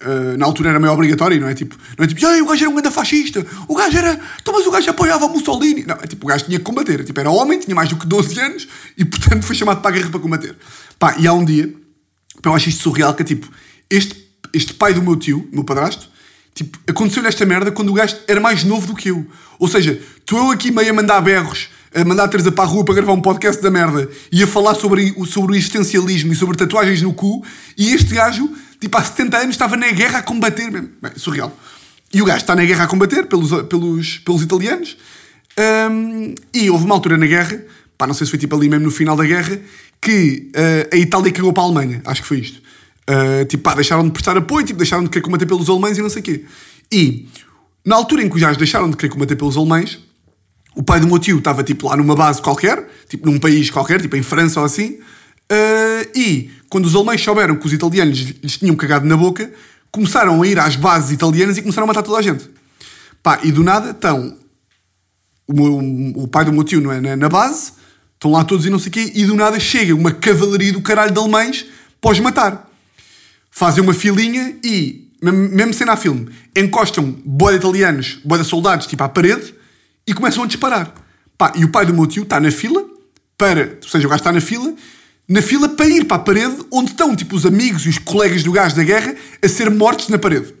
Uh, 0.00 0.38
na 0.38 0.46
altura 0.46 0.70
era 0.70 0.80
meio 0.80 0.90
obrigatório, 0.94 1.38
não 1.38 1.46
é? 1.46 1.52
Tipo, 1.52 1.76
não 1.98 2.06
é 2.06 2.08
tipo, 2.08 2.26
o 2.26 2.46
gajo 2.46 2.64
era 2.64 2.70
um 2.70 2.74
grande 2.74 2.90
fascista, 2.90 3.46
o 3.68 3.74
gajo 3.74 3.98
era. 3.98 4.18
Então, 4.40 4.54
mas 4.54 4.66
o 4.66 4.70
gajo 4.70 4.88
apoiava 4.88 5.28
Mussolini. 5.28 5.84
Não, 5.84 5.96
é 5.96 6.06
tipo, 6.06 6.24
o 6.24 6.28
gajo 6.30 6.46
tinha 6.46 6.58
que 6.58 6.64
combater. 6.64 7.04
Tipo, 7.04 7.20
era 7.20 7.30
homem, 7.30 7.58
tinha 7.58 7.74
mais 7.74 7.90
do 7.90 7.96
que 7.96 8.06
12 8.06 8.40
anos 8.40 8.66
e, 8.96 9.04
portanto, 9.04 9.42
foi 9.42 9.56
chamado 9.56 9.82
para 9.82 9.90
a 9.90 9.92
guerra 9.92 10.08
para 10.08 10.20
combater. 10.20 10.56
Pá, 10.98 11.14
e 11.18 11.26
há 11.26 11.34
um 11.34 11.44
dia, 11.44 11.70
eu 12.42 12.54
acho 12.54 12.70
isto 12.70 12.82
surreal, 12.82 13.12
que 13.12 13.20
é 13.20 13.26
tipo, 13.26 13.46
este, 13.90 14.16
este 14.54 14.72
pai 14.72 14.94
do 14.94 15.02
meu 15.02 15.16
tio, 15.16 15.46
meu 15.52 15.64
padrasto, 15.64 16.08
tipo, 16.54 16.78
aconteceu 16.86 17.22
nesta 17.22 17.44
merda 17.46 17.70
quando 17.70 17.90
o 17.90 17.94
gajo 17.94 18.16
era 18.26 18.40
mais 18.40 18.64
novo 18.64 18.86
do 18.86 18.94
que 18.94 19.10
eu. 19.10 19.26
Ou 19.58 19.68
seja, 19.68 20.00
estou 20.18 20.38
eu 20.38 20.50
aqui 20.50 20.70
meio 20.70 20.90
a 20.90 20.92
mandar 20.92 21.20
berros 21.20 21.68
a 21.94 22.04
mandar 22.04 22.24
a 22.24 22.28
Teresa 22.28 22.52
para 22.52 22.64
a 22.64 22.66
rua 22.66 22.84
para 22.84 22.94
gravar 22.94 23.12
um 23.12 23.20
podcast 23.20 23.62
da 23.62 23.70
merda 23.70 24.08
e 24.30 24.42
a 24.42 24.46
falar 24.46 24.74
sobre, 24.74 25.14
sobre 25.26 25.52
o 25.52 25.54
existencialismo 25.54 26.32
e 26.32 26.36
sobre 26.36 26.56
tatuagens 26.56 27.02
no 27.02 27.12
cu, 27.12 27.44
e 27.76 27.92
este 27.92 28.14
gajo, 28.14 28.50
tipo, 28.80 28.96
há 28.96 29.02
70 29.02 29.36
anos 29.36 29.50
estava 29.50 29.76
na 29.76 29.90
guerra 29.90 30.18
a 30.18 30.22
combater. 30.22 30.70
Bem, 30.70 30.90
surreal. 31.16 31.56
E 32.12 32.22
o 32.22 32.24
gajo 32.24 32.38
está 32.38 32.54
na 32.54 32.64
guerra 32.64 32.84
a 32.84 32.86
combater 32.86 33.26
pelos, 33.26 33.50
pelos, 33.62 34.18
pelos 34.18 34.42
italianos. 34.42 34.96
Um, 35.90 36.34
e 36.54 36.70
houve 36.70 36.84
uma 36.84 36.94
altura 36.94 37.16
na 37.16 37.26
guerra, 37.26 37.60
pá, 37.96 38.06
não 38.06 38.14
sei 38.14 38.26
se 38.26 38.30
foi 38.30 38.38
tipo 38.38 38.54
ali 38.54 38.68
mesmo 38.68 38.84
no 38.84 38.90
final 38.90 39.16
da 39.16 39.24
guerra, 39.24 39.58
que 40.00 40.50
uh, 40.54 40.94
a 40.94 40.96
Itália 40.96 41.32
cagou 41.32 41.52
para 41.52 41.64
a 41.64 41.66
Alemanha. 41.66 42.00
Acho 42.04 42.22
que 42.22 42.28
foi 42.28 42.38
isto. 42.38 42.62
Uh, 43.08 43.44
tipo, 43.46 43.62
pá, 43.62 43.74
deixaram 43.74 44.04
de 44.04 44.10
prestar 44.10 44.36
apoio, 44.36 44.66
tipo, 44.66 44.76
deixaram 44.76 45.02
de 45.02 45.08
querer 45.08 45.22
combater 45.22 45.46
pelos 45.46 45.70
alemães 45.70 45.96
e 45.96 46.02
não 46.02 46.10
sei 46.10 46.20
o 46.20 46.24
quê. 46.24 46.44
E, 46.92 47.26
na 47.84 47.96
altura 47.96 48.22
em 48.22 48.28
que 48.28 48.34
os 48.34 48.40
gajos 48.40 48.58
deixaram 48.58 48.90
de 48.90 48.96
querer 48.96 49.10
combater 49.10 49.34
pelos 49.34 49.56
alemães, 49.56 49.98
o 50.76 50.82
pai 50.82 51.00
do 51.00 51.06
meu 51.06 51.18
tio 51.18 51.38
estava 51.38 51.64
tipo 51.64 51.88
lá 51.88 51.96
numa 51.96 52.14
base 52.14 52.42
qualquer, 52.42 52.86
tipo 53.08 53.28
num 53.28 53.38
país 53.38 53.70
qualquer, 53.70 54.00
tipo 54.00 54.14
em 54.14 54.22
França 54.22 54.60
ou 54.60 54.66
assim, 54.66 54.98
uh, 55.50 56.10
e 56.14 56.50
quando 56.68 56.84
os 56.84 56.94
alemães 56.94 57.22
souberam 57.22 57.56
que 57.56 57.66
os 57.66 57.72
italianos 57.72 58.18
lhes 58.18 58.58
tinham 58.58 58.76
cagado 58.76 59.06
na 59.06 59.16
boca, 59.16 59.50
começaram 59.90 60.42
a 60.42 60.46
ir 60.46 60.58
às 60.58 60.76
bases 60.76 61.10
italianas 61.10 61.56
e 61.56 61.62
começaram 61.62 61.84
a 61.84 61.88
matar 61.88 62.02
toda 62.02 62.18
a 62.18 62.22
gente. 62.22 62.48
Pá, 63.22 63.40
e 63.42 63.50
do 63.50 63.64
nada 63.64 63.90
estão 63.90 64.36
o, 65.48 66.24
o 66.24 66.28
pai 66.28 66.44
do 66.44 66.52
meu 66.52 66.62
tio 66.62 66.80
não 66.80 66.92
é, 66.92 67.16
na 67.16 67.28
base, 67.28 67.72
estão 68.14 68.30
lá 68.30 68.44
todos 68.44 68.66
e 68.66 68.70
não 68.70 68.78
sei 68.78 68.90
o 68.90 68.92
quê, 68.92 69.12
e 69.14 69.24
do 69.24 69.34
nada 69.34 69.58
chega 69.58 69.94
uma 69.94 70.12
cavalaria 70.12 70.72
do 70.72 70.82
caralho 70.82 71.10
de 71.10 71.18
alemães 71.18 71.64
para 72.00 72.10
os 72.10 72.20
matar. 72.20 72.67
Fazem 73.58 73.82
uma 73.82 73.92
filinha 73.92 74.56
e, 74.62 75.10
mesmo 75.20 75.74
sendo 75.74 75.90
a 75.90 75.96
filme, 75.96 76.28
encostam 76.54 77.10
boa 77.24 77.50
de 77.50 77.58
italianos, 77.58 78.20
boa 78.24 78.40
de 78.40 78.46
soldados, 78.46 78.86
tipo 78.86 79.02
à 79.02 79.08
parede, 79.08 79.52
e 80.06 80.14
começam 80.14 80.44
a 80.44 80.46
disparar. 80.46 80.94
Pá, 81.36 81.52
e 81.56 81.64
o 81.64 81.68
pai 81.68 81.84
do 81.84 81.92
meu 81.92 82.06
tio 82.06 82.22
está 82.22 82.38
na 82.38 82.52
fila, 82.52 82.84
para, 83.36 83.76
ou 83.82 83.88
seja, 83.88 84.06
o 84.06 84.10
gajo 84.10 84.20
está 84.20 84.30
na 84.30 84.40
fila, 84.40 84.72
na 85.28 85.42
fila 85.42 85.68
para 85.70 85.88
ir 85.88 86.04
para 86.04 86.18
a 86.18 86.20
parede 86.20 86.56
onde 86.70 86.92
estão 86.92 87.16
tipo 87.16 87.34
os 87.34 87.44
amigos 87.44 87.84
e 87.84 87.88
os 87.88 87.98
colegas 87.98 88.44
do 88.44 88.52
gajo 88.52 88.76
da 88.76 88.84
guerra 88.84 89.16
a 89.42 89.48
ser 89.48 89.72
mortos 89.72 90.08
na 90.08 90.20
parede. 90.20 90.54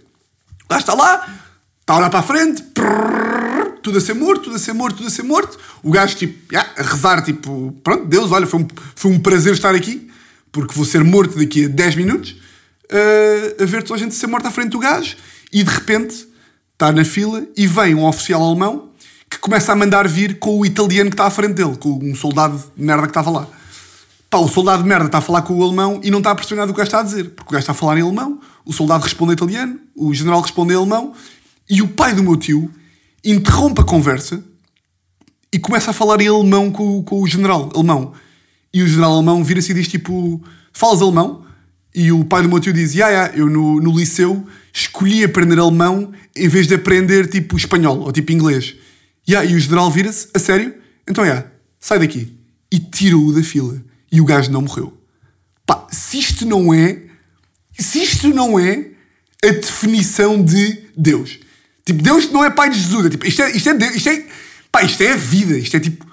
O 0.64 0.68
gajo 0.68 0.80
está 0.80 0.94
lá, 0.94 1.38
está 1.80 1.94
a 1.94 1.98
olhar 1.98 2.10
para 2.10 2.18
a 2.18 2.22
frente, 2.24 2.64
prrr, 2.74 3.78
tudo 3.80 3.98
a 3.98 4.00
ser 4.00 4.14
morto, 4.14 4.42
tudo 4.42 4.56
a 4.56 4.58
ser 4.58 4.72
morto, 4.72 4.96
tudo 4.96 5.06
a 5.06 5.10
ser 5.10 5.22
morto. 5.22 5.56
O 5.84 5.92
gajo 5.92 6.16
tipo, 6.16 6.56
a 6.56 6.82
rezar, 6.82 7.22
tipo, 7.22 7.76
pronto, 7.84 8.06
Deus, 8.06 8.32
olha, 8.32 8.44
foi 8.44 8.58
um, 8.58 8.66
foi 8.96 9.12
um 9.12 9.20
prazer 9.20 9.52
estar 9.52 9.72
aqui, 9.72 10.10
porque 10.50 10.74
vou 10.74 10.84
ser 10.84 11.04
morto 11.04 11.38
daqui 11.38 11.66
a 11.66 11.68
10 11.68 11.94
minutos, 11.94 12.47
uh, 12.92 13.62
a 13.62 13.66
ver 13.66 13.82
toda 13.82 13.94
a 13.94 13.98
gente 13.98 14.14
ser 14.14 14.26
morta 14.26 14.48
à 14.48 14.50
frente 14.50 14.70
do 14.70 14.78
gajo, 14.78 15.16
e 15.52 15.62
de 15.62 15.70
repente 15.70 16.26
está 16.72 16.92
na 16.92 17.04
fila 17.04 17.44
e 17.56 17.66
vem 17.66 17.94
um 17.94 18.04
oficial 18.04 18.42
alemão 18.42 18.90
que 19.28 19.38
começa 19.38 19.72
a 19.72 19.76
mandar 19.76 20.08
vir 20.08 20.38
com 20.38 20.58
o 20.58 20.64
italiano 20.64 21.10
que 21.10 21.14
está 21.14 21.26
à 21.26 21.30
frente 21.30 21.54
dele, 21.54 21.76
com 21.76 21.98
um 22.02 22.14
soldado 22.14 22.62
de 22.76 22.82
merda 22.82 23.02
que 23.02 23.10
estava 23.10 23.30
lá. 23.30 23.48
Pá, 24.30 24.38
o 24.38 24.48
soldado 24.48 24.82
de 24.82 24.88
merda 24.88 25.06
está 25.06 25.18
a 25.18 25.22
falar 25.22 25.42
com 25.42 25.54
o 25.54 25.62
alemão 25.62 26.00
e 26.02 26.10
não 26.10 26.18
está 26.18 26.30
a 26.30 26.34
perceber 26.34 26.56
nada 26.56 26.66
do 26.66 26.74
que 26.74 26.80
o 26.80 26.84
gajo 26.84 26.88
está 26.88 27.00
a 27.00 27.02
dizer, 27.02 27.30
porque 27.30 27.50
o 27.50 27.52
gajo 27.52 27.62
está 27.62 27.72
a 27.72 27.74
falar 27.74 27.98
em 27.98 28.02
alemão, 28.02 28.40
o 28.64 28.72
soldado 28.72 29.04
responde 29.04 29.32
em 29.32 29.34
italiano, 29.34 29.80
o 29.96 30.12
general 30.12 30.40
responde 30.40 30.72
em 30.72 30.76
alemão, 30.76 31.14
e 31.68 31.82
o 31.82 31.88
pai 31.88 32.14
do 32.14 32.22
meu 32.22 32.36
tio 32.36 32.70
interrompe 33.24 33.80
a 33.80 33.84
conversa 33.84 34.42
e 35.52 35.58
começa 35.58 35.90
a 35.90 35.94
falar 35.94 36.20
em 36.20 36.28
alemão 36.28 36.70
com, 36.70 37.02
com 37.02 37.22
o 37.22 37.26
general 37.26 37.70
alemão. 37.74 38.12
E 38.72 38.82
o 38.82 38.86
general 38.86 39.14
alemão 39.14 39.42
vira-se 39.42 39.72
e 39.72 39.74
diz 39.74 39.88
tipo: 39.88 40.42
Falas 40.72 41.00
alemão? 41.00 41.44
E 41.94 42.12
o 42.12 42.24
pai 42.24 42.42
do 42.42 42.48
meu 42.48 42.60
tio 42.60 42.72
diz: 42.72 42.94
yeah, 42.94 43.14
yeah, 43.14 43.38
eu 43.38 43.48
no, 43.48 43.80
no 43.80 43.96
liceu 43.96 44.46
escolhi 44.72 45.24
aprender 45.24 45.58
alemão 45.58 46.12
em 46.36 46.48
vez 46.48 46.66
de 46.66 46.74
aprender 46.74 47.28
tipo 47.28 47.56
espanhol 47.56 48.00
ou 48.00 48.12
tipo 48.12 48.32
inglês. 48.32 48.76
Yeah, 49.28 49.50
e 49.50 49.54
o 49.54 49.60
general 49.60 49.90
vira-se, 49.90 50.28
a 50.32 50.38
sério? 50.38 50.74
Então 51.06 51.24
é, 51.24 51.28
yeah, 51.28 51.50
sai 51.80 51.98
daqui. 51.98 52.32
E 52.70 52.78
tirou-o 52.78 53.32
da 53.32 53.42
fila. 53.42 53.82
E 54.10 54.20
o 54.20 54.24
gajo 54.24 54.50
não 54.50 54.62
morreu. 54.62 54.96
Pá, 55.66 55.86
se 55.90 56.18
isto 56.18 56.46
não 56.46 56.72
é. 56.72 57.02
Se 57.78 58.02
isto 58.02 58.28
não 58.28 58.58
é 58.58 58.90
a 59.44 59.52
definição 59.52 60.42
de 60.42 60.84
Deus. 60.96 61.38
Tipo, 61.84 62.02
Deus 62.02 62.30
não 62.30 62.44
é 62.44 62.50
pai 62.50 62.70
de 62.70 62.78
Jesus. 62.78 63.06
É, 63.06 63.10
tipo, 63.10 63.26
isto 63.26 63.42
é, 63.42 63.50
isto 63.50 63.68
é 63.68 63.74
Deus. 63.74 63.94
Isto 63.94 64.08
é, 64.08 64.26
pá, 64.70 64.82
isto 64.82 65.02
é 65.02 65.12
a 65.12 65.16
vida. 65.16 65.58
Isto 65.58 65.76
é 65.76 65.80
tipo. 65.80 66.06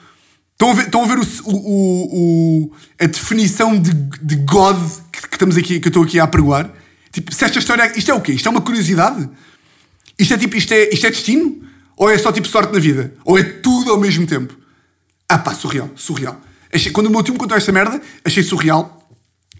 Estão 0.53 0.71
a 0.71 0.73
ver, 0.73 0.85
estão 0.85 1.03
a, 1.03 1.07
ver 1.07 1.19
o, 1.19 1.51
o, 1.51 1.51
o, 2.13 2.71
a 2.97 3.05
definição 3.07 3.77
de, 3.77 3.91
de 4.21 4.35
God 4.37 4.77
que, 5.37 5.43
estamos 5.43 5.57
aqui, 5.57 5.79
que 5.79 5.87
eu 5.87 5.89
estou 5.89 6.03
aqui 6.03 6.19
a 6.19 6.23
apregoar? 6.23 6.71
Tipo, 7.11 7.33
se 7.33 7.45
esta 7.45 7.59
história. 7.59 7.91
Isto 7.97 8.11
é 8.11 8.13
o 8.13 8.21
quê? 8.21 8.33
Isto 8.33 8.47
é 8.47 8.51
uma 8.51 8.61
curiosidade? 8.61 9.29
Isto 10.17 10.33
é 10.33 10.37
tipo. 10.37 10.55
Isto 10.55 10.73
é, 10.73 10.89
isto 10.93 11.05
é 11.05 11.09
destino? 11.09 11.61
Ou 11.97 12.09
é 12.09 12.17
só 12.17 12.31
tipo 12.31 12.47
sorte 12.47 12.73
na 12.73 12.79
vida? 12.79 13.13
Ou 13.23 13.37
é 13.37 13.43
tudo 13.43 13.91
ao 13.91 13.99
mesmo 13.99 14.25
tempo? 14.25 14.55
Ah 15.29 15.37
pá, 15.37 15.53
surreal, 15.53 15.89
surreal. 15.95 16.39
Achei, 16.73 16.91
quando 16.91 17.07
o 17.07 17.09
meu 17.09 17.23
tio 17.23 17.33
me 17.33 17.39
contou 17.39 17.57
esta 17.57 17.71
merda, 17.71 18.01
achei 18.23 18.43
surreal. 18.43 19.07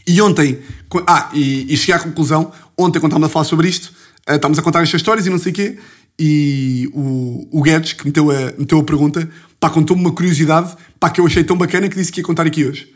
E 0.07 0.21
ontem, 0.21 0.59
ah, 1.07 1.31
e, 1.33 1.73
e 1.73 1.77
cheguei 1.77 1.95
à 1.95 1.99
conclusão, 1.99 2.51
ontem 2.77 2.99
quando 2.99 3.11
estávamos 3.11 3.29
a 3.29 3.29
falar 3.29 3.45
sobre 3.45 3.67
isto, 3.67 3.85
uh, 4.29 4.35
estávamos 4.35 4.59
a 4.59 4.61
contar 4.61 4.83
estas 4.83 4.99
histórias 4.99 5.25
e 5.25 5.29
não 5.29 5.39
sei 5.39 5.51
o 5.51 5.55
quê, 5.55 5.77
e 6.19 6.89
o, 6.93 7.47
o 7.51 7.61
Guedes, 7.63 7.93
que 7.93 8.05
meteu 8.05 8.29
a, 8.29 8.53
meteu 8.57 8.77
a 8.77 8.83
pergunta, 8.83 9.27
pá, 9.59 9.69
contou-me 9.69 10.03
uma 10.03 10.11
curiosidade, 10.11 10.75
pá, 10.99 11.09
que 11.09 11.19
eu 11.19 11.25
achei 11.25 11.43
tão 11.43 11.57
bacana 11.57 11.89
que 11.89 11.95
disse 11.95 12.11
que 12.11 12.19
ia 12.19 12.23
contar 12.23 12.45
aqui 12.45 12.65
hoje. 12.65 12.93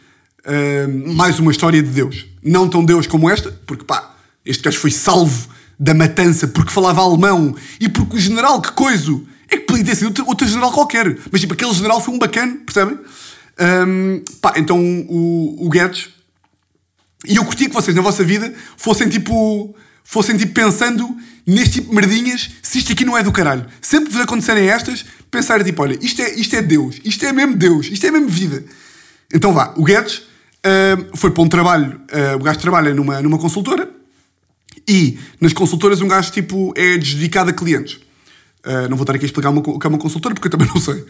Mais 1.13 1.39
uma 1.39 1.51
história 1.51 1.81
de 1.81 1.89
Deus. 1.89 2.25
Não 2.43 2.69
tão 2.69 2.83
Deus 2.83 3.07
como 3.07 3.29
esta, 3.29 3.51
porque 3.65 3.83
pá, 3.83 4.15
este 4.45 4.63
gajo 4.63 4.79
foi 4.79 4.91
salvo 4.91 5.49
da 5.79 5.93
matança 5.93 6.47
porque 6.47 6.71
falava 6.71 7.01
alemão 7.01 7.55
e 7.79 7.87
porque 7.87 8.17
o 8.17 8.19
general, 8.19 8.61
que 8.61 8.71
coiso, 8.73 9.25
é 9.49 9.57
que 9.57 9.63
podia 9.65 9.85
ter 9.85 9.95
sido 9.95 10.07
outro, 10.07 10.27
outro 10.27 10.47
general 10.47 10.71
qualquer. 10.71 11.17
Mas 11.31 11.41
tipo, 11.41 11.53
aquele 11.53 11.73
general 11.73 12.01
foi 12.01 12.13
um 12.13 12.19
bacana, 12.19 12.57
percebem? 12.65 12.99
Um, 13.59 14.23
pá, 14.41 14.53
então 14.57 14.79
o, 14.79 15.65
o 15.65 15.69
Guedes. 15.69 16.09
E 17.27 17.35
eu 17.35 17.45
curti 17.45 17.67
que 17.67 17.73
vocês 17.73 17.95
na 17.95 18.01
vossa 18.01 18.23
vida 18.23 18.53
fossem 18.77 19.09
tipo. 19.09 19.75
fossem 20.03 20.37
tipo 20.37 20.53
pensando 20.53 21.17
neste 21.45 21.75
tipo 21.75 21.89
de 21.89 21.95
merdinhas, 21.95 22.51
se 22.61 22.77
isto 22.77 22.91
aqui 22.91 23.03
não 23.03 23.17
é 23.17 23.23
do 23.23 23.31
caralho. 23.31 23.65
Sempre 23.81 24.09
que 24.09 24.13
vos 24.13 24.21
acontecerem 24.21 24.69
estas, 24.69 25.03
pensarem 25.31 25.65
tipo, 25.65 25.81
olha, 25.81 25.97
isto 26.01 26.21
é, 26.21 26.35
isto 26.35 26.55
é 26.55 26.61
Deus, 26.61 26.97
isto 27.03 27.25
é 27.25 27.33
mesmo 27.33 27.55
Deus, 27.55 27.87
isto 27.87 28.05
é 28.05 28.11
mesmo 28.11 28.27
vida. 28.27 28.63
Então 29.33 29.51
vá, 29.51 29.73
o 29.75 29.83
Guedes 29.83 30.28
foi 31.15 31.31
para 31.31 31.43
um 31.43 31.47
trabalho, 31.47 32.01
uh, 32.11 32.35
o 32.35 32.43
gajo 32.43 32.59
trabalha 32.59 32.93
numa, 32.93 33.21
numa 33.21 33.37
consultora, 33.37 33.89
e 34.87 35.19
nas 35.39 35.53
consultoras 35.53 36.01
um 36.01 36.07
gajo 36.07 36.31
tipo 36.31 36.73
é 36.75 36.97
dedicado 36.97 37.49
a 37.49 37.53
clientes. 37.53 37.99
Uh, 38.65 38.89
não 38.89 38.97
vou 38.97 39.03
estar 39.03 39.15
aqui 39.15 39.25
a 39.25 39.27
explicar 39.27 39.49
o 39.49 39.79
que 39.79 39.87
é 39.87 39.89
uma 39.89 39.97
consultora 39.97 40.33
porque 40.33 40.47
eu 40.47 40.51
também 40.51 40.67
não 40.73 40.81
sei. 40.81 41.05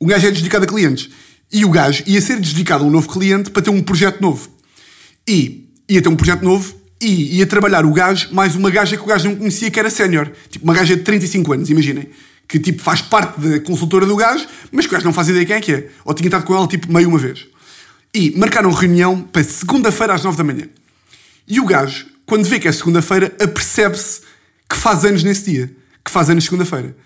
Um 0.00 0.06
gajo 0.06 0.26
é 0.26 0.30
dedicado 0.30 0.64
a 0.64 0.66
clientes. 0.66 1.10
E 1.52 1.64
o 1.64 1.70
gajo 1.70 2.02
ia 2.06 2.20
ser 2.20 2.40
dedicado 2.40 2.84
a 2.84 2.86
um 2.86 2.90
novo 2.90 3.08
cliente 3.08 3.50
para 3.50 3.60
ter 3.60 3.70
um 3.70 3.82
projeto 3.82 4.20
novo. 4.20 4.48
E 5.28 5.68
ia 5.88 6.00
ter 6.00 6.08
um 6.08 6.16
projeto 6.16 6.42
novo 6.42 6.74
e 7.00 7.38
ia 7.38 7.46
trabalhar 7.46 7.84
o 7.84 7.92
gajo 7.92 8.28
mais 8.32 8.54
uma 8.54 8.70
gaja 8.70 8.96
que 8.96 9.02
o 9.02 9.06
gajo 9.06 9.28
não 9.28 9.36
conhecia 9.36 9.70
que 9.70 9.78
era 9.78 9.90
sénior. 9.90 10.30
Tipo, 10.48 10.64
uma 10.64 10.74
gaja 10.74 10.96
de 10.96 11.02
35 11.02 11.52
anos, 11.52 11.70
imaginem. 11.70 12.08
Que 12.48 12.58
tipo 12.58 12.82
faz 12.82 13.02
parte 13.02 13.40
da 13.40 13.60
consultora 13.60 14.06
do 14.06 14.16
gajo, 14.16 14.46
mas 14.72 14.86
que 14.86 14.92
o 14.92 14.94
gajo 14.94 15.04
não 15.04 15.12
faz 15.12 15.28
ideia 15.28 15.44
quem 15.44 15.56
é 15.56 15.60
que 15.60 15.72
é. 15.72 15.88
Ou 16.04 16.14
tinha 16.14 16.28
estado 16.28 16.44
com 16.44 16.54
ela 16.54 16.66
tipo 16.66 16.92
meio 16.92 17.08
uma 17.08 17.18
vez. 17.18 17.46
E 18.14 18.36
marcaram 18.36 18.70
reunião 18.72 19.22
para 19.22 19.44
segunda-feira 19.44 20.14
às 20.14 20.24
9 20.24 20.36
da 20.36 20.44
manhã. 20.44 20.68
E 21.46 21.60
o 21.60 21.64
gajo 21.64 22.10
quando 22.30 22.44
vê 22.44 22.60
que 22.60 22.68
é 22.68 22.72
segunda-feira, 22.72 23.34
apercebe-se 23.42 24.20
que 24.68 24.76
faz 24.76 25.04
anos 25.04 25.24
nesse 25.24 25.50
dia. 25.50 25.68
Que 26.04 26.12
faz 26.12 26.30
anos 26.30 26.44
segunda-feira. 26.44 26.96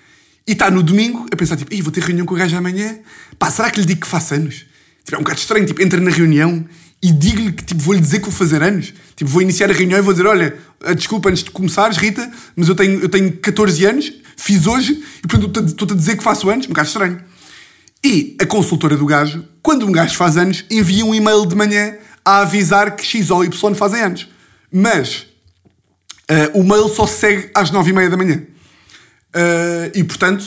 E 0.47 0.53
está 0.53 0.71
no 0.71 0.83
domingo 0.83 1.27
a 1.33 1.35
pensar, 1.35 1.57
tipo, 1.57 1.75
vou 1.83 1.91
ter 1.91 2.03
reunião 2.03 2.27
com 2.27 2.35
o 2.35 2.37
gajo 2.37 2.55
amanhã. 2.55 2.99
Pá, 3.39 3.51
será 3.51 3.71
que 3.71 3.81
lhe 3.81 3.87
digo 3.87 4.03
que 4.03 4.07
faço 4.07 4.35
anos? 4.35 4.67
Tipo, 5.03 5.15
é 5.15 5.19
um 5.19 5.23
bocado 5.23 5.41
estranho. 5.41 5.65
Tipo, 5.65 5.81
entra 5.81 5.99
na 5.99 6.11
reunião 6.11 6.63
e 7.03 7.11
digo-lhe 7.11 7.53
que, 7.53 7.65
tipo, 7.65 7.81
vou-lhe 7.81 8.03
dizer 8.03 8.19
que 8.19 8.27
vou 8.27 8.35
fazer 8.35 8.63
anos. 8.63 8.93
Tipo, 9.17 9.31
vou 9.31 9.41
iniciar 9.41 9.71
a 9.71 9.73
reunião 9.73 9.99
e 9.99 10.03
vou 10.03 10.13
dizer, 10.13 10.27
olha, 10.27 10.59
ah, 10.85 10.93
desculpa 10.93 11.31
antes 11.31 11.43
de 11.43 11.51
começares, 11.51 11.97
Rita, 11.97 12.31
mas 12.55 12.69
eu 12.69 12.75
tenho, 12.75 13.01
eu 13.01 13.09
tenho 13.09 13.33
14 13.33 13.83
anos, 13.87 14.13
fiz 14.37 14.67
hoje, 14.67 15.03
e 15.25 15.27
portanto 15.27 15.69
estou-te 15.69 15.95
a 15.95 15.97
dizer 15.97 16.19
que 16.19 16.23
faço 16.23 16.51
anos. 16.51 16.67
Um 16.67 16.69
bocado 16.69 16.89
estranho. 16.89 17.19
E 18.05 18.37
a 18.39 18.45
consultora 18.45 18.99
do 18.99 19.07
gajo, 19.07 19.43
quando 19.63 19.87
um 19.87 19.91
gajo 19.91 20.15
faz 20.15 20.37
anos, 20.37 20.63
envia 20.71 21.07
um 21.07 21.15
e-mail 21.15 21.47
de 21.47 21.57
manhã 21.57 21.97
a 22.23 22.41
avisar 22.43 22.95
que 22.95 23.03
X 23.03 23.31
ou 23.31 23.43
Y 23.43 23.75
fazem 23.75 24.03
anos. 24.03 24.29
Mas 24.71 25.27
uh, 26.31 26.61
o 26.61 26.63
mail 26.63 26.87
só 26.91 27.07
segue 27.07 27.51
às 27.55 27.71
nove 27.71 27.91
e 27.91 27.93
meia 27.95 28.11
da 28.11 28.17
manhã. 28.19 28.43
Uh, 29.35 29.91
e 29.95 30.05
portanto, 30.05 30.43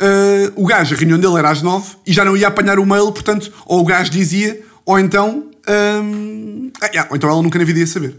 uh, 0.00 0.52
o 0.56 0.66
gajo, 0.66 0.94
a 0.94 0.98
reunião 0.98 1.18
dele 1.18 1.36
era 1.36 1.50
às 1.50 1.60
nove 1.60 1.96
e 2.06 2.12
já 2.14 2.24
não 2.24 2.34
ia 2.34 2.48
apanhar 2.48 2.78
o 2.78 2.86
mail, 2.86 3.12
portanto, 3.12 3.52
ou 3.66 3.80
o 3.80 3.84
gajo 3.84 4.10
dizia, 4.10 4.62
ou 4.86 4.98
então. 4.98 5.50
Um, 5.68 6.72
ah, 6.80 6.86
yeah, 6.86 7.08
ou 7.10 7.16
então 7.16 7.28
ela 7.28 7.42
nunca 7.42 7.58
na 7.58 7.64
vida 7.66 7.78
ia 7.78 7.86
saber. 7.86 8.18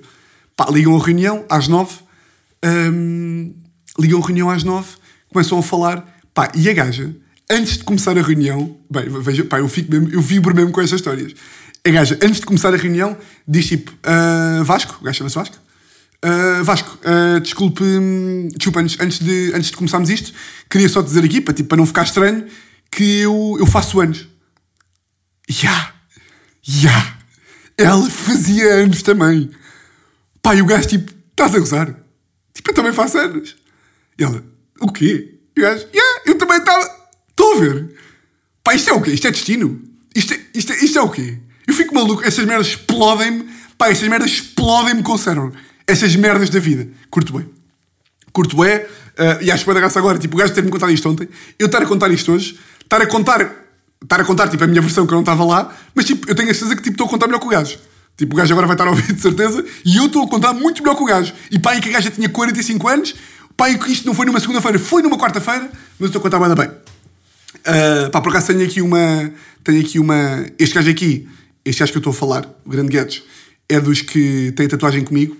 Pá, 0.55 0.67
ligam 0.69 0.95
a 0.95 1.03
reunião 1.03 1.43
às 1.49 1.67
nove. 1.67 1.95
hum, 2.63 3.55
ligam 3.99 4.21
a 4.21 4.25
reunião 4.25 4.51
às 4.51 4.63
nove, 4.63 4.89
começam 5.31 5.57
a 5.57 5.63
falar, 5.63 6.05
pá, 6.33 6.51
e 6.55 6.69
a 6.69 6.73
gaja, 6.73 7.13
antes 7.49 7.77
de 7.77 7.83
começar 7.83 8.17
a 8.17 8.21
reunião, 8.21 8.77
bem, 8.89 9.05
veja, 9.21 9.43
pá, 9.43 9.59
eu, 9.59 9.67
fico 9.67 9.91
mesmo, 9.91 10.09
eu 10.11 10.21
vibro 10.21 10.55
mesmo 10.55 10.71
com 10.71 10.81
estas 10.81 10.99
histórias. 10.99 11.33
A 11.85 11.89
gaja, 11.89 12.17
antes 12.21 12.39
de 12.39 12.45
começar 12.45 12.73
a 12.73 12.77
reunião, 12.77 13.17
diz 13.47 13.67
tipo, 13.67 13.91
"Ah, 14.03 14.61
Vasco, 14.63 14.97
o 15.01 15.03
gajo 15.03 15.17
chama-se 15.17 15.35
Vasco, 15.35 15.57
"Ah, 16.21 16.61
Vasco, 16.63 16.97
ah, 17.03 17.39
desculpe, 17.39 17.83
hum, 17.83 18.47
desculpa, 18.55 18.79
antes, 18.79 18.97
antes, 18.99 19.19
de, 19.19 19.51
antes 19.53 19.69
de 19.69 19.77
começarmos 19.77 20.09
isto, 20.09 20.33
queria 20.69 20.87
só 20.87 21.01
dizer 21.01 21.23
aqui, 21.23 21.41
para, 21.41 21.53
tipo, 21.53 21.69
para 21.69 21.77
não 21.77 21.85
ficar 21.85 22.03
estranho, 22.03 22.45
que 22.89 23.19
eu, 23.19 23.57
eu 23.59 23.65
faço 23.65 23.99
anos. 23.99 24.27
Ya, 25.61 25.93
ya, 26.65 27.17
ela 27.77 28.09
fazia 28.09 28.75
anos 28.75 29.01
também. 29.01 29.49
E 30.55 30.61
o 30.61 30.65
gajo, 30.65 30.87
tipo, 30.87 31.11
estás 31.31 31.55
a 31.55 31.59
gozar? 31.59 31.95
Tipo, 32.53 32.69
eu 32.69 32.73
também 32.75 32.93
faço 32.93 33.17
anos. 33.17 33.55
Ela, 34.17 34.43
o 34.79 34.91
quê? 34.91 35.39
E 35.57 35.59
o 35.59 35.63
gajo, 35.63 35.87
yeah, 35.93 36.21
eu 36.25 36.37
também 36.37 36.57
estava. 36.57 36.92
Estou 37.33 37.53
a 37.53 37.59
ver. 37.59 37.95
Pá, 38.63 38.73
isto 38.73 38.89
é 38.89 38.93
o 38.93 39.01
quê? 39.01 39.11
Isto 39.11 39.27
é 39.27 39.31
destino? 39.31 39.81
Isto 40.15 40.33
é, 40.33 40.39
isto 40.53 40.71
é, 40.71 40.75
isto 40.77 40.99
é 40.99 41.01
o 41.01 41.09
quê? 41.09 41.37
Eu 41.67 41.73
fico 41.73 41.93
maluco, 41.93 42.23
essas 42.23 42.45
merdas 42.45 42.67
explodem-me. 42.67 43.49
Pá, 43.77 43.89
estas 43.89 44.07
merdas 44.07 44.29
explodem-me 44.29 45.03
com 45.03 45.13
o 45.13 45.17
cérebro. 45.17 45.53
Essas 45.87 46.15
merdas 46.15 46.49
da 46.49 46.59
vida. 46.59 46.87
Curto 47.09 47.33
bem. 47.33 47.49
Curto 48.31 48.57
bem. 48.57 48.77
uh, 48.77 49.41
e 49.41 49.51
acho 49.51 49.65
que 49.65 49.73
da 49.73 49.79
graça 49.79 49.99
agora, 49.99 50.17
tipo, 50.17 50.35
o 50.35 50.39
gajo 50.39 50.53
ter-me 50.53 50.69
contado 50.69 50.91
isto 50.91 51.09
ontem. 51.09 51.27
Eu 51.57 51.65
estar 51.65 51.81
a 51.81 51.85
contar 51.85 52.11
isto 52.11 52.31
hoje, 52.31 52.57
estar 52.81 53.01
a 53.01 53.07
contar. 53.07 53.63
Estar 54.01 54.19
a 54.19 54.25
contar, 54.25 54.49
tipo, 54.49 54.61
a 54.63 54.67
minha 54.67 54.81
versão 54.81 55.07
que 55.07 55.13
eu 55.13 55.15
não 55.15 55.21
estava 55.21 55.45
lá, 55.45 55.73
mas, 55.95 56.03
tipo, 56.03 56.29
eu 56.29 56.35
tenho 56.35 56.51
a 56.51 56.53
certeza 56.53 56.75
que, 56.75 56.81
tipo, 56.81 56.95
estou 56.95 57.07
a 57.07 57.09
contar 57.09 57.25
melhor 57.25 57.39
que 57.39 57.45
o 57.45 57.49
gajo. 57.49 57.77
Tipo, 58.17 58.35
o 58.35 58.37
gajo 58.37 58.53
agora 58.53 58.67
vai 58.67 58.73
estar 58.75 58.85
a 58.85 58.89
ouvir, 58.89 59.13
de 59.13 59.21
certeza, 59.21 59.63
e 59.85 59.95
eu 59.95 60.07
estou 60.07 60.23
a 60.23 60.27
contar 60.27 60.53
muito 60.53 60.83
melhor 60.83 60.95
que 60.95 61.03
o 61.03 61.05
gajo. 61.05 61.33
E 61.49 61.57
pá, 61.57 61.75
e 61.75 61.81
que 61.81 61.89
a 61.89 61.93
gaja 61.93 62.11
tinha 62.11 62.27
45 62.27 62.87
anos, 62.87 63.15
pá, 63.55 63.69
e 63.69 63.77
que 63.77 63.91
isto 63.91 64.05
não 64.05 64.13
foi 64.13 64.25
numa 64.25 64.39
segunda-feira, 64.41 64.77
foi 64.77 65.01
numa 65.01 65.17
quarta-feira, 65.17 65.71
mas 65.97 66.01
eu 66.01 66.07
estou 66.07 66.19
a 66.19 66.21
contar 66.21 66.55
bem. 66.55 66.69
Uh, 67.65 68.09
pá, 68.11 68.19
por 68.19 68.29
acaso 68.29 68.47
tenho 68.47 68.65
aqui 68.65 68.81
uma. 68.81 69.31
Tenho 69.63 69.79
aqui 69.79 69.99
uma. 69.99 70.45
Este 70.59 70.75
gajo 70.75 70.89
aqui, 70.89 71.27
este 71.63 71.79
gajo 71.79 71.91
que 71.91 71.97
eu 71.97 72.01
estou 72.01 72.11
a 72.11 72.15
falar, 72.15 72.59
o 72.65 72.69
Grande 72.69 72.89
Guedes, 72.89 73.23
é 73.69 73.79
dos 73.79 74.01
que 74.01 74.51
tem 74.55 74.67
tatuagem 74.67 75.03
comigo. 75.03 75.37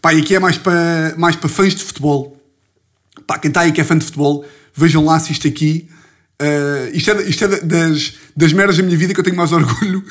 Pá, 0.00 0.14
e 0.14 0.20
aqui 0.20 0.34
é 0.34 0.38
mais 0.38 0.56
para 0.56 1.14
mais 1.18 1.36
fãs 1.36 1.74
de 1.74 1.84
futebol. 1.84 2.40
Pá, 3.26 3.38
quem 3.38 3.50
está 3.50 3.60
aí 3.60 3.72
que 3.72 3.80
é 3.80 3.84
fã 3.84 3.96
de 3.96 4.04
futebol, 4.04 4.44
vejam 4.74 5.04
lá 5.04 5.20
se 5.20 5.32
isto 5.32 5.46
aqui. 5.46 5.86
uh, 6.40 6.96
isto 6.96 7.10
é, 7.10 7.22
isto 7.28 7.44
é 7.44 7.48
das, 7.60 8.14
das 8.34 8.52
merdas 8.54 8.78
da 8.78 8.82
minha 8.82 8.96
vida 8.96 9.12
que 9.12 9.20
eu 9.20 9.24
tenho 9.24 9.36
mais 9.36 9.52
orgulho. 9.52 10.02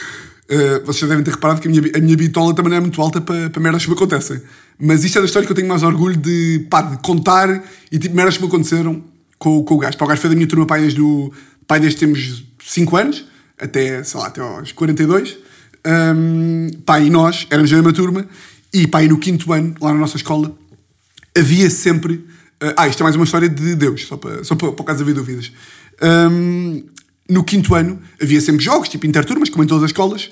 Uh, 0.51 0.85
vocês 0.85 1.01
já 1.01 1.07
devem 1.07 1.23
ter 1.23 1.31
reparado 1.31 1.61
que 1.61 1.67
a 1.67 1.71
minha, 1.71 1.91
a 1.95 1.99
minha 1.99 2.17
bitola 2.17 2.55
também 2.55 2.71
não 2.71 2.77
é 2.77 2.81
muito 2.81 3.01
alta 3.01 3.19
para, 3.21 3.49
para 3.49 3.61
merdas 3.61 3.83
que 3.83 3.89
me 3.89 3.95
acontecem. 3.95 4.39
Mas 4.79 5.03
isto 5.03 5.17
é 5.17 5.21
da 5.21 5.25
história 5.25 5.45
que 5.45 5.51
eu 5.51 5.55
tenho 5.55 5.67
mais 5.67 5.81
orgulho 5.81 6.15
de, 6.15 6.67
pá, 6.69 6.81
de 6.81 6.97
contar 6.99 7.63
e 7.91 7.97
tipo 7.97 8.15
merdas 8.15 8.35
que 8.37 8.43
me 8.43 8.47
aconteceram 8.47 9.03
com, 9.39 9.63
com 9.63 9.75
o 9.75 9.77
gajo. 9.77 9.97
O 9.99 10.05
gajo 10.05 10.21
foi 10.21 10.29
da 10.29 10.35
minha 10.35 10.47
turma 10.47 10.67
pai 10.67 10.81
desde, 10.81 11.01
o, 11.01 11.33
pai 11.65 11.79
desde 11.79 11.97
temos 11.97 12.43
5 12.63 12.97
anos, 12.97 13.25
até, 13.57 14.03
sei 14.03 14.19
lá, 14.19 14.27
até 14.27 14.41
aos 14.41 14.71
42. 14.73 15.37
Um, 15.87 16.69
pá, 16.85 16.99
e 16.99 17.09
nós 17.09 17.47
éramos 17.49 17.71
da 17.71 17.77
mesma 17.77 17.93
turma 17.93 18.27
e 18.73 18.83
e 18.83 19.07
no 19.07 19.17
quinto 19.17 19.51
ano, 19.51 19.73
lá 19.81 19.93
na 19.93 19.99
nossa 19.99 20.17
escola, 20.17 20.55
havia 21.35 21.69
sempre. 21.69 22.13
uh, 22.61 22.73
ah, 22.77 22.87
isto 22.87 23.01
é 23.01 23.03
mais 23.03 23.15
uma 23.15 23.25
história 23.25 23.49
de 23.49 23.75
Deus, 23.75 24.05
só 24.05 24.17
para, 24.17 24.43
só 24.43 24.55
para, 24.55 24.71
para 24.71 24.81
o 24.81 24.85
caso 24.85 25.01
haver 25.01 25.15
dúvidas. 25.15 25.51
Um, 26.01 26.83
no 27.27 27.43
quinto 27.43 27.73
ano 27.75 27.99
havia 28.21 28.41
sempre 28.41 28.63
jogos, 28.63 28.89
tipo 28.89 29.05
interturmas, 29.05 29.49
como 29.49 29.63
em 29.63 29.67
todas 29.67 29.83
as 29.85 29.89
escolas, 29.89 30.29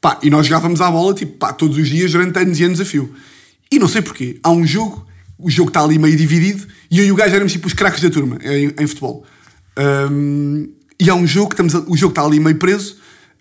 pá, 0.00 0.18
e 0.22 0.30
nós 0.30 0.46
jogávamos 0.46 0.80
à 0.80 0.90
bola, 0.90 1.14
tipo, 1.14 1.32
pá, 1.38 1.52
todos 1.52 1.78
os 1.78 1.88
dias 1.88 2.12
durante 2.12 2.38
anos 2.38 2.58
e 2.58 2.64
anos 2.64 2.80
a 2.80 2.84
fio. 2.84 3.14
E 3.70 3.78
não 3.78 3.88
sei 3.88 4.02
porquê, 4.02 4.38
há 4.42 4.50
um 4.50 4.66
jogo, 4.66 5.06
o 5.38 5.50
jogo 5.50 5.68
está 5.70 5.82
ali 5.82 5.98
meio 5.98 6.16
dividido, 6.16 6.66
e 6.90 6.98
eu 6.98 7.04
e 7.06 7.12
o 7.12 7.14
gajo 7.14 7.34
éramos 7.34 7.52
tipo 7.52 7.66
os 7.66 7.72
craques 7.72 8.02
da 8.02 8.10
turma 8.10 8.38
em, 8.42 8.72
em 8.78 8.86
futebol. 8.86 9.24
Um, 10.10 10.68
e 11.00 11.08
há 11.08 11.14
um 11.14 11.26
jogo 11.26 11.48
que 11.50 11.54
estamos 11.54 11.74
a- 11.74 11.84
o 11.86 11.96
jogo 11.96 12.10
está 12.12 12.24
ali 12.24 12.40
meio 12.40 12.56
preso, 12.56 12.96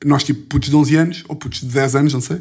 nós 0.05 0.23
tipo 0.23 0.41
putos 0.41 0.69
de 0.69 0.75
11 0.75 0.95
anos, 0.95 1.23
ou 1.27 1.35
putos 1.35 1.61
de 1.61 1.67
10 1.67 1.95
anos, 1.95 2.13
não 2.13 2.21
sei, 2.21 2.39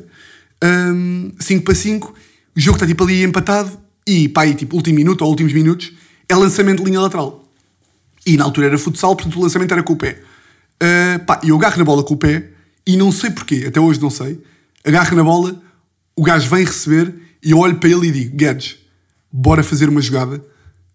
5 1.40 1.64
para 1.64 1.74
5, 1.74 2.14
o 2.56 2.60
jogo 2.60 2.76
está 2.76 2.86
tipo 2.86 3.02
ali 3.04 3.22
empatado, 3.22 3.78
e 4.06 4.28
pá, 4.28 4.46
e 4.46 4.54
tipo 4.54 4.76
último 4.76 4.96
minuto 4.96 5.22
ou 5.22 5.30
últimos 5.30 5.52
minutos, 5.52 5.92
é 6.28 6.34
lançamento 6.36 6.78
de 6.80 6.84
linha 6.84 7.00
lateral. 7.00 7.44
E 8.24 8.36
na 8.36 8.44
altura 8.44 8.66
era 8.68 8.78
futsal, 8.78 9.14
portanto 9.16 9.38
o 9.38 9.42
lançamento 9.42 9.72
era 9.72 9.82
com 9.82 9.92
o 9.92 9.96
pé. 9.96 10.20
Uh, 10.82 11.24
pá, 11.24 11.40
eu 11.44 11.56
agarro 11.56 11.78
na 11.78 11.84
bola 11.84 12.02
com 12.04 12.14
o 12.14 12.16
pé 12.16 12.50
e 12.86 12.96
não 12.96 13.10
sei 13.10 13.30
porquê, 13.30 13.64
até 13.66 13.80
hoje 13.80 14.00
não 14.00 14.10
sei. 14.10 14.40
Agarro 14.84 15.16
na 15.16 15.24
bola, 15.24 15.60
o 16.14 16.22
gajo 16.22 16.48
vem 16.50 16.64
receber 16.64 17.14
e 17.42 17.50
eu 17.52 17.58
olho 17.58 17.76
para 17.76 17.88
ele 17.88 18.08
e 18.08 18.10
digo: 18.12 18.36
Guedes, 18.36 18.76
bora 19.32 19.62
fazer 19.62 19.88
uma 19.88 20.00
jogada. 20.00 20.44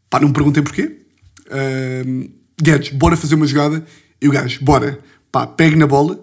Pá, 0.09 0.19
não 0.19 0.27
me 0.27 0.33
perguntem 0.33 0.63
porquê. 0.63 0.99
Uh, 1.47 2.29
Guedes, 2.61 2.89
bora 2.89 3.15
fazer 3.17 3.35
uma 3.35 3.47
jogada. 3.47 3.85
E 4.21 4.27
o 4.27 4.31
gajo, 4.31 4.63
bora. 4.63 4.99
Pá, 5.31 5.47
pego 5.47 5.77
na 5.77 5.87
bola, 5.87 6.19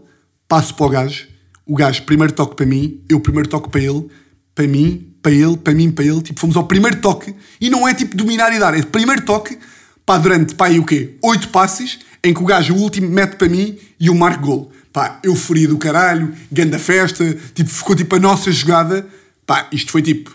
passo 0.47 0.75
para 0.75 0.87
o 0.87 0.89
gajo. 0.91 1.27
O 1.67 1.75
gajo 1.75 2.03
primeiro 2.05 2.33
toque 2.33 2.57
para 2.57 2.67
mim, 2.67 3.03
eu 3.09 3.21
primeiro 3.21 3.49
toque 3.49 3.69
para 3.69 3.81
ele, 3.81 4.07
para 4.55 4.67
mim, 4.67 5.15
para 5.23 5.33
ele, 5.33 5.57
para 5.57 5.75
mim, 5.75 5.91
para 5.91 6.05
ele. 6.05 6.23
Tipo, 6.23 6.41
fomos 6.41 6.57
ao 6.57 6.67
primeiro 6.67 7.01
toque 7.01 7.35
e 7.61 7.69
não 7.69 7.87
é 7.87 7.95
tipo 7.95 8.17
dominar 8.17 8.53
e 8.53 8.59
dar, 8.59 8.75
é 8.77 8.83
primeiro 8.83 9.23
toque 9.23 9.59
pá, 10.07 10.17
durante, 10.17 10.55
pá, 10.55 10.71
e 10.71 10.79
o 10.79 10.85
quê? 10.85 11.17
Oito 11.23 11.49
passes, 11.49 11.99
em 12.25 12.33
que 12.33 12.43
o 12.43 12.47
gajo, 12.47 12.75
o 12.75 12.79
último, 12.79 13.11
mete 13.11 13.37
para 13.37 13.49
mim 13.49 13.79
e 14.01 14.09
o 14.09 14.15
marco 14.15 14.47
gol. 14.47 14.73
Pá, 14.91 15.21
euforia 15.23 15.69
do 15.69 15.77
caralho, 15.77 16.33
ganda 16.51 16.79
festa, 16.79 17.37
tipo, 17.55 17.69
ficou 17.69 17.95
tipo 17.95 18.17
a 18.17 18.19
nossa 18.19 18.51
jogada. 18.51 19.07
Pá, 19.47 19.69
isto 19.71 19.93
foi 19.93 20.01
tipo, 20.01 20.35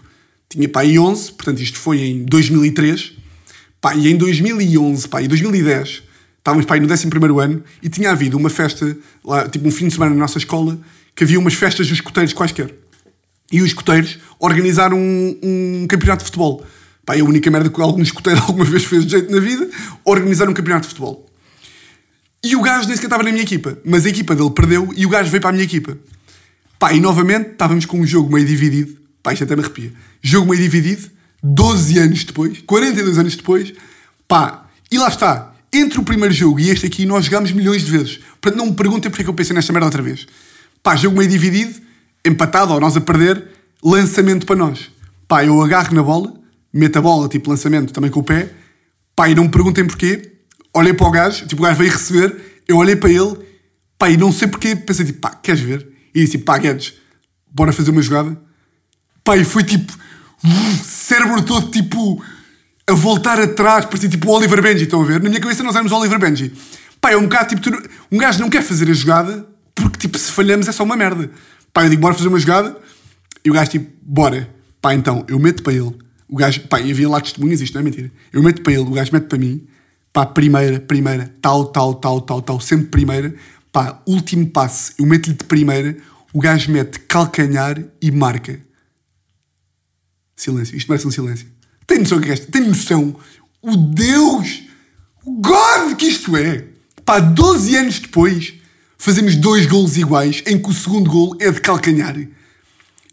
tinha 0.54 0.70
pá 0.70 0.82
aí 0.82 1.00
11, 1.00 1.32
portanto 1.32 1.62
isto 1.62 1.80
foi 1.80 2.00
em 2.00 2.24
2003. 2.26 3.14
Pá, 3.82 3.96
e 3.96 4.08
em 4.08 4.16
2011, 4.16 5.08
pá, 5.10 5.22
e 5.22 5.28
2010, 5.28 6.04
estávamos 6.38 6.66
pá, 6.66 6.76
aí 6.76 6.80
no 6.80 6.92
11 6.92 7.08
ano 7.42 7.64
e 7.82 7.90
tinha 7.90 8.12
havido 8.12 8.38
uma 8.38 8.50
festa, 8.50 8.96
lá, 9.26 9.50
tipo 9.50 9.68
um 9.68 9.72
fim 9.72 9.88
de 9.88 9.96
semana 9.96 10.14
na 10.14 10.22
nossa 10.22 10.38
escola, 10.38 10.80
que 11.14 11.24
havia 11.24 11.38
umas 11.38 11.54
festas 11.54 11.88
dos 11.88 11.98
escoteiros 11.98 12.32
quaisquer. 12.34 12.74
E 13.52 13.62
os 13.62 13.68
escoteiros 13.68 14.20
organizaram 14.40 14.98
um, 14.98 15.38
um 15.44 15.88
campeonato 15.88 16.20
de 16.20 16.26
futebol. 16.26 16.66
Pá, 17.06 17.18
é 17.18 17.20
a 17.20 17.26
única 17.26 17.52
merda 17.52 17.70
que 17.70 17.82
algum 17.82 18.02
escoteiro 18.02 18.40
alguma 18.48 18.64
vez 18.64 18.86
fez 18.86 19.06
de 19.06 19.12
jeito 19.12 19.32
na 19.32 19.40
vida, 19.42 19.70
organizar 20.06 20.48
um 20.48 20.54
campeonato 20.54 20.84
de 20.84 20.90
futebol. 20.90 21.26
E 22.42 22.56
o 22.56 22.62
gajo 22.62 22.88
nem 22.88 22.96
sequer 22.96 23.08
estava 23.08 23.24
na 23.24 23.32
minha 23.32 23.44
equipa, 23.44 23.78
mas 23.84 24.06
a 24.06 24.10
equipa 24.10 24.36
dele 24.36 24.52
perdeu 24.52 24.94
e 24.96 25.06
o 25.06 25.10
gajo 25.10 25.30
veio 25.30 25.42
para 25.42 25.50
a 25.50 25.54
minha 25.54 25.66
equipa. 25.66 25.98
Pá, 26.80 26.94
e 26.94 27.02
novamente 27.02 27.52
estávamos 27.52 27.86
com 27.86 28.00
um 28.00 28.06
jogo 28.06 28.32
meio 28.32 28.46
dividido. 28.46 29.03
Pá, 29.24 29.32
isto 29.32 29.46
até 29.46 29.56
me 29.56 29.64
arrepia. 29.64 29.94
Jogo 30.22 30.50
meio 30.50 30.62
dividido, 30.62 31.10
12 31.42 31.98
anos 31.98 32.26
depois, 32.26 32.62
42 32.68 33.18
anos 33.18 33.36
depois. 33.38 33.74
Pá, 34.28 34.68
e 34.92 34.98
lá 34.98 35.08
está. 35.08 35.54
Entre 35.72 36.00
o 36.00 36.04
primeiro 36.04 36.34
jogo 36.34 36.60
e 36.60 36.70
este 36.70 36.86
aqui, 36.86 37.06
nós 37.06 37.26
jogámos 37.26 37.52
milhões 37.52 37.84
de 37.84 37.92
vezes. 37.92 38.20
Portanto, 38.40 38.60
não 38.60 38.68
me 38.68 38.74
perguntem 38.74 39.10
porque 39.10 39.24
é 39.24 39.26
que 39.26 39.30
eu 39.30 39.34
pensei 39.34 39.56
nesta 39.56 39.72
merda 39.72 39.88
outra 39.88 40.04
vez. 40.04 40.28
Pá, 40.84 40.96
jogo 40.96 41.18
meio 41.18 41.30
dividido, 41.30 41.82
empatado 42.24 42.74
ou 42.74 42.80
nós 42.80 42.96
a 42.96 43.02
perder, 43.02 43.48
lançamento 43.82 44.46
para 44.46 44.56
nós. 44.56 44.92
Pá, 45.28 45.44
eu 45.46 45.60
agarro 45.62 45.96
na 45.96 46.04
bola, 46.04 46.34
meto 46.72 46.98
a 46.98 47.02
bola, 47.02 47.28
tipo 47.30 47.50
lançamento 47.50 47.94
também 47.94 48.12
com 48.12 48.20
o 48.20 48.24
pé. 48.24 48.52
Pá, 49.16 49.30
e 49.30 49.36
não 49.36 49.46
me 49.46 49.50
perguntem 49.50 49.86
porquê. 49.88 50.32
Olhei 50.74 50.94
para 50.94 51.08
o 51.08 51.12
gajo, 51.12 51.48
tipo, 51.48 51.62
o 51.62 51.66
gajo 51.66 51.78
veio 51.78 51.92
receber, 51.92 52.36
eu 52.68 52.78
olhei 52.78 52.96
para 52.96 53.10
ele, 53.10 53.38
pá, 53.98 54.10
e 54.10 54.18
não 54.18 54.32
sei 54.32 54.48
porquê, 54.48 54.76
pensei 54.76 55.06
tipo, 55.06 55.20
pá, 55.20 55.30
queres 55.30 55.62
ver? 55.62 55.88
E 56.14 56.24
disse, 56.24 56.38
pá, 56.40 56.58
Guedes, 56.58 56.94
bora 57.52 57.72
fazer 57.72 57.92
uma 57.92 58.02
jogada? 58.02 58.40
E 59.36 59.44
foi 59.46 59.64
tipo, 59.64 59.94
uf, 60.44 60.84
cérebro 60.84 61.42
todo 61.42 61.72
tipo, 61.72 62.22
a 62.88 62.94
voltar 62.94 63.40
atrás, 63.40 63.86
parecia 63.86 64.10
tipo 64.10 64.30
o 64.30 64.34
Oliver 64.34 64.62
Benji, 64.62 64.84
estão 64.84 65.02
a 65.02 65.06
ver? 65.06 65.22
Na 65.22 65.30
minha 65.30 65.42
cabeça 65.42 65.64
nós 65.64 65.74
éramos 65.74 65.92
o 65.92 65.98
Oliver 65.98 66.20
Benji. 66.20 66.52
Pá, 67.00 67.12
é 67.12 67.18
um 67.18 67.24
bocado 67.24 67.56
tipo, 67.56 67.82
um 68.12 68.18
gajo 68.18 68.40
não 68.40 68.50
quer 68.50 68.62
fazer 68.62 68.90
a 68.90 68.94
jogada, 68.94 69.48
porque 69.74 70.00
tipo, 70.00 70.18
se 70.18 70.32
falhamos 70.32 70.68
é 70.68 70.72
só 70.72 70.84
uma 70.84 70.96
merda. 70.98 71.32
Pá, 71.72 71.84
eu 71.84 71.90
digo, 71.90 72.02
bora 72.02 72.14
fazer 72.14 72.28
uma 72.28 72.40
jogada, 72.40 72.78
e 73.44 73.50
o 73.50 73.54
gajo 73.54 73.72
tipo, 73.72 73.92
bora. 74.02 74.50
Pá, 74.82 74.94
então, 74.94 75.26
eu 75.30 75.40
meto 75.40 75.64
para 75.64 75.74
ele, 75.74 75.96
o 76.28 76.36
gajo, 76.36 76.62
pá, 76.68 76.78
havia 76.78 77.08
lá 77.08 77.22
testemunhas, 77.22 77.62
isto 77.62 77.74
não 77.74 77.82
é 77.82 77.84
mentira. 77.84 78.12
Eu 78.32 78.44
meto 78.44 78.62
para 78.62 78.74
ele, 78.74 78.82
o 78.82 78.92
gajo 78.92 79.12
mete 79.14 79.26
para 79.26 79.38
mim, 79.38 79.66
pá, 80.12 80.26
primeira, 80.26 80.80
primeira, 80.80 81.34
tal, 81.42 81.66
tal, 81.66 81.96
tal, 81.96 82.20
tal, 82.22 82.42
tal, 82.42 82.60
sempre 82.60 82.88
primeira, 82.88 83.34
pá, 83.72 84.02
último 84.06 84.46
passe, 84.48 84.94
eu 85.00 85.06
meto-lhe 85.06 85.36
de 85.36 85.44
primeira, 85.46 85.96
o 86.34 86.40
gajo 86.40 86.72
mete 86.72 87.00
calcanhar 87.00 87.82
e 88.02 88.12
marca. 88.12 88.60
Silêncio, 90.36 90.76
isto 90.76 90.90
merece 90.90 91.08
um 91.08 91.12
silêncio. 91.12 91.48
Tem 91.86 92.00
noção 92.00 92.20
que 92.20 92.32
é? 92.32 92.36
Tem 92.36 92.62
noção? 92.62 93.16
O 93.62 93.76
Deus, 93.76 94.64
o 95.26 95.34
God 95.34 95.96
que 95.98 96.06
isto 96.06 96.36
é! 96.36 96.66
Pá, 97.06 97.20
12 97.20 97.76
anos 97.76 98.00
depois, 98.00 98.54
fazemos 98.98 99.36
dois 99.36 99.66
golos 99.66 99.98
iguais, 99.98 100.42
em 100.46 100.58
que 100.58 100.70
o 100.70 100.74
segundo 100.74 101.10
gol 101.10 101.36
é 101.40 101.52
de 101.52 101.60
calcanhar. 101.60 102.16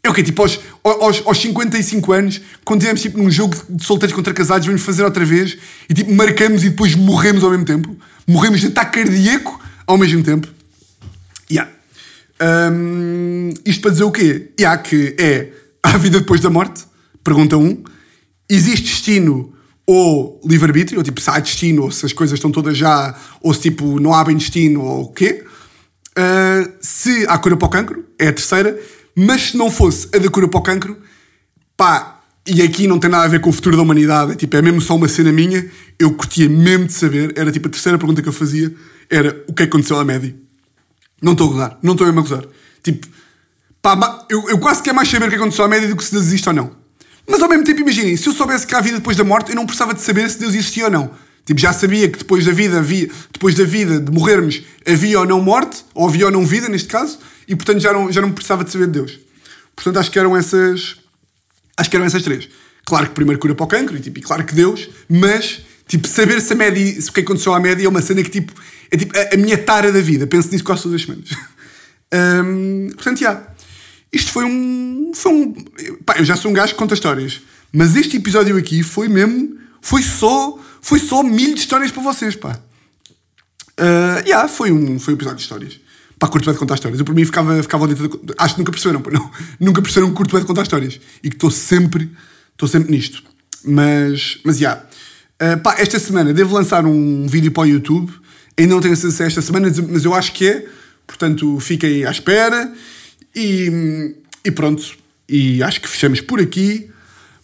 É 0.03 0.09
o 0.09 0.14
quê? 0.14 0.23
Tipo, 0.23 0.43
aos, 0.43 0.59
aos, 0.83 1.23
aos 1.27 1.39
55 1.39 2.12
anos, 2.12 2.41
quando 2.64 2.81
tivemos 2.81 3.03
tipo, 3.03 3.18
num 3.18 3.31
jogo 3.31 3.55
de 3.68 3.85
solteiros 3.85 4.14
contra 4.14 4.33
casados, 4.33 4.66
vamos 4.66 4.83
fazer 4.83 5.05
outra 5.05 5.25
vez 5.25 5.59
e 5.89 5.95
tipo, 5.95 6.12
marcamos 6.12 6.64
e 6.64 6.71
depois 6.71 6.95
morremos 6.95 7.45
ao 7.45 7.51
mesmo 7.51 7.66
tempo. 7.66 7.95
Morremos 8.27 8.61
de 8.61 8.68
ataque 8.68 9.03
cardíaco 9.03 9.61
ao 9.87 9.99
mesmo 9.99 10.23
tempo. 10.23 10.49
Yeah. 11.51 11.71
Hum, 12.73 13.53
isto 13.66 13.83
para 13.83 13.91
dizer 13.91 14.05
o 14.05 14.11
quê? 14.11 14.53
Yeah, 14.59 14.81
que 14.81 15.14
é 15.18 15.53
há 15.83 15.99
vida 15.99 16.21
depois 16.21 16.41
da 16.41 16.49
morte, 16.49 16.85
pergunta 17.31 17.57
um, 17.57 17.83
existe 18.49 18.87
destino 18.87 19.55
ou 19.87 20.41
livre-arbítrio, 20.45 20.99
ou 20.99 21.05
tipo, 21.05 21.20
se 21.20 21.31
há 21.31 21.39
destino, 21.39 21.83
ou 21.83 21.91
se 21.91 22.05
as 22.07 22.12
coisas 22.12 22.39
estão 22.39 22.51
todas 22.51 22.76
já, 22.76 23.14
ou 23.41 23.55
se 23.55 23.61
tipo, 23.61 24.01
não 24.01 24.12
há 24.12 24.24
bem 24.24 24.37
destino, 24.37 24.83
ou 24.83 25.05
o 25.05 25.12
quê. 25.12 25.45
Uh, 26.11 26.72
se 26.81 27.24
há 27.28 27.39
cura 27.39 27.57
para 27.57 27.66
o 27.66 27.70
cancro, 27.70 28.05
é 28.18 28.28
a 28.28 28.33
terceira. 28.33 28.78
Mas 29.16 29.51
se 29.51 29.57
não 29.57 29.70
fosse 29.70 30.09
a 30.14 30.18
da 30.18 30.28
cura 30.28 30.49
para 30.49 30.59
o 30.59 30.62
cancro, 30.62 30.97
pá, 31.76 32.20
e 32.47 32.62
aqui 32.62 32.87
não 32.87 32.99
tem 32.99 33.11
nada 33.11 33.24
a 33.24 33.28
ver 33.28 33.41
com 33.41 33.51
o 33.51 33.53
futuro 33.53 33.76
da 33.76 33.83
humanidade, 33.83 34.33
é, 34.33 34.35
tipo, 34.35 34.57
é 34.57 34.62
mesmo 34.62 34.81
só 34.81 34.97
uma 34.97 35.09
cena 35.09 35.33
minha, 35.33 35.68
eu 35.99 36.12
curtia 36.12 36.49
mesmo 36.49 36.87
de 36.87 36.93
saber, 36.93 37.33
era 37.37 37.53
tipo 37.53 37.68
a 37.68 37.70
terceira 37.70 37.99
pergunta 37.99 38.22
que 38.22 38.28
eu 38.28 38.33
fazia, 38.33 38.74
era 39.09 39.45
o 39.49 39.53
que 39.53 39.62
é 39.62 39.66
aconteceu 39.66 39.99
à 39.99 40.05
Média? 40.05 40.35
Não 41.22 41.33
estou 41.33 41.49
a 41.49 41.53
gozar, 41.53 41.78
não 41.83 41.93
estou 41.93 42.07
a 42.07 42.11
gozar. 42.11 42.45
Tipo, 42.83 43.07
pá, 43.83 44.26
eu, 44.28 44.49
eu 44.49 44.59
quase 44.59 44.83
quero 44.83 44.97
mais 44.97 45.09
saber 45.09 45.26
o 45.26 45.28
que 45.28 45.37
aconteceu 45.37 45.64
à 45.64 45.68
Média 45.68 45.89
do 45.89 45.97
que 45.97 46.05
se 46.05 46.16
existe 46.16 46.49
ou 46.49 46.55
não. 46.55 46.80
Mas 47.31 47.41
ao 47.41 47.49
mesmo 47.49 47.64
tempo, 47.64 47.81
imaginem, 47.81 48.16
se 48.16 48.28
eu 48.28 48.33
soubesse 48.33 48.66
que 48.66 48.74
há 48.74 48.81
vida 48.81 48.97
depois 48.99 49.16
da 49.16 49.22
morte, 49.22 49.51
eu 49.51 49.57
não 49.57 49.64
precisava 49.64 49.95
de 49.95 50.03
saber 50.03 50.28
se 50.28 50.39
Deus 50.39 50.53
existia 50.53 50.87
ou 50.87 50.91
não. 50.91 51.11
Tipo, 51.47 51.61
já 51.61 51.72
sabia 51.72 52.09
que 52.09 52.18
depois 52.18 52.45
da 52.45 52.53
vida 52.53 52.78
havia, 52.78 53.09
depois 53.33 53.55
da 53.55 53.64
vida, 53.64 54.01
de 54.01 54.11
morrermos, 54.12 54.62
havia 54.87 55.20
ou 55.20 55.26
não 55.26 55.41
morte, 55.41 55.85
ou 55.95 56.09
havia 56.09 56.26
ou 56.26 56.33
não 56.33 56.45
vida, 56.45 56.68
neste 56.68 56.89
caso, 56.89 57.18
e 57.47 57.55
portanto 57.55 57.81
já 57.81 57.93
não, 57.93 58.11
já 58.11 58.20
não 58.20 58.33
precisava 58.33 58.64
de 58.64 58.70
saber 58.70 58.87
de 58.87 58.93
Deus. 58.93 59.18
Portanto, 59.74 59.99
acho 59.99 60.11
que 60.11 60.18
eram 60.18 60.37
essas. 60.37 60.97
Acho 61.76 61.89
que 61.89 61.97
eram 61.97 62.07
essas 62.07 62.22
três. 62.22 62.49
Claro 62.85 63.07
que 63.07 63.14
primeiro 63.14 63.41
cura 63.41 63.55
para 63.55 63.64
o 63.64 63.68
cancro, 63.68 63.97
e, 63.97 64.01
tipo, 64.01 64.18
e 64.18 64.22
claro 64.22 64.45
que 64.45 64.55
Deus, 64.55 64.89
mas 65.09 65.62
tipo, 65.87 66.07
saber 66.07 66.41
se 66.41 66.53
a 66.53 66.57
média, 66.57 67.01
se 67.01 67.11
o 67.11 67.12
que 67.12 67.20
aconteceu 67.20 67.55
à 67.55 67.61
média 67.61 67.85
é 67.85 67.89
uma 67.89 68.03
cena 68.03 68.22
que 68.22 68.31
tipo, 68.31 68.53
é 68.91 68.97
tipo 68.97 69.16
a, 69.16 69.35
a 69.35 69.37
minha 69.37 69.57
tara 69.57 69.91
da 69.91 70.01
vida. 70.01 70.26
Penso 70.26 70.51
nisso 70.51 70.64
quase 70.64 70.83
todas 70.83 71.01
as 71.01 71.07
semanas. 71.07 71.31
um, 72.45 72.91
portanto, 72.95 73.18
já. 73.18 73.31
Yeah. 73.31 73.50
Isto 74.13 74.33
foi 74.33 74.45
um. 74.45 75.13
Foi 75.15 75.33
um. 75.33 75.53
Pá, 76.05 76.17
eu 76.19 76.25
já 76.25 76.37
sou 76.37 76.51
um 76.51 76.55
gajo 76.55 76.73
que 76.73 76.79
conta 76.79 76.95
histórias. 76.95 77.41
Mas 77.73 77.95
este 77.95 78.17
episódio 78.17 78.57
aqui 78.57 78.83
foi 78.83 79.09
mesmo. 79.09 79.57
Foi 79.81 80.03
só. 80.03 80.59
Foi 80.81 80.99
só 80.99 81.23
mil 81.23 81.55
de 81.55 81.61
histórias 81.61 81.91
para 81.91 82.03
vocês, 82.03 82.35
pá. 82.35 82.59
Uh, 83.79 84.27
yeah, 84.27 84.49
foi 84.49 84.73
um, 84.73 84.99
foi 84.99 85.15
um 85.15 85.17
episódio 85.17 85.37
de 85.37 85.43
histórias. 85.43 85.81
Pá, 86.19 86.29
curto 86.29 86.45
bem 86.45 86.53
de 86.53 86.59
contar 86.59 86.75
histórias. 86.75 86.99
Eu 86.99 87.05
por 87.05 87.15
mim 87.15 87.25
ficava, 87.25 87.63
ficava 87.63 87.87
dentro 87.87 88.09
de, 88.09 88.35
Acho 88.37 88.55
que 88.55 88.61
nunca 88.61 88.73
perceberam, 88.73 89.03
não. 89.11 89.31
Nunca 89.59 89.81
perceberam 89.81 90.11
que 90.11 90.17
curto 90.17 90.33
bem 90.33 90.41
de 90.43 90.47
contar 90.47 90.63
histórias. 90.63 91.01
E 91.23 91.31
que 91.31 91.37
estou 91.37 91.51
sempre. 91.51 92.11
Estou 92.53 92.69
sempre 92.69 92.91
nisto. 92.91 93.23
Mas. 93.65 94.39
Mas, 94.45 94.59
já. 94.59 94.71
Yeah. 95.41 95.57
Uh, 95.57 95.63
pá, 95.63 95.77
esta 95.79 95.99
semana 95.99 96.35
devo 96.35 96.55
lançar 96.55 96.85
um 96.85 97.27
vídeo 97.27 97.53
para 97.53 97.63
o 97.63 97.67
YouTube. 97.67 98.13
Ainda 98.59 98.75
não 98.75 98.81
tenho 98.81 98.93
acesso 98.93 99.23
a 99.23 99.27
esta 99.27 99.41
semana, 99.41 99.73
mas 99.89 100.05
eu 100.05 100.15
acho 100.15 100.33
que 100.33 100.47
é. 100.47 100.67
Portanto, 101.07 101.59
fiquem 101.61 102.05
à 102.05 102.11
espera. 102.11 102.71
E, 103.35 104.14
e 104.45 104.51
pronto. 104.51 104.83
E 105.28 105.62
acho 105.62 105.81
que 105.81 105.89
fechamos 105.89 106.20
por 106.20 106.41
aqui. 106.41 106.91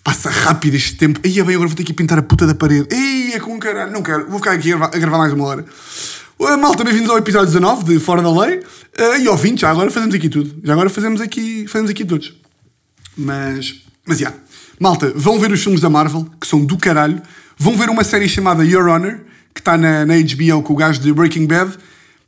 Passa 0.02 0.30
rápido 0.30 0.74
este 0.74 0.96
tempo. 0.96 1.20
Aí 1.24 1.32
bem, 1.32 1.54
agora 1.54 1.68
vou 1.68 1.76
ter 1.76 1.84
que 1.84 1.92
pintar 1.92 2.18
a 2.18 2.22
puta 2.22 2.46
da 2.46 2.54
parede. 2.54 2.88
Ei, 2.90 3.32
é 3.34 3.40
com 3.40 3.58
caralho. 3.58 3.92
Não 3.92 4.02
quero. 4.02 4.28
Vou 4.28 4.38
ficar 4.38 4.52
aqui 4.52 4.72
a 4.72 4.88
gravar, 4.88 5.18
mais 5.18 5.32
uma 5.32 5.44
hora. 5.44 5.64
Malta, 6.58 6.84
bem-vindos 6.84 7.10
ao 7.10 7.18
episódio 7.18 7.46
19 7.46 7.84
de 7.84 7.98
Fora 7.98 8.22
da 8.22 8.30
Lei. 8.30 8.58
Uh, 8.58 9.20
e 9.20 9.26
ao 9.26 9.36
20, 9.36 9.60
já 9.60 9.70
agora 9.70 9.90
fazemos 9.90 10.14
aqui 10.14 10.28
tudo. 10.28 10.54
Já 10.62 10.72
agora 10.72 10.90
fazemos 10.90 11.20
aqui, 11.20 11.66
fazemos 11.66 11.90
aqui 11.90 12.04
todos. 12.04 12.34
Mas, 13.16 13.82
mas 14.06 14.18
já. 14.18 14.28
Yeah. 14.28 14.46
Malta, 14.78 15.12
vão 15.16 15.40
ver 15.40 15.50
os 15.50 15.62
filmes 15.62 15.80
da 15.80 15.88
Marvel, 15.88 16.26
que 16.40 16.46
são 16.46 16.64
do 16.64 16.76
caralho. 16.76 17.20
Vão 17.56 17.76
ver 17.76 17.88
uma 17.88 18.04
série 18.04 18.28
chamada 18.28 18.64
Your 18.64 18.88
Honor, 18.88 19.20
que 19.54 19.60
está 19.60 19.78
na, 19.78 20.04
na 20.04 20.14
HBO 20.14 20.62
com 20.62 20.74
o 20.74 20.76
gajo 20.76 21.00
de 21.00 21.12
Breaking 21.12 21.46
Bad. 21.46 21.72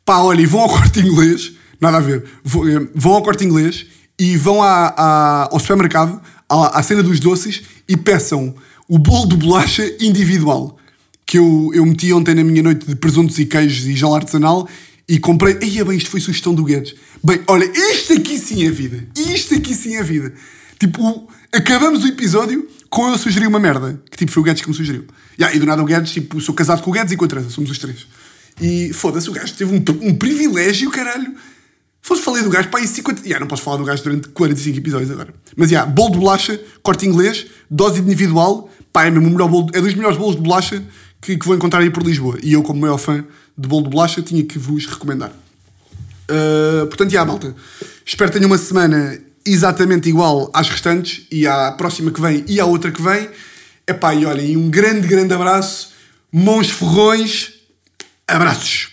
Pá, 0.05 0.19
olha, 0.19 0.41
e 0.41 0.47
vão 0.47 0.61
ao 0.63 0.69
corte 0.69 1.01
inglês 1.01 1.53
Nada 1.81 1.99
a 1.99 2.01
ver. 2.01 2.25
Eh, 2.45 2.89
vão 2.95 3.13
ao 3.13 3.23
corte 3.23 3.45
inglês 3.45 3.87
e 4.19 4.37
vão 4.37 4.63
à, 4.63 4.95
à, 4.97 5.49
ao 5.53 5.61
supermercado, 5.61 6.21
à, 6.49 6.79
à, 6.79 6.83
cena 6.83 7.03
dos 7.03 7.21
doces, 7.21 7.63
e 7.89 7.97
peçam 7.97 8.55
o 8.89 8.99
bolo 8.99 9.29
de 9.29 9.37
bolacha 9.37 9.85
individual. 10.01 10.77
Que 11.25 11.39
eu, 11.39 11.71
eu 11.75 11.85
meti 11.85 12.13
ontem 12.13 12.35
na 12.35 12.43
minha 12.43 12.63
noite 12.63 12.87
de 12.87 12.97
presuntos 12.97 13.39
e 13.39 13.47
queijos 13.47 13.87
e 13.87 13.95
gel 13.95 14.15
artesanal 14.15 14.69
e 15.09 15.19
comprei. 15.19 15.59
Eia 15.61 15.85
bem, 15.85 15.97
isto 15.97 16.11
foi 16.11 16.21
sugestão 16.21 16.55
do 16.55 16.65
Guedes. 16.65 16.95
Bem, 17.23 17.41
olha, 17.47 17.71
isto 17.93 18.15
aqui 18.15 18.39
sim 18.39 18.67
é 18.67 18.71
vida. 18.71 19.07
Isto 19.17 19.55
aqui 19.55 19.75
sim 19.75 19.97
é 19.97 20.03
vida. 20.03 20.33
Tipo, 20.79 21.29
acabamos 21.53 22.05
o 22.05 22.09
episódio 22.09 22.67
com 22.89 23.09
eu 23.09 23.19
sugerir 23.19 23.47
uma 23.47 23.61
merda. 23.61 24.01
Que 24.11 24.17
tipo, 24.17 24.33
foi 24.33 24.41
o 24.41 24.45
Guedes 24.45 24.63
que 24.63 24.69
me 24.69 24.75
sugeriu. 24.75 25.05
Yeah, 25.39 25.55
e 25.55 25.61
do 25.61 25.67
nada 25.67 25.83
o 25.83 25.85
Guedes, 25.85 26.13
tipo, 26.13 26.41
sou 26.41 26.55
casado 26.55 26.83
com 26.83 26.91
o 26.91 26.93
Guedes 26.93 27.13
e 27.13 27.17
com 27.17 27.25
a 27.25 27.29
Teresa, 27.29 27.51
somos 27.51 27.71
os 27.71 27.79
três. 27.79 28.07
E 28.61 28.93
foda-se, 28.93 29.31
o 29.31 29.33
gajo 29.33 29.55
teve 29.55 29.73
um, 29.73 30.09
um 30.09 30.15
privilégio, 30.15 30.91
caralho 30.91 31.33
Fosse 32.09 32.23
falei 32.23 32.43
do 32.43 32.49
gajo, 32.49 32.71
pá, 32.71 32.81
e 32.81 32.89
50. 32.89 33.21
Yeah, 33.21 33.39
não 33.39 33.47
posso 33.47 33.63
falar 33.63 33.77
do 33.77 33.85
gajo 33.85 34.03
durante 34.03 34.29
45 34.31 34.79
episódios 34.79 35.11
agora. 35.11 35.35
Mas, 35.55 35.69
já, 35.69 35.81
yeah, 35.81 35.93
bolo 35.93 36.13
de 36.13 36.19
bolacha, 36.19 36.59
corte 36.83 37.07
inglês, 37.07 37.45
dose 37.71 38.01
individual, 38.01 38.71
pá, 38.91 39.05
é, 39.05 39.11
mesmo 39.11 39.29
melhor 39.29 39.47
bolo, 39.47 39.67
é 39.75 39.81
dos 39.83 39.93
melhores 39.93 40.17
bolos 40.17 40.35
de 40.35 40.41
bolacha 40.41 40.83
que, 41.21 41.37
que 41.37 41.45
vou 41.45 41.55
encontrar 41.55 41.81
aí 41.81 41.91
por 41.91 42.03
Lisboa. 42.03 42.39
E 42.43 42.55
eu, 42.55 42.63
como 42.63 42.81
maior 42.81 42.97
fã 42.97 43.23
de 43.59 43.69
bolo 43.69 43.83
de 43.83 43.91
bolacha, 43.91 44.23
tinha 44.23 44.43
que 44.43 44.59
vos 44.59 44.87
recomendar. 44.87 45.33
Uh, 46.31 46.87
portanto, 46.87 47.11
já, 47.11 47.19
yeah, 47.19 47.31
malta. 47.31 47.55
Espero 48.07 48.31
que 48.31 48.39
tenham 48.39 48.51
uma 48.51 48.57
semana 48.57 49.19
exatamente 49.45 50.09
igual 50.09 50.51
às 50.55 50.71
restantes, 50.71 51.27
e 51.31 51.47
à 51.47 51.73
próxima 51.73 52.11
que 52.11 52.23
vem 52.23 52.43
e 52.49 52.59
à 52.59 52.65
outra 52.65 52.91
que 52.91 53.03
vem. 53.03 53.29
É 53.87 53.93
pá, 53.93 54.15
e 54.15 54.25
olhem, 54.25 54.57
um 54.57 54.71
grande, 54.71 55.07
grande 55.07 55.35
abraço. 55.35 55.93
Mãos 56.33 56.71
ferrões. 56.71 57.53
Abraços. 58.27 58.93